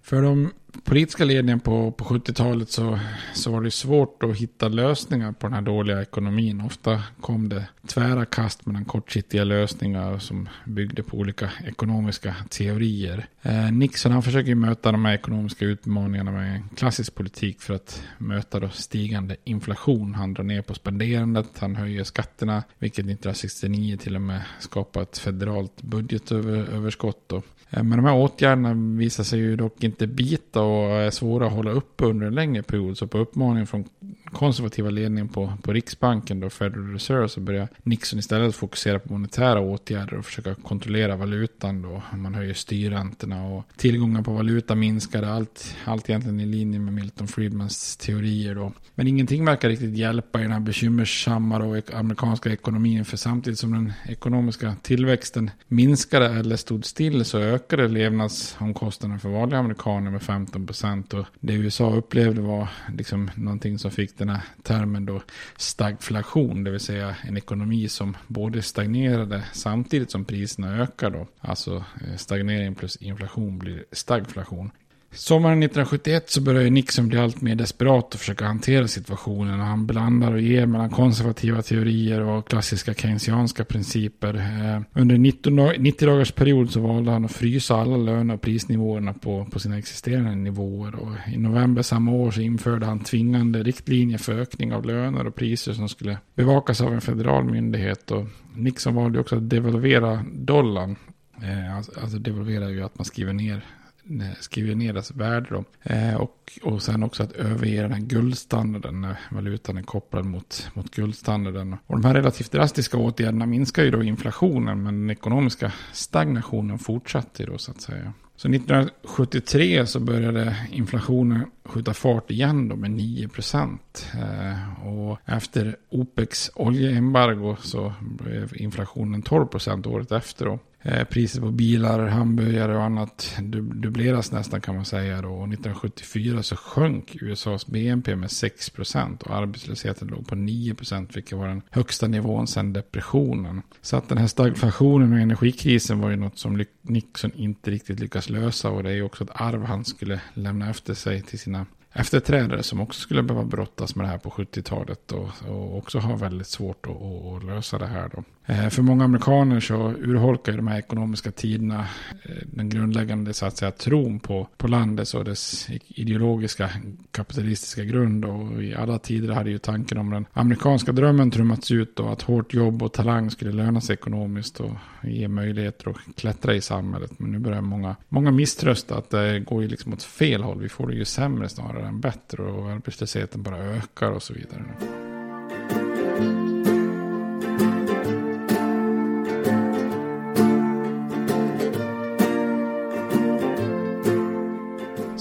För 0.01 0.21
de 0.21 0.51
politiska 0.83 1.25
ledningen 1.25 1.59
på, 1.59 1.91
på 1.91 2.03
70-talet 2.03 2.69
så, 2.69 2.99
så 3.33 3.51
var 3.51 3.61
det 3.61 3.71
svårt 3.71 4.23
att 4.23 4.37
hitta 4.37 4.67
lösningar 4.67 5.31
på 5.31 5.47
den 5.47 5.53
här 5.53 5.61
dåliga 5.61 6.01
ekonomin. 6.01 6.61
Ofta 6.61 7.03
kom 7.21 7.49
det 7.49 7.65
tvära 7.87 8.25
kast 8.25 8.65
mellan 8.65 8.85
kortsiktiga 8.85 9.43
lösningar 9.43 10.19
som 10.19 10.49
byggde 10.65 11.03
på 11.03 11.17
olika 11.17 11.51
ekonomiska 11.65 12.35
teorier. 12.49 13.25
Eh, 13.41 13.71
Nixon 13.71 14.11
han 14.11 14.23
försöker 14.23 14.55
möta 14.55 14.91
de 14.91 15.05
här 15.05 15.13
ekonomiska 15.13 15.65
utmaningarna 15.65 16.31
med 16.31 16.55
en 16.55 16.69
klassisk 16.75 17.15
politik 17.15 17.61
för 17.61 17.73
att 17.73 18.03
möta 18.17 18.59
då 18.59 18.69
stigande 18.69 19.35
inflation. 19.43 20.13
Han 20.13 20.33
drar 20.33 20.43
ner 20.43 20.61
på 20.61 20.73
spenderandet, 20.73 21.49
han 21.59 21.75
höjer 21.75 22.03
skatterna, 22.03 22.63
vilket 22.79 23.05
1969 23.05 23.97
till 23.97 24.15
och 24.15 24.21
med 24.21 24.41
skapar 24.59 25.01
ett 25.01 25.17
federalt 25.17 25.81
budgetöverskott. 25.81 27.31
Eh, 27.31 27.39
Eh, 27.71 27.83
men 27.83 27.97
de 27.97 28.05
här 28.05 28.15
åtgärderna 28.15 28.73
visar 28.73 29.23
sig 29.23 29.39
ju 29.39 29.55
dock 29.55 29.83
inte 29.83 30.07
bita 30.07 30.61
och 30.61 30.91
är 30.91 31.09
svåra 31.09 31.47
att 31.47 31.53
hålla 31.53 31.71
uppe 31.71 32.05
under 32.05 32.27
en 32.27 32.35
längre 32.35 32.63
period. 32.63 32.97
Så 32.97 33.07
på 33.07 33.17
uppmaning 33.17 33.67
från 33.67 33.85
konservativa 34.31 34.89
ledningen 34.89 35.27
på, 35.27 35.53
på 35.61 35.73
Riksbanken, 35.73 36.39
då 36.39 36.49
Federal 36.49 36.93
Reserve, 36.93 37.29
så 37.29 37.39
börjar 37.39 37.67
Nixon 37.83 38.19
istället 38.19 38.55
fokusera 38.55 38.99
på 38.99 39.13
monetära 39.13 39.59
åtgärder 39.59 40.17
och 40.17 40.25
försöka 40.25 40.55
kontrollera 40.55 41.15
valutan. 41.15 41.81
Då. 41.81 42.03
Man 42.13 42.35
höjer 42.35 42.53
styrräntorna 42.53 43.47
och 43.47 43.63
tillgången 43.77 44.23
på 44.23 44.31
valuta 44.31 44.75
minskade. 44.75 45.33
Allt, 45.33 45.75
allt 45.85 46.09
egentligen 46.09 46.39
i 46.39 46.45
linje 46.45 46.79
med 46.79 46.93
Milton 46.93 47.27
Friedmans 47.27 47.97
teorier. 47.97 48.55
Då. 48.55 48.71
Men 48.95 49.07
ingenting 49.07 49.45
verkar 49.45 49.69
riktigt 49.69 49.97
hjälpa 49.97 50.39
i 50.39 50.43
den 50.43 50.51
här 50.51 50.59
bekymmersamma 50.59 51.59
då, 51.59 51.81
amerikanska 51.93 52.51
ekonomin. 52.51 53.05
För 53.05 53.17
samtidigt 53.17 53.59
som 53.59 53.73
den 53.73 53.93
ekonomiska 54.05 54.75
tillväxten 54.81 55.49
minskade 55.67 56.25
eller 56.25 56.55
stod 56.55 56.85
still 56.85 57.25
så 57.25 57.39
ökade 57.39 57.60
ökade 57.61 57.87
levnadsomkostnaderna 57.87 59.19
för 59.19 59.29
vanliga 59.29 59.59
amerikaner 59.59 60.11
med 60.11 60.21
15 60.21 60.67
procent. 60.67 61.13
Och 61.13 61.25
det 61.39 61.53
USA 61.53 61.95
upplevde 61.95 62.41
var 62.41 62.67
liksom 62.97 63.31
någonting 63.35 63.79
som 63.79 63.91
fick 63.91 64.17
den 64.17 64.29
här 64.29 64.41
termen 64.63 65.05
då 65.05 65.21
stagflation, 65.57 66.63
det 66.63 66.71
vill 66.71 66.79
säga 66.79 67.15
en 67.23 67.37
ekonomi 67.37 67.89
som 67.89 68.17
både 68.27 68.61
stagnerade 68.61 69.43
samtidigt 69.53 70.11
som 70.11 70.25
priserna 70.25 70.81
ökar 70.81 71.09
då. 71.09 71.27
Alltså 71.39 71.75
eh, 71.75 72.15
stagnering 72.17 72.75
plus 72.75 72.95
inflation 72.95 73.59
blir 73.59 73.85
stagflation. 73.91 74.71
Sommaren 75.13 75.63
1971 75.63 76.29
så 76.29 76.41
börjar 76.41 76.69
Nixon 76.69 77.07
bli 77.07 77.17
allt 77.17 77.41
mer 77.41 77.55
desperat 77.55 78.13
och 78.13 78.19
försöka 78.19 78.45
hantera 78.45 78.87
situationen. 78.87 79.59
och 79.59 79.65
Han 79.65 79.87
blandar 79.87 80.33
och 80.33 80.41
ger 80.41 80.65
mellan 80.65 80.89
konservativa 80.89 81.61
teorier 81.61 82.21
och 82.21 82.47
klassiska 82.47 82.93
keynesianska 82.93 83.65
principer. 83.65 84.33
Eh, 84.35 85.01
under 85.01 85.17
90 85.17 86.05
dagars 86.05 86.31
period 86.31 86.71
så 86.71 86.79
valde 86.79 87.11
han 87.11 87.25
att 87.25 87.31
frysa 87.31 87.75
alla 87.75 87.97
löner 87.97 88.33
och 88.33 88.41
prisnivåerna 88.41 89.13
på, 89.13 89.45
på 89.51 89.59
sina 89.59 89.77
existerande 89.77 90.35
nivåer. 90.35 90.95
Och 90.95 91.11
I 91.33 91.37
november 91.37 91.81
samma 91.81 92.11
år 92.11 92.31
så 92.31 92.41
införde 92.41 92.85
han 92.85 92.99
tvingande 92.99 93.63
riktlinjer 93.63 94.17
för 94.17 94.39
ökning 94.39 94.73
av 94.73 94.85
löner 94.85 95.27
och 95.27 95.35
priser 95.35 95.73
som 95.73 95.89
skulle 95.89 96.17
bevakas 96.35 96.81
av 96.81 96.93
en 96.93 97.01
federal 97.01 97.43
myndighet. 97.43 98.11
Och 98.11 98.25
Nixon 98.55 98.95
valde 98.95 99.19
också 99.19 99.35
att 99.35 99.49
devalvera 99.49 100.25
dollarn. 100.33 100.95
Eh, 101.41 101.77
alltså, 101.77 101.91
alltså, 102.01 102.17
devalvera 102.17 102.65
är 102.65 102.69
ju 102.69 102.83
att 102.83 102.97
man 102.97 103.05
skriver 103.05 103.33
ner 103.33 103.65
Eh, 104.09 104.37
skriver 104.39 104.75
ner 104.75 104.93
dess 104.93 105.11
värde. 105.11 105.47
Då. 105.49 105.63
Eh, 105.83 106.15
och, 106.15 106.59
och 106.63 106.81
sen 106.81 107.03
också 107.03 107.23
att 107.23 107.31
överge 107.31 107.81
den 107.81 107.91
här 107.91 107.99
guldstandarden 108.01 109.01
när 109.01 109.19
valutan 109.31 109.77
är 109.77 109.83
kopplad 109.83 110.25
mot, 110.25 110.69
mot 110.73 110.95
guldstandarden. 110.95 111.77
Och 111.87 112.01
de 112.01 112.07
här 112.07 112.13
relativt 112.13 112.51
drastiska 112.51 112.97
åtgärderna 112.97 113.45
minskar 113.45 113.83
ju 113.83 113.91
då 113.91 114.03
inflationen 114.03 114.83
men 114.83 114.99
den 114.99 115.09
ekonomiska 115.09 115.71
stagnationen 115.93 116.79
fortsatte 116.79 117.45
då 117.45 117.57
så 117.57 117.71
att 117.71 117.81
säga. 117.81 118.13
Så 118.35 118.47
1973 118.47 119.85
så 119.85 119.99
började 119.99 120.55
inflationen 120.71 121.45
skjuta 121.65 121.93
fart 121.93 122.31
igen 122.31 122.67
då 122.67 122.75
med 122.75 122.91
9 122.91 123.27
procent. 123.27 124.07
Eh, 124.13 124.87
och 124.87 125.19
efter 125.25 125.75
OPECs 125.89 126.51
oljeembargo 126.55 127.55
så 127.61 127.93
blev 128.01 128.51
inflationen 128.55 129.21
12 129.21 129.45
procent 129.45 129.87
året 129.87 130.11
efter. 130.11 130.45
Då. 130.45 130.59
Eh, 130.83 131.03
Priset 131.03 131.41
på 131.41 131.51
bilar, 131.51 132.07
hamburgare 132.07 132.77
och 132.77 132.83
annat 132.83 133.35
dubbleras 133.73 134.31
nästan 134.31 134.61
kan 134.61 134.75
man 134.75 134.85
säga. 134.85 135.21
Då. 135.21 135.29
Och 135.29 135.47
1974 135.47 136.43
så 136.43 136.55
sjönk 136.55 137.15
USAs 137.21 137.67
BNP 137.67 138.15
med 138.15 138.31
6 138.31 138.69
procent 138.69 139.23
och 139.23 139.35
arbetslösheten 139.35 140.07
låg 140.07 140.27
på 140.27 140.35
9 140.35 140.75
procent, 140.75 141.17
vilket 141.17 141.37
var 141.37 141.47
den 141.47 141.61
högsta 141.69 142.07
nivån 142.07 142.47
sedan 142.47 142.73
depressionen. 142.73 143.61
Så 143.81 143.97
att 143.97 144.09
den 144.09 144.17
här 144.17 144.27
stagflationen 144.27 145.13
och 145.13 145.19
energikrisen 145.19 145.99
var 145.99 146.09
ju 146.09 146.15
något 146.15 146.37
som 146.37 146.65
Nixon 146.81 147.31
inte 147.35 147.71
riktigt 147.71 147.99
lyckas 147.99 148.29
lösa 148.29 148.69
och 148.69 148.83
det 148.83 148.89
är 148.89 148.93
ju 148.95 149.03
också 149.03 149.23
ett 149.23 149.31
arv 149.33 149.63
han 149.63 149.85
skulle 149.85 150.21
lämna 150.33 150.69
efter 150.69 150.93
sig 150.93 151.21
till 151.21 151.39
sina 151.39 151.65
efterträdare 151.93 152.63
som 152.63 152.81
också 152.81 153.01
skulle 153.01 153.23
behöva 153.23 153.45
brottas 153.45 153.95
med 153.95 154.05
det 154.05 154.09
här 154.09 154.17
på 154.17 154.29
70-talet 154.29 155.11
och, 155.11 155.29
och 155.47 155.77
också 155.77 155.99
ha 155.99 156.15
väldigt 156.15 156.47
svårt 156.47 156.85
att, 156.85 157.01
att 157.01 157.43
lösa 157.43 157.77
det 157.77 157.87
här. 157.87 158.09
Då. 158.15 158.23
Eh, 158.45 158.69
för 158.69 158.81
många 158.81 159.03
amerikaner 159.03 159.59
så 159.59 159.93
urholkar 159.99 160.53
de 160.53 160.67
här 160.67 160.79
ekonomiska 160.79 161.31
tiderna 161.31 161.79
eh, 162.23 162.35
den 162.45 162.69
grundläggande 162.69 163.33
så 163.33 163.45
att 163.45 163.57
säga, 163.57 163.71
tron 163.71 164.19
på, 164.19 164.47
på 164.57 164.67
landet 164.67 165.13
och 165.13 165.25
dess 165.25 165.67
ideologiska 165.87 166.69
kapitalistiska 167.11 167.83
grund. 167.83 168.25
Och 168.25 168.63
I 168.63 168.75
alla 168.75 168.99
tider 168.99 169.33
hade 169.33 169.49
ju 169.49 169.57
tanken 169.57 169.97
om 169.97 170.09
den 170.09 170.25
amerikanska 170.33 170.91
drömmen 170.91 171.31
trummats 171.31 171.71
ut 171.71 171.99
och 171.99 172.11
att 172.11 172.21
hårt 172.21 172.53
jobb 172.53 172.83
och 172.83 172.93
talang 172.93 173.31
skulle 173.31 173.51
löna 173.51 173.81
sig 173.81 173.93
ekonomiskt 173.93 174.59
och 174.59 174.71
ge 175.03 175.27
möjligheter 175.27 175.89
att 175.89 176.15
klättra 176.15 176.55
i 176.55 176.61
samhället. 176.61 177.11
Men 177.17 177.31
nu 177.31 177.39
börjar 177.39 177.61
många, 177.61 177.95
många 178.09 178.31
misströsta 178.31 178.95
att 178.95 179.09
det 179.09 179.39
går 179.39 179.61
ju 179.61 179.67
liksom 179.67 179.93
åt 179.93 180.03
fel 180.03 180.43
håll. 180.43 180.59
Vi 180.59 180.69
får 180.69 180.87
det 180.87 180.95
ju 180.95 181.05
sämre 181.05 181.49
snarare 181.49 181.80
den 181.81 182.01
bättre 182.01 182.43
och 182.43 182.69
arbetslösheten 182.69 183.43
bara 183.43 183.57
ökar 183.57 184.11
och 184.11 184.23
så 184.23 184.33
vidare. 184.33 184.63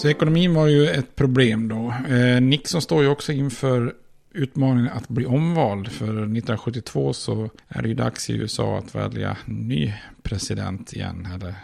Så 0.01 0.09
ekonomin 0.09 0.55
var 0.55 0.67
ju 0.67 0.89
ett 0.89 1.17
problem 1.17 1.69
då. 1.69 1.95
Eh, 2.15 2.41
Nixon 2.41 2.83
står 2.83 3.03
ju 3.03 3.09
också 3.09 3.33
inför 3.33 3.95
utmaningen 4.33 4.93
att 4.93 5.09
bli 5.09 5.27
omvald. 5.27 5.93
För 5.93 6.05
1972 6.05 7.13
så 7.13 7.51
är 7.69 7.83
det 7.83 7.89
ju 7.89 7.95
dags 7.95 8.31
i 8.31 8.33
USA 8.33 8.79
att 8.79 8.95
välja 8.95 9.37
ny 9.45 9.95
president 10.23 10.93
igen. 10.93 11.29
Eller 11.35 11.55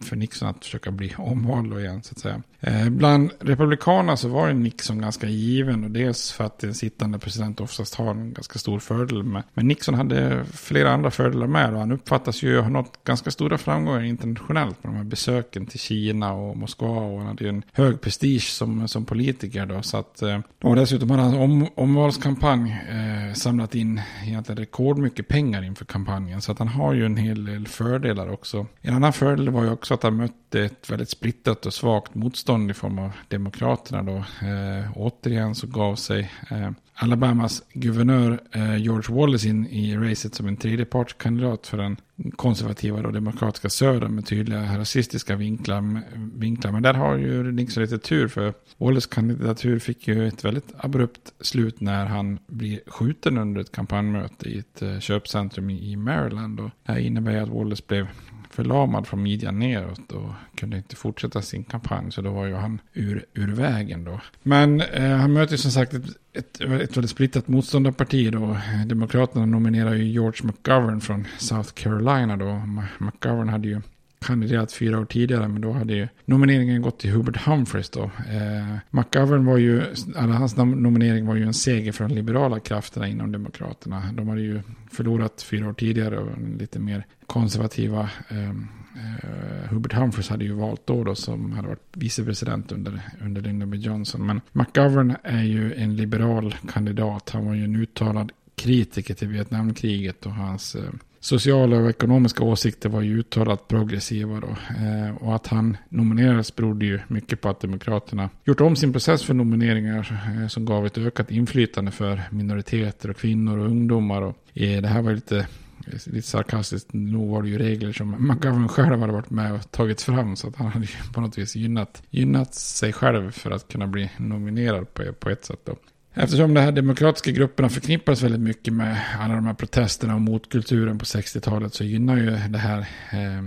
för 0.00 0.16
Nixon 0.16 0.48
att 0.48 0.64
försöka 0.64 0.90
bli 0.90 1.14
omvald 1.18 1.78
igen 1.78 2.02
så 2.02 2.12
att 2.12 2.18
säga. 2.18 2.42
Eh, 2.60 2.88
bland 2.90 3.30
republikanerna 3.40 4.16
så 4.16 4.28
var 4.28 4.48
ju 4.48 4.54
Nixon 4.54 5.00
ganska 5.00 5.26
given 5.26 5.84
och 5.84 5.90
dels 5.90 6.32
för 6.32 6.44
att 6.44 6.58
den 6.58 6.74
sittande 6.74 7.18
president 7.18 7.60
oftast 7.60 7.94
har 7.94 8.10
en 8.10 8.32
ganska 8.32 8.58
stor 8.58 8.78
fördel 8.78 9.22
med. 9.22 9.42
Men 9.54 9.68
Nixon 9.68 9.94
hade 9.94 10.44
flera 10.44 10.92
andra 10.92 11.10
fördelar 11.10 11.46
med 11.46 11.72
och 11.72 11.80
han 11.80 11.92
uppfattas 11.92 12.42
ju 12.42 12.60
ha 12.60 12.68
nått 12.68 13.04
ganska 13.04 13.30
stora 13.30 13.58
framgångar 13.58 14.02
internationellt 14.02 14.84
med 14.84 14.92
de 14.92 14.96
här 14.96 15.04
besöken 15.04 15.66
till 15.66 15.80
Kina 15.80 16.32
och 16.32 16.56
Moskva 16.56 16.88
och 16.88 17.18
han 17.18 17.26
hade 17.26 17.44
ju 17.44 17.50
en 17.50 17.62
hög 17.72 18.00
prestige 18.00 18.48
som, 18.48 18.88
som 18.88 19.04
politiker 19.04 19.66
då. 19.66 19.82
Så 19.82 19.96
att, 19.96 20.22
eh, 20.22 20.38
och 20.62 20.76
dessutom 20.76 21.10
hade 21.10 21.22
hans 21.22 21.36
om, 21.36 21.68
omvalskampanj 21.74 22.70
eh, 22.70 23.34
samlat 23.34 23.74
in 23.74 24.00
egentligen 24.24 24.58
rekordmycket 24.58 25.28
pengar 25.28 25.64
inför 25.64 25.84
kampanjen. 25.84 26.40
Så 26.40 26.52
att 26.52 26.58
han 26.58 26.68
har 26.68 26.92
ju 26.92 27.06
en 27.06 27.16
hel 27.16 27.44
del 27.44 27.68
fördelar 27.68 28.32
också. 28.32 28.66
En 28.80 28.94
annan 28.94 29.12
fördel 29.12 29.50
var 29.50 29.64
ju 29.64 29.70
också 29.82 29.94
att 29.94 30.02
han 30.02 30.16
mötte 30.16 30.60
ett 30.60 30.90
väldigt 30.90 31.08
splittrat 31.08 31.66
och 31.66 31.74
svagt 31.74 32.14
motstånd 32.14 32.70
i 32.70 32.74
form 32.74 32.98
av 32.98 33.12
Demokraterna 33.28 34.02
då. 34.02 34.16
Eh, 34.16 34.92
återigen 34.96 35.54
så 35.54 35.66
gav 35.66 35.96
sig 35.96 36.32
eh, 36.50 36.70
Alabamas 36.94 37.62
guvernör 37.72 38.40
eh, 38.52 38.76
George 38.76 39.16
Wallace 39.16 39.48
in 39.48 39.66
i 39.66 39.96
racet 39.96 40.34
som 40.34 40.46
en 40.46 40.56
tredjepartskandidat 40.56 41.66
för 41.66 41.78
den 41.78 41.96
konservativa 42.36 43.00
och 43.00 43.12
demokratiska 43.12 43.68
södern 43.70 44.14
med 44.14 44.26
tydliga 44.26 44.78
rasistiska 44.78 45.36
vinklar, 45.36 46.02
vinklar. 46.38 46.72
Men 46.72 46.82
där 46.82 46.94
har 46.94 47.16
ju 47.16 47.52
Nixon 47.52 47.82
lite 47.82 47.98
tur 47.98 48.28
för 48.28 48.54
Wallace 48.78 49.08
kandidatur 49.12 49.78
fick 49.78 50.08
ju 50.08 50.28
ett 50.28 50.44
väldigt 50.44 50.74
abrupt 50.78 51.32
slut 51.40 51.80
när 51.80 52.06
han 52.06 52.38
blir 52.46 52.80
skjuten 52.86 53.38
under 53.38 53.60
ett 53.60 53.72
kampanjmöte 53.72 54.48
i 54.48 54.58
ett 54.58 54.82
eh, 54.82 54.98
köpcentrum 54.98 55.70
i 55.70 55.96
Maryland. 55.96 56.60
Och 56.60 56.70
det 56.86 56.92
här 56.92 56.98
innebär 56.98 57.36
att 57.36 57.48
Wallace 57.48 57.82
blev 57.86 58.08
förlamad 58.52 59.06
från 59.06 59.22
midjan 59.22 59.58
neråt 59.58 60.12
och 60.12 60.30
kunde 60.54 60.76
inte 60.76 60.96
fortsätta 60.96 61.42
sin 61.42 61.64
kampanj. 61.64 62.12
Så 62.12 62.22
då 62.22 62.30
var 62.30 62.46
ju 62.46 62.54
han 62.54 62.80
ur, 62.92 63.24
ur 63.34 63.48
vägen 63.48 64.04
då. 64.04 64.20
Men 64.42 64.80
eh, 64.80 65.16
han 65.16 65.32
möter 65.32 65.56
som 65.56 65.70
sagt 65.70 65.94
ett, 65.94 66.04
ett, 66.32 66.60
ett 66.60 66.96
väldigt 66.96 67.10
splittrat 67.10 67.48
motståndarparti 67.48 68.32
då. 68.32 68.56
Demokraterna 68.86 69.46
nominerar 69.46 69.94
ju 69.94 70.04
George 70.04 70.46
McGovern 70.46 71.00
från 71.00 71.26
South 71.38 71.70
Carolina 71.74 72.36
då. 72.36 72.62
McGovern 72.98 73.48
hade 73.48 73.68
ju 73.68 73.80
kandiderat 74.22 74.72
fyra 74.72 75.00
år 75.00 75.04
tidigare, 75.04 75.48
men 75.48 75.60
då 75.60 75.72
hade 75.72 75.94
ju 75.94 76.08
nomineringen 76.24 76.82
gått 76.82 76.98
till 76.98 77.10
Hubert 77.10 77.36
Humphreys 77.36 77.90
då. 77.90 78.02
Eh, 78.02 78.76
McGovern 78.90 79.44
var 79.44 79.58
ju, 79.58 79.82
alla 80.16 80.32
hans 80.32 80.56
nominering 80.56 81.26
var 81.26 81.34
ju 81.34 81.44
en 81.44 81.54
seger 81.54 81.92
för 81.92 82.08
de 82.08 82.14
liberala 82.14 82.60
krafterna 82.60 83.08
inom 83.08 83.32
Demokraterna. 83.32 84.02
De 84.12 84.28
hade 84.28 84.40
ju 84.40 84.62
förlorat 84.90 85.42
fyra 85.42 85.68
år 85.68 85.72
tidigare 85.72 86.18
och 86.18 86.38
lite 86.58 86.78
mer 86.78 87.06
konservativa 87.32 88.10
ehm, 88.28 88.68
eh, 88.96 89.70
Hubert 89.70 89.92
Humphreys 89.92 90.28
hade 90.28 90.44
ju 90.44 90.52
valt 90.52 90.86
då, 90.86 91.04
då 91.04 91.14
som 91.14 91.52
hade 91.52 91.68
varit 91.68 91.86
vicepresident 91.92 92.72
under, 92.72 93.00
under 93.20 93.42
Lyndon 93.42 93.70
B. 93.70 93.76
Johnson. 93.76 94.26
Men 94.26 94.40
McGovern 94.52 95.16
är 95.22 95.42
ju 95.42 95.74
en 95.74 95.96
liberal 95.96 96.54
kandidat. 96.72 97.30
Han 97.30 97.46
var 97.46 97.54
ju 97.54 97.64
en 97.64 97.76
uttalad 97.76 98.32
kritiker 98.54 99.14
till 99.14 99.28
Vietnamkriget 99.28 100.26
och 100.26 100.32
hans 100.32 100.74
eh, 100.74 100.82
sociala 101.20 101.76
och 101.76 101.90
ekonomiska 101.90 102.44
åsikter 102.44 102.88
var 102.88 103.00
ju 103.00 103.18
uttalat 103.18 103.68
progressiva 103.68 104.40
då. 104.40 104.56
Eh, 104.86 105.16
och 105.16 105.34
att 105.34 105.46
han 105.46 105.76
nominerades 105.88 106.56
berodde 106.56 106.86
ju 106.86 107.00
mycket 107.08 107.40
på 107.40 107.48
att 107.48 107.60
Demokraterna 107.60 108.30
gjort 108.44 108.60
om 108.60 108.76
sin 108.76 108.92
process 108.92 109.22
för 109.22 109.34
nomineringar 109.34 110.22
eh, 110.40 110.48
som 110.48 110.64
gav 110.64 110.86
ett 110.86 110.98
ökat 110.98 111.30
inflytande 111.30 111.90
för 111.90 112.22
minoriteter 112.30 113.10
och 113.10 113.16
kvinnor 113.16 113.58
och 113.58 113.66
ungdomar. 113.66 114.22
Och, 114.22 114.36
eh, 114.54 114.82
det 114.82 114.88
här 114.88 115.02
var 115.02 115.12
lite 115.12 115.46
lite 115.86 116.28
sarkastiskt, 116.28 116.92
nog 116.92 117.30
var 117.30 117.42
det 117.42 117.48
ju 117.48 117.58
regler 117.58 117.92
som 117.92 118.28
McGovern 118.28 118.68
själv 118.68 119.00
hade 119.00 119.12
varit 119.12 119.30
med 119.30 119.52
och 119.52 119.70
tagit 119.70 120.02
fram. 120.02 120.36
Så 120.36 120.48
att 120.48 120.56
han 120.56 120.66
hade 120.66 120.84
ju 120.84 121.12
på 121.14 121.20
något 121.20 121.38
vis 121.38 121.56
gynnat, 121.56 122.02
gynnat 122.10 122.54
sig 122.54 122.92
själv 122.92 123.30
för 123.30 123.50
att 123.50 123.68
kunna 123.68 123.86
bli 123.86 124.10
nominerad 124.16 124.94
på, 124.94 125.12
på 125.12 125.30
ett 125.30 125.44
sätt. 125.44 125.60
Då. 125.64 125.76
Eftersom 126.14 126.54
de 126.54 126.60
här 126.60 126.72
demokratiska 126.72 127.30
grupperna 127.30 127.68
förknippas 127.68 128.22
väldigt 128.22 128.40
mycket 128.40 128.74
med 128.74 129.00
alla 129.20 129.34
de 129.34 129.46
här 129.46 129.54
protesterna 129.54 130.14
och 130.14 130.20
motkulturen 130.20 130.98
på 130.98 131.04
60-talet 131.04 131.74
så 131.74 131.84
gynnar 131.84 132.16
ju 132.16 132.30
det 132.30 132.58
här 132.58 132.78
eh, 133.10 133.42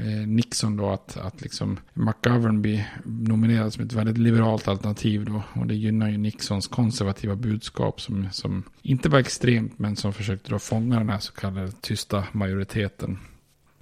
Eh, 0.00 0.26
Nixon 0.26 0.76
då 0.76 0.90
att, 0.90 1.16
att 1.16 1.40
liksom 1.40 1.78
McGovern 1.94 2.62
blir 2.62 2.92
nominerad 3.04 3.72
som 3.72 3.84
ett 3.84 3.92
väldigt 3.92 4.18
liberalt 4.18 4.68
alternativ 4.68 5.24
då. 5.24 5.42
Och 5.52 5.66
det 5.66 5.74
gynnar 5.74 6.10
ju 6.10 6.18
Nixons 6.18 6.68
konservativa 6.68 7.36
budskap 7.36 8.00
som, 8.00 8.28
som 8.32 8.62
inte 8.82 9.08
var 9.08 9.18
extremt 9.18 9.78
men 9.78 9.96
som 9.96 10.12
försökte 10.12 10.50
då 10.50 10.58
fånga 10.58 10.98
den 10.98 11.08
här 11.08 11.18
så 11.18 11.32
kallade 11.32 11.72
tysta 11.72 12.24
majoriteten. 12.32 13.18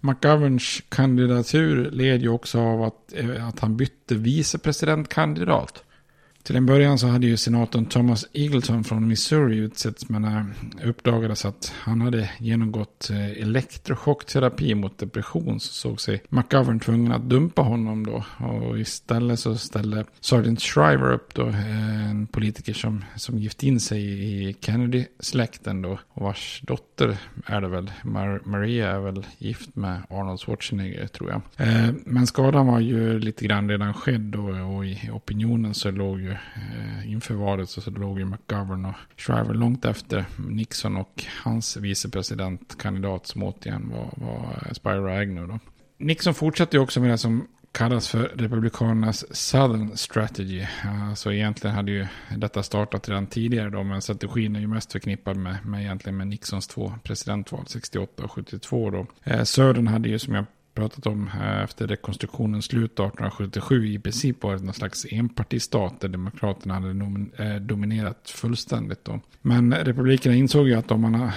McGoverns 0.00 0.82
kandidatur 0.88 1.90
led 1.90 2.22
ju 2.22 2.28
också 2.28 2.60
av 2.60 2.82
att, 2.82 3.12
eh, 3.12 3.48
att 3.48 3.60
han 3.60 3.76
bytte 3.76 4.14
vicepresidentkandidat. 4.14 5.84
Till 6.42 6.56
en 6.56 6.66
början 6.66 6.98
så 6.98 7.06
hade 7.06 7.26
ju 7.26 7.36
senatorn 7.36 7.86
Thomas 7.86 8.26
Eagleton 8.32 8.84
från 8.84 9.08
Missouri 9.08 9.56
utsetts 9.56 10.08
men 10.08 10.22
det 10.22 10.46
uppdagades 10.84 11.44
att 11.44 11.72
han 11.76 12.00
hade 12.00 12.30
genomgått 12.38 13.10
eh, 13.10 13.30
elektrochockterapi 13.30 14.74
mot 14.74 14.98
depression 14.98 15.60
så 15.60 15.72
såg 15.72 16.00
sig 16.00 16.22
McGovern 16.28 16.80
tvungen 16.80 17.12
att 17.12 17.22
dumpa 17.22 17.62
honom 17.62 18.06
då. 18.06 18.24
Och 18.46 18.78
istället 18.78 19.40
så 19.40 19.56
ställde 19.56 20.04
Sergeant 20.20 20.62
Shriver 20.62 21.12
upp 21.12 21.34
då, 21.34 21.48
eh, 21.48 22.10
en 22.10 22.26
politiker 22.26 22.72
som, 22.72 23.04
som 23.16 23.38
gift 23.38 23.62
in 23.62 23.80
sig 23.80 24.02
i 24.02 24.56
Kennedy-släkten 24.60 25.82
då. 25.82 25.98
Och 26.08 26.22
vars 26.22 26.60
dotter 26.66 27.16
är 27.46 27.60
det 27.60 27.68
väl, 27.68 27.90
Mar 28.02 28.40
Maria 28.44 28.90
är 28.90 29.00
väl 29.00 29.26
gift 29.38 29.76
med 29.76 30.02
Arnold 30.10 30.40
Schwarzenegger 30.40 31.06
tror 31.06 31.30
jag. 31.30 31.68
Eh, 31.68 31.90
men 32.04 32.26
skadan 32.26 32.66
var 32.66 32.80
ju 32.80 33.18
lite 33.18 33.44
grann 33.44 33.68
redan 33.68 33.94
skedd 33.94 34.20
då 34.20 34.40
och 34.40 34.86
i 34.86 35.10
opinionen 35.12 35.74
så 35.74 35.90
låg 35.90 36.20
ju 36.20 36.29
ju 36.30 36.36
inför 37.10 37.34
valet 37.34 37.68
så, 37.68 37.80
så 37.80 37.90
låg 37.90 38.18
ju 38.18 38.24
McGovern 38.24 38.84
och 38.84 38.94
Shriver 39.16 39.54
långt 39.54 39.84
efter 39.84 40.24
Nixon 40.48 40.96
och 40.96 41.24
hans 41.44 41.76
vicepresidentkandidat 41.76 43.26
som 43.26 43.42
återigen 43.42 43.90
var, 43.90 44.10
var 44.16 44.62
eh, 44.66 44.72
Spiro 44.72 45.08
Agnew. 45.08 45.52
Då. 45.52 45.58
Nixon 45.98 46.34
fortsatte 46.34 46.76
ju 46.76 46.82
också 46.82 47.00
med 47.00 47.10
det 47.10 47.18
som 47.18 47.46
kallas 47.72 48.08
för 48.08 48.32
Republikanernas 48.36 49.36
Southern 49.36 49.96
Strategy. 49.96 50.66
Alltså 51.08 51.32
egentligen 51.32 51.76
hade 51.76 51.90
ju 51.90 52.06
detta 52.36 52.62
startat 52.62 53.08
redan 53.08 53.26
tidigare 53.26 53.70
då, 53.70 53.82
men 53.82 54.02
strategin 54.02 54.56
är 54.56 54.60
ju 54.60 54.66
mest 54.66 54.92
förknippad 54.92 55.36
med, 55.36 55.66
med 55.66 55.80
egentligen 55.80 56.16
med 56.16 56.26
Nixons 56.26 56.66
två 56.66 56.94
presidentval 57.02 57.64
68 57.66 58.24
och 58.24 58.32
72 58.32 58.90
då. 58.90 59.06
Eh, 59.24 59.42
Södern 59.42 59.86
hade 59.86 60.08
ju 60.08 60.18
som 60.18 60.34
jag 60.34 60.44
pratat 60.74 61.06
om 61.06 61.30
efter 61.64 61.86
rekonstruktionens 61.86 62.64
slut 62.64 62.92
1877 62.92 63.86
i 63.86 63.98
princip 63.98 64.42
varit 64.42 64.62
någon 64.62 64.74
slags 64.74 65.06
enpartistat 65.10 66.00
där 66.00 66.08
demokraterna 66.08 66.74
hade 66.74 66.88
eh, 67.38 67.56
dominerat 67.56 68.30
fullständigt. 68.30 69.04
Då. 69.04 69.20
Men 69.42 69.74
republikerna 69.74 70.34
insåg 70.34 70.68
ju 70.68 70.74
att, 70.74 70.90
om 70.90 71.00
man, 71.00 71.30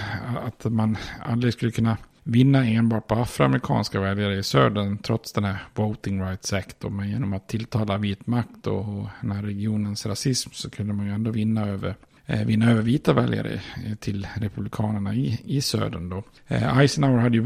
att 0.46 0.64
man 0.64 0.96
aldrig 1.20 1.52
skulle 1.52 1.72
kunna 1.72 1.96
vinna 2.22 2.64
enbart 2.66 3.06
på 3.06 3.14
afroamerikanska 3.14 4.00
väljare 4.00 4.36
i 4.36 4.42
södern 4.42 4.98
trots 4.98 5.32
den 5.32 5.44
här 5.44 5.58
Voting 5.74 6.22
Rights 6.22 6.52
Act. 6.52 6.80
Då. 6.80 6.90
men 6.90 7.10
genom 7.10 7.32
att 7.32 7.48
tilltala 7.48 7.98
vit 7.98 8.26
makt 8.26 8.66
och 8.66 9.06
den 9.20 9.30
här 9.30 9.42
regionens 9.42 10.06
rasism 10.06 10.50
så 10.52 10.70
kunde 10.70 10.92
man 10.92 11.06
ju 11.06 11.12
ändå 11.12 11.30
vinna 11.30 11.68
över 11.68 11.94
Eh, 12.26 12.46
vinna 12.46 12.70
över 12.70 12.82
vita 12.82 13.12
väljare 13.12 13.60
eh, 13.86 13.94
till 13.94 14.26
republikanerna 14.34 15.14
i, 15.14 15.40
i 15.44 15.60
södern. 15.60 16.08
Då. 16.08 16.22
Eh, 16.46 16.78
Eisenhower 16.78 17.18
hade 17.18 17.36
ju 17.36 17.42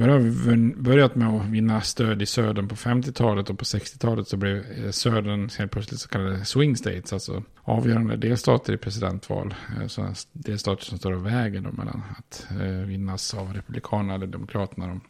börjat 0.74 1.14
med 1.14 1.28
att 1.28 1.46
vinna 1.46 1.80
stöd 1.80 2.22
i 2.22 2.26
södern 2.26 2.68
på 2.68 2.74
50-talet 2.74 3.50
och 3.50 3.58
på 3.58 3.64
60-talet 3.64 4.28
så 4.28 4.36
blev 4.36 4.90
södern 4.90 5.50
helt 5.58 5.70
plötsligt 5.72 6.00
så 6.00 6.08
kallade 6.08 6.44
swing 6.44 6.76
states, 6.76 7.12
alltså 7.12 7.42
avgörande 7.62 8.16
delstater 8.16 8.72
i 8.72 8.76
presidentval. 8.76 9.54
Så 9.86 10.12
delstater 10.32 10.84
som 10.84 10.98
står 10.98 11.12
och 11.12 11.26
väger 11.26 11.60
då 11.60 11.72
mellan 11.72 12.02
att 12.18 12.46
vinnas 12.86 13.34
av 13.34 13.54
republikanerna 13.54 14.14
eller 14.14 14.26
demokraterna. 14.26 14.86
Då. 14.86 15.00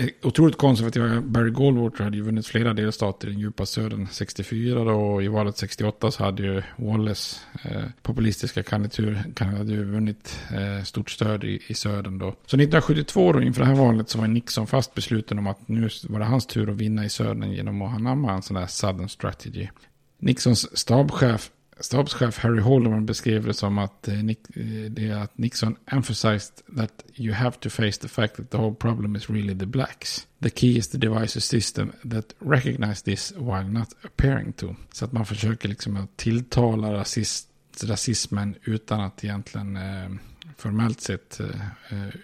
Eh, 0.00 0.08
otroligt 0.22 0.56
konservativa 0.56 1.20
Barry 1.20 1.50
Goldwater 1.50 2.04
hade 2.04 2.16
ju 2.16 2.22
vunnit 2.22 2.46
flera 2.46 2.74
delstater 2.74 3.28
i 3.28 3.30
den 3.30 3.40
djupa 3.40 3.66
södern 3.66 4.08
64 4.10 4.84
då, 4.84 4.92
och 4.92 5.22
i 5.22 5.28
valet 5.28 5.56
68 5.56 6.10
så 6.10 6.24
hade 6.24 6.42
ju 6.42 6.62
Wallace 6.76 7.36
eh, 7.62 7.82
populistiska 8.02 8.62
kandidatur 8.62 9.22
hade 9.38 9.72
ju 9.72 9.84
vunnit 9.84 10.38
eh, 10.52 10.84
stort 10.84 11.10
stöd 11.10 11.44
i, 11.44 11.62
i 11.66 11.74
södern 11.74 12.18
då. 12.18 12.26
Så 12.26 12.56
1972 12.56 13.32
då 13.32 13.42
inför 13.42 13.60
det 13.60 13.66
här 13.66 13.74
valet 13.74 14.08
så 14.08 14.18
var 14.18 14.26
Nixon 14.26 14.66
fast 14.66 14.94
besluten 14.94 15.38
om 15.38 15.46
att 15.46 15.68
nu 15.68 15.88
var 16.08 16.18
det 16.18 16.24
hans 16.24 16.46
tur 16.46 16.70
att 16.70 16.76
vinna 16.76 17.04
i 17.04 17.08
södern 17.08 17.52
genom 17.52 17.82
att 17.82 17.94
anamma 17.94 18.32
en 18.32 18.42
sån 18.42 18.56
där 18.56 18.66
Southern 18.66 19.08
Strategy. 19.08 19.68
Nixons 20.18 20.78
stabschef 20.78 21.50
stabschef 21.80 22.38
Harry 22.38 22.60
Holderman 22.60 23.06
beskrev 23.06 23.46
det 23.46 23.54
som 23.54 23.78
att, 23.78 24.08
eh, 24.08 24.18
eh, 24.18 24.90
det 24.90 25.10
att 25.10 25.38
Nixon 25.38 25.76
emphasized 25.86 26.76
that 26.76 27.04
you 27.16 27.34
have 27.34 27.56
to 27.60 27.70
face 27.70 27.92
the 27.92 28.08
fact 28.08 28.34
that 28.34 28.50
the 28.50 28.56
whole 28.56 28.74
problem 28.74 29.16
is 29.16 29.30
really 29.30 29.58
the 29.58 29.66
blacks. 29.66 30.26
The 30.42 30.50
key 30.50 30.76
is 30.76 30.88
to 30.88 30.98
devise 30.98 31.38
a 31.38 31.40
system 31.40 31.92
that 32.10 32.34
recognize 32.38 33.02
this 33.02 33.32
while 33.36 33.68
not 33.68 33.88
appearing 34.04 34.52
to. 34.52 34.76
Så 34.92 35.04
att 35.04 35.12
man 35.12 35.26
försöker 35.26 35.68
liksom 35.68 35.96
att 35.96 36.16
tilltala 36.16 36.92
rasist, 36.92 37.48
rasismen 37.84 38.54
utan 38.64 39.00
att 39.00 39.24
egentligen 39.24 39.76
eh, 39.76 40.10
formellt 40.56 41.00
sett 41.00 41.40
eh, 41.40 41.46
eh 41.90 42.14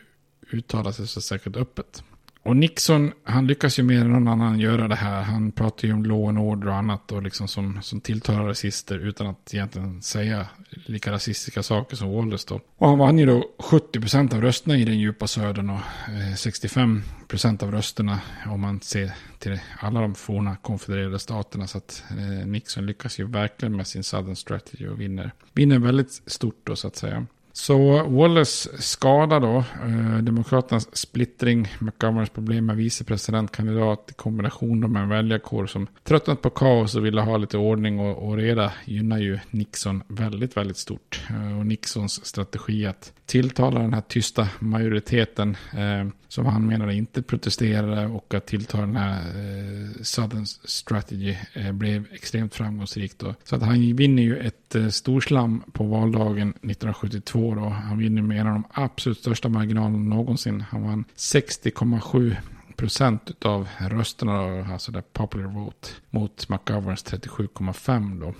uttala 0.50 0.92
sig 0.92 1.06
så 1.06 1.20
säkert 1.20 1.56
öppet. 1.56 2.02
Och 2.46 2.56
Nixon, 2.56 3.12
han 3.24 3.46
lyckas 3.46 3.78
ju 3.78 3.82
mer 3.82 4.00
än 4.00 4.12
någon 4.12 4.28
annan 4.28 4.58
göra 4.58 4.88
det 4.88 4.94
här. 4.94 5.22
Han 5.22 5.52
pratar 5.52 5.88
ju 5.88 5.94
om 5.94 6.04
law 6.04 6.28
and 6.28 6.38
order 6.38 6.68
och 6.68 6.74
annat 6.74 7.12
och 7.12 7.22
liksom 7.22 7.48
som, 7.48 7.78
som 7.82 8.00
tilltalar 8.00 8.44
rasister 8.44 8.98
utan 8.98 9.26
att 9.26 9.54
egentligen 9.54 10.02
säga 10.02 10.46
lika 10.70 11.12
rasistiska 11.12 11.62
saker 11.62 11.96
som 11.96 12.12
Wallace 12.12 12.46
då. 12.48 12.60
Och 12.76 12.88
han 12.88 12.98
vann 12.98 13.18
ju 13.18 13.26
då 13.26 13.50
70% 13.58 14.34
av 14.34 14.40
rösterna 14.40 14.76
i 14.76 14.84
den 14.84 14.98
djupa 14.98 15.26
södern 15.26 15.70
och 15.70 15.80
eh, 16.08 16.34
65% 16.34 17.64
av 17.64 17.72
rösterna 17.72 18.20
om 18.46 18.60
man 18.60 18.80
ser 18.80 19.12
till 19.38 19.60
alla 19.78 20.00
de 20.00 20.14
forna 20.14 20.56
konfedererade 20.56 21.18
staterna. 21.18 21.66
Så 21.66 21.78
att 21.78 22.04
eh, 22.10 22.46
Nixon 22.46 22.86
lyckas 22.86 23.20
ju 23.20 23.26
verkligen 23.26 23.76
med 23.76 23.86
sin 23.86 24.04
Southern 24.04 24.36
Strategy 24.36 24.88
och 24.88 25.00
vinner, 25.00 25.32
vinner 25.52 25.78
väldigt 25.78 26.22
stort 26.26 26.60
då 26.64 26.76
så 26.76 26.88
att 26.88 26.96
säga. 26.96 27.26
Så 27.56 28.02
Wallace 28.02 28.82
skada 28.82 29.40
då, 29.40 29.56
eh, 29.56 30.18
Demokraternas 30.18 30.96
splittring, 30.96 31.68
McGoverns 31.78 32.30
problem 32.30 32.66
med 32.66 32.76
vicepresidentkandidat 32.76 34.10
i 34.10 34.14
kombination 34.14 34.92
med 34.92 35.02
en 35.02 35.08
väljarkår 35.08 35.66
som 35.66 35.86
tröttnat 36.04 36.42
på 36.42 36.50
kaos 36.50 36.94
och 36.94 37.06
ville 37.06 37.20
ha 37.20 37.36
lite 37.36 37.58
ordning 37.58 38.00
och, 38.00 38.28
och 38.28 38.36
reda 38.36 38.72
gynnar 38.84 39.18
ju 39.18 39.38
Nixon 39.50 40.02
väldigt, 40.08 40.56
väldigt 40.56 40.76
stort. 40.76 41.22
Eh, 41.30 41.58
och 41.58 41.66
Nixons 41.66 42.26
strategi 42.26 42.86
att 42.86 43.12
tilltala 43.26 43.80
den 43.80 43.94
här 43.94 44.02
tysta 44.08 44.48
majoriteten 44.58 45.56
eh, 45.72 46.06
som 46.28 46.46
han 46.46 46.66
menade 46.66 46.94
inte 46.94 47.22
protesterade 47.22 48.06
och 48.06 48.34
att 48.34 48.46
tilltala 48.46 48.86
den 48.86 48.96
här 48.96 49.20
eh, 49.20 50.02
Southern 50.02 50.46
Strategy 50.46 51.36
eh, 51.52 51.72
blev 51.72 52.06
extremt 52.12 52.54
framgångsrikt. 52.54 53.18
Då. 53.18 53.34
Så 53.44 53.56
att 53.56 53.62
han 53.62 53.96
vinner 53.96 54.22
ju 54.22 54.36
ett 54.38 54.65
ett 54.66 54.74
eh, 54.74 54.88
storslam 54.88 55.62
på 55.72 55.84
valdagen 55.84 56.50
1972 56.50 57.54
då. 57.54 57.68
Han 57.68 57.98
vinner 57.98 58.22
med 58.22 58.40
en 58.40 58.46
av 58.46 58.52
de 58.52 58.64
absolut 58.72 59.18
största 59.18 59.48
marginalerna 59.48 59.98
någonsin. 59.98 60.60
Han 60.60 60.82
vann 60.82 61.04
60,7 61.16 62.36
procent 62.76 63.44
av 63.44 63.68
rösterna, 63.78 64.66
alltså 64.72 64.92
det 64.92 65.12
popular 65.12 65.46
vote, 65.46 65.88
mot 66.10 66.48
McGoverns 66.48 67.04
37,5 67.04 68.20
då. 68.20 68.34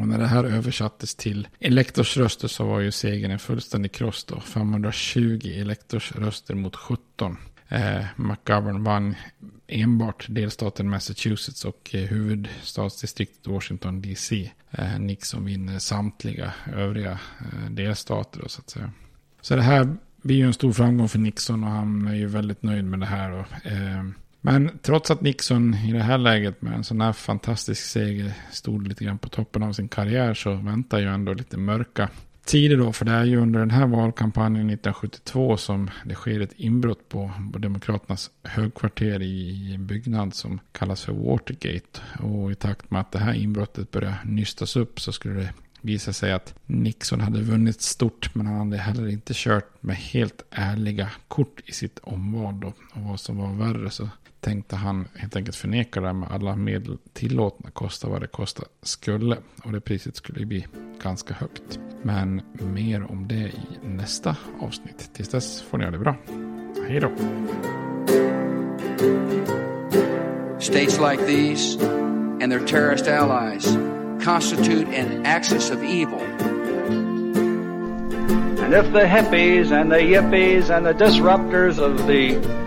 Och 0.00 0.08
när 0.08 0.18
det 0.18 0.26
här 0.26 0.44
översattes 0.44 1.14
till 1.14 1.48
elektorsröster 1.58 2.48
så 2.48 2.66
var 2.66 2.80
ju 2.80 2.90
segern 2.90 3.30
en 3.30 3.38
fullständig 3.38 3.92
kross 3.92 4.24
då. 4.24 4.40
520 4.40 5.40
elektorsröster 5.44 6.54
mot 6.54 6.76
17. 6.76 7.36
Eh, 7.68 8.04
McGovern 8.16 8.84
vann 8.84 9.14
enbart 9.66 10.26
delstaten 10.28 10.90
Massachusetts 10.90 11.64
och 11.64 11.90
eh, 11.94 12.00
huvudstadsdistriktet 12.00 13.46
Washington 13.46 14.02
DC. 14.02 14.50
Eh, 14.70 14.98
Nixon 14.98 15.44
vinner 15.44 15.78
samtliga 15.78 16.52
övriga 16.74 17.18
eh, 17.40 17.70
delstater 17.70 18.40
då, 18.40 18.48
så 18.48 18.60
att 18.60 18.70
säga. 18.70 18.92
Så 19.40 19.56
det 19.56 19.62
här 19.62 19.96
blir 20.22 20.36
ju 20.36 20.46
en 20.46 20.54
stor 20.54 20.72
framgång 20.72 21.08
för 21.08 21.18
Nixon 21.18 21.64
och 21.64 21.70
han 21.70 22.06
är 22.06 22.14
ju 22.14 22.26
väldigt 22.26 22.62
nöjd 22.62 22.84
med 22.84 23.00
det 23.00 23.06
här. 23.06 23.30
Då. 23.30 23.70
eh, 23.70 24.04
men 24.40 24.78
trots 24.82 25.10
att 25.10 25.20
Nixon 25.20 25.74
i 25.74 25.92
det 25.92 26.02
här 26.02 26.18
läget 26.18 26.62
med 26.62 26.74
en 26.74 26.84
sån 26.84 27.00
här 27.00 27.12
fantastisk 27.12 27.82
seger 27.82 28.32
stod 28.52 28.88
lite 28.88 29.04
grann 29.04 29.18
på 29.18 29.28
toppen 29.28 29.62
av 29.62 29.72
sin 29.72 29.88
karriär 29.88 30.34
så 30.34 30.54
väntar 30.54 30.98
ju 30.98 31.06
ändå 31.06 31.32
lite 31.32 31.56
mörka 31.56 32.08
tider 32.46 32.76
då. 32.76 32.92
För 32.92 33.04
det 33.04 33.12
är 33.12 33.24
ju 33.24 33.36
under 33.36 33.60
den 33.60 33.70
här 33.70 33.86
valkampanjen 33.86 34.70
1972 34.70 35.56
som 35.56 35.90
det 36.04 36.14
sker 36.14 36.40
ett 36.40 36.52
inbrott 36.56 37.08
på, 37.08 37.30
Demokraternas 37.58 38.30
högkvarter 38.42 39.22
i 39.22 39.74
en 39.74 39.86
byggnad 39.86 40.34
som 40.34 40.60
kallas 40.72 41.04
för 41.04 41.12
Watergate. 41.12 42.00
Och 42.22 42.52
i 42.52 42.54
takt 42.54 42.90
med 42.90 43.00
att 43.00 43.12
det 43.12 43.18
här 43.18 43.34
inbrottet 43.34 43.90
börjar 43.90 44.14
nystas 44.24 44.76
upp 44.76 45.00
så 45.00 45.12
skulle 45.12 45.34
det 45.34 45.52
visa 45.80 46.12
sig 46.12 46.32
att 46.32 46.54
Nixon 46.66 47.20
hade 47.20 47.42
vunnit 47.42 47.82
stort 47.82 48.34
men 48.34 48.46
han 48.46 48.56
hade 48.56 48.76
heller 48.76 49.08
inte 49.08 49.32
kört 49.36 49.82
med 49.82 49.96
helt 49.96 50.44
ärliga 50.50 51.10
kort 51.28 51.60
i 51.64 51.72
sitt 51.72 51.98
omval. 51.98 52.60
Då. 52.60 52.68
Och 52.68 53.02
vad 53.02 53.20
som 53.20 53.36
var 53.36 53.52
värre 53.52 53.90
så 53.90 54.08
tänkte 54.46 54.76
han 54.76 55.08
helt 55.14 55.36
enkelt 55.36 55.56
förneka 55.56 56.00
det 56.00 56.12
med 56.12 56.28
alla 56.32 56.56
medel 56.56 56.98
tillåtna, 57.12 57.70
kosta 57.70 58.08
vad 58.08 58.20
det 58.20 58.26
kosta 58.26 58.62
skulle. 58.82 59.36
Och 59.64 59.72
det 59.72 59.80
priset 59.80 60.16
skulle 60.16 60.46
bli 60.46 60.66
ganska 61.02 61.34
högt. 61.34 61.78
Men 62.02 62.42
mer 62.54 63.10
om 63.10 63.28
det 63.28 63.34
i 63.34 63.78
nästa 63.82 64.36
avsnitt. 64.60 65.10
Tills 65.14 65.28
dess 65.28 65.62
får 65.62 65.78
ni 65.78 65.84
ha 65.84 65.90
det 65.90 65.98
bra. 65.98 66.16
Hej 66.88 67.00
då! 67.00 67.10
States 70.60 71.00
like 71.00 71.26
these 71.26 71.86
and 72.42 72.52
their 72.52 72.66
terrorist 72.66 73.08
allies 73.08 73.78
constitute 74.24 74.86
an 75.00 75.26
axis 75.26 75.70
of 75.70 75.82
evil. 75.82 76.22
And 78.64 78.74
if 78.74 78.92
the 78.92 79.06
hippies 79.06 79.72
and 79.72 79.92
the 79.92 80.00
yippies 80.00 80.70
and 80.70 80.86
the 80.86 81.04
disruptors 81.04 81.78
of 81.78 82.06
the 82.06 82.66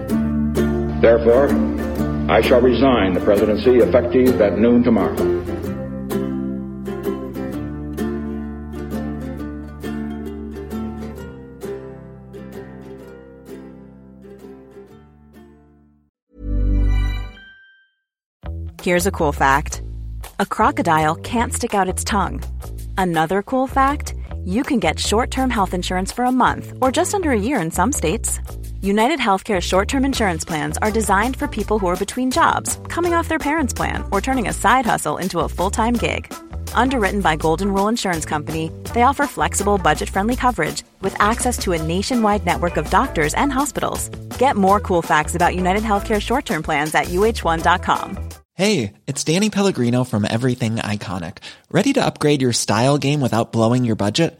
Therefore, 1.01 1.47
I 2.29 2.41
shall 2.41 2.61
resign 2.61 3.13
the 3.13 3.21
presidency 3.21 3.77
effective 3.77 4.39
at 4.39 4.59
noon 4.59 4.83
tomorrow. 4.83 5.15
Here's 18.83 19.07
a 19.07 19.11
cool 19.11 19.31
fact 19.31 19.81
a 20.39 20.45
crocodile 20.45 21.15
can't 21.15 21.53
stick 21.53 21.73
out 21.73 21.87
its 21.87 22.03
tongue. 22.03 22.43
Another 22.97 23.41
cool 23.41 23.65
fact 23.65 24.13
you 24.43 24.63
can 24.63 24.79
get 24.79 24.99
short 24.99 25.31
term 25.31 25.49
health 25.49 25.73
insurance 25.73 26.11
for 26.11 26.25
a 26.25 26.31
month 26.31 26.73
or 26.79 26.91
just 26.91 27.15
under 27.15 27.31
a 27.31 27.39
year 27.39 27.59
in 27.59 27.71
some 27.71 27.91
states. 27.91 28.39
United 28.83 29.19
Healthcare 29.19 29.61
short 29.61 29.87
term 29.87 30.03
insurance 30.05 30.43
plans 30.43 30.77
are 30.79 30.89
designed 30.89 31.37
for 31.37 31.47
people 31.47 31.77
who 31.77 31.85
are 31.85 31.95
between 31.95 32.31
jobs, 32.31 32.79
coming 32.87 33.13
off 33.13 33.27
their 33.27 33.37
parents' 33.37 33.73
plan, 33.73 34.03
or 34.11 34.21
turning 34.21 34.47
a 34.47 34.53
side 34.53 34.87
hustle 34.87 35.17
into 35.17 35.39
a 35.39 35.47
full 35.49 35.69
time 35.69 35.93
gig. 35.93 36.33
Underwritten 36.73 37.21
by 37.21 37.35
Golden 37.35 37.71
Rule 37.71 37.89
Insurance 37.89 38.25
Company, 38.25 38.71
they 38.95 39.03
offer 39.03 39.27
flexible, 39.27 39.77
budget 39.77 40.09
friendly 40.09 40.35
coverage 40.35 40.81
with 40.99 41.15
access 41.21 41.59
to 41.59 41.73
a 41.73 41.83
nationwide 41.83 42.43
network 42.43 42.77
of 42.77 42.89
doctors 42.89 43.35
and 43.35 43.51
hospitals. 43.53 44.09
Get 44.39 44.55
more 44.55 44.79
cool 44.79 45.03
facts 45.03 45.35
about 45.35 45.55
United 45.55 45.83
Healthcare 45.83 46.19
short 46.19 46.45
term 46.45 46.63
plans 46.63 46.95
at 46.95 47.07
uh1.com. 47.07 48.29
Hey, 48.55 48.93
it's 49.05 49.23
Danny 49.23 49.51
Pellegrino 49.51 50.03
from 50.03 50.25
Everything 50.25 50.77
Iconic. 50.77 51.37
Ready 51.69 51.93
to 51.93 52.03
upgrade 52.03 52.41
your 52.41 52.53
style 52.53 52.97
game 52.97 53.21
without 53.21 53.51
blowing 53.51 53.85
your 53.85 53.95
budget? 53.95 54.39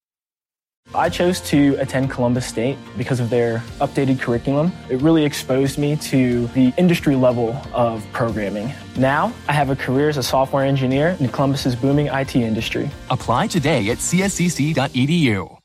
I 0.93 1.09
chose 1.09 1.39
to 1.51 1.75
attend 1.79 2.09
Columbus 2.09 2.45
State 2.45 2.77
because 2.97 3.19
of 3.19 3.29
their 3.29 3.59
updated 3.79 4.19
curriculum. 4.19 4.73
It 4.89 5.01
really 5.01 5.23
exposed 5.23 5.77
me 5.77 5.95
to 5.95 6.47
the 6.47 6.73
industry 6.77 7.15
level 7.15 7.55
of 7.73 8.05
programming. 8.11 8.73
Now, 8.97 9.31
I 9.47 9.53
have 9.53 9.69
a 9.69 9.75
career 9.75 10.09
as 10.09 10.17
a 10.17 10.23
software 10.23 10.65
engineer 10.65 11.15
in 11.19 11.29
Columbus's 11.29 11.75
booming 11.75 12.07
IT 12.07 12.35
industry. 12.35 12.89
Apply 13.09 13.47
today 13.47 13.89
at 13.89 13.99
cscc.edu. 13.99 15.60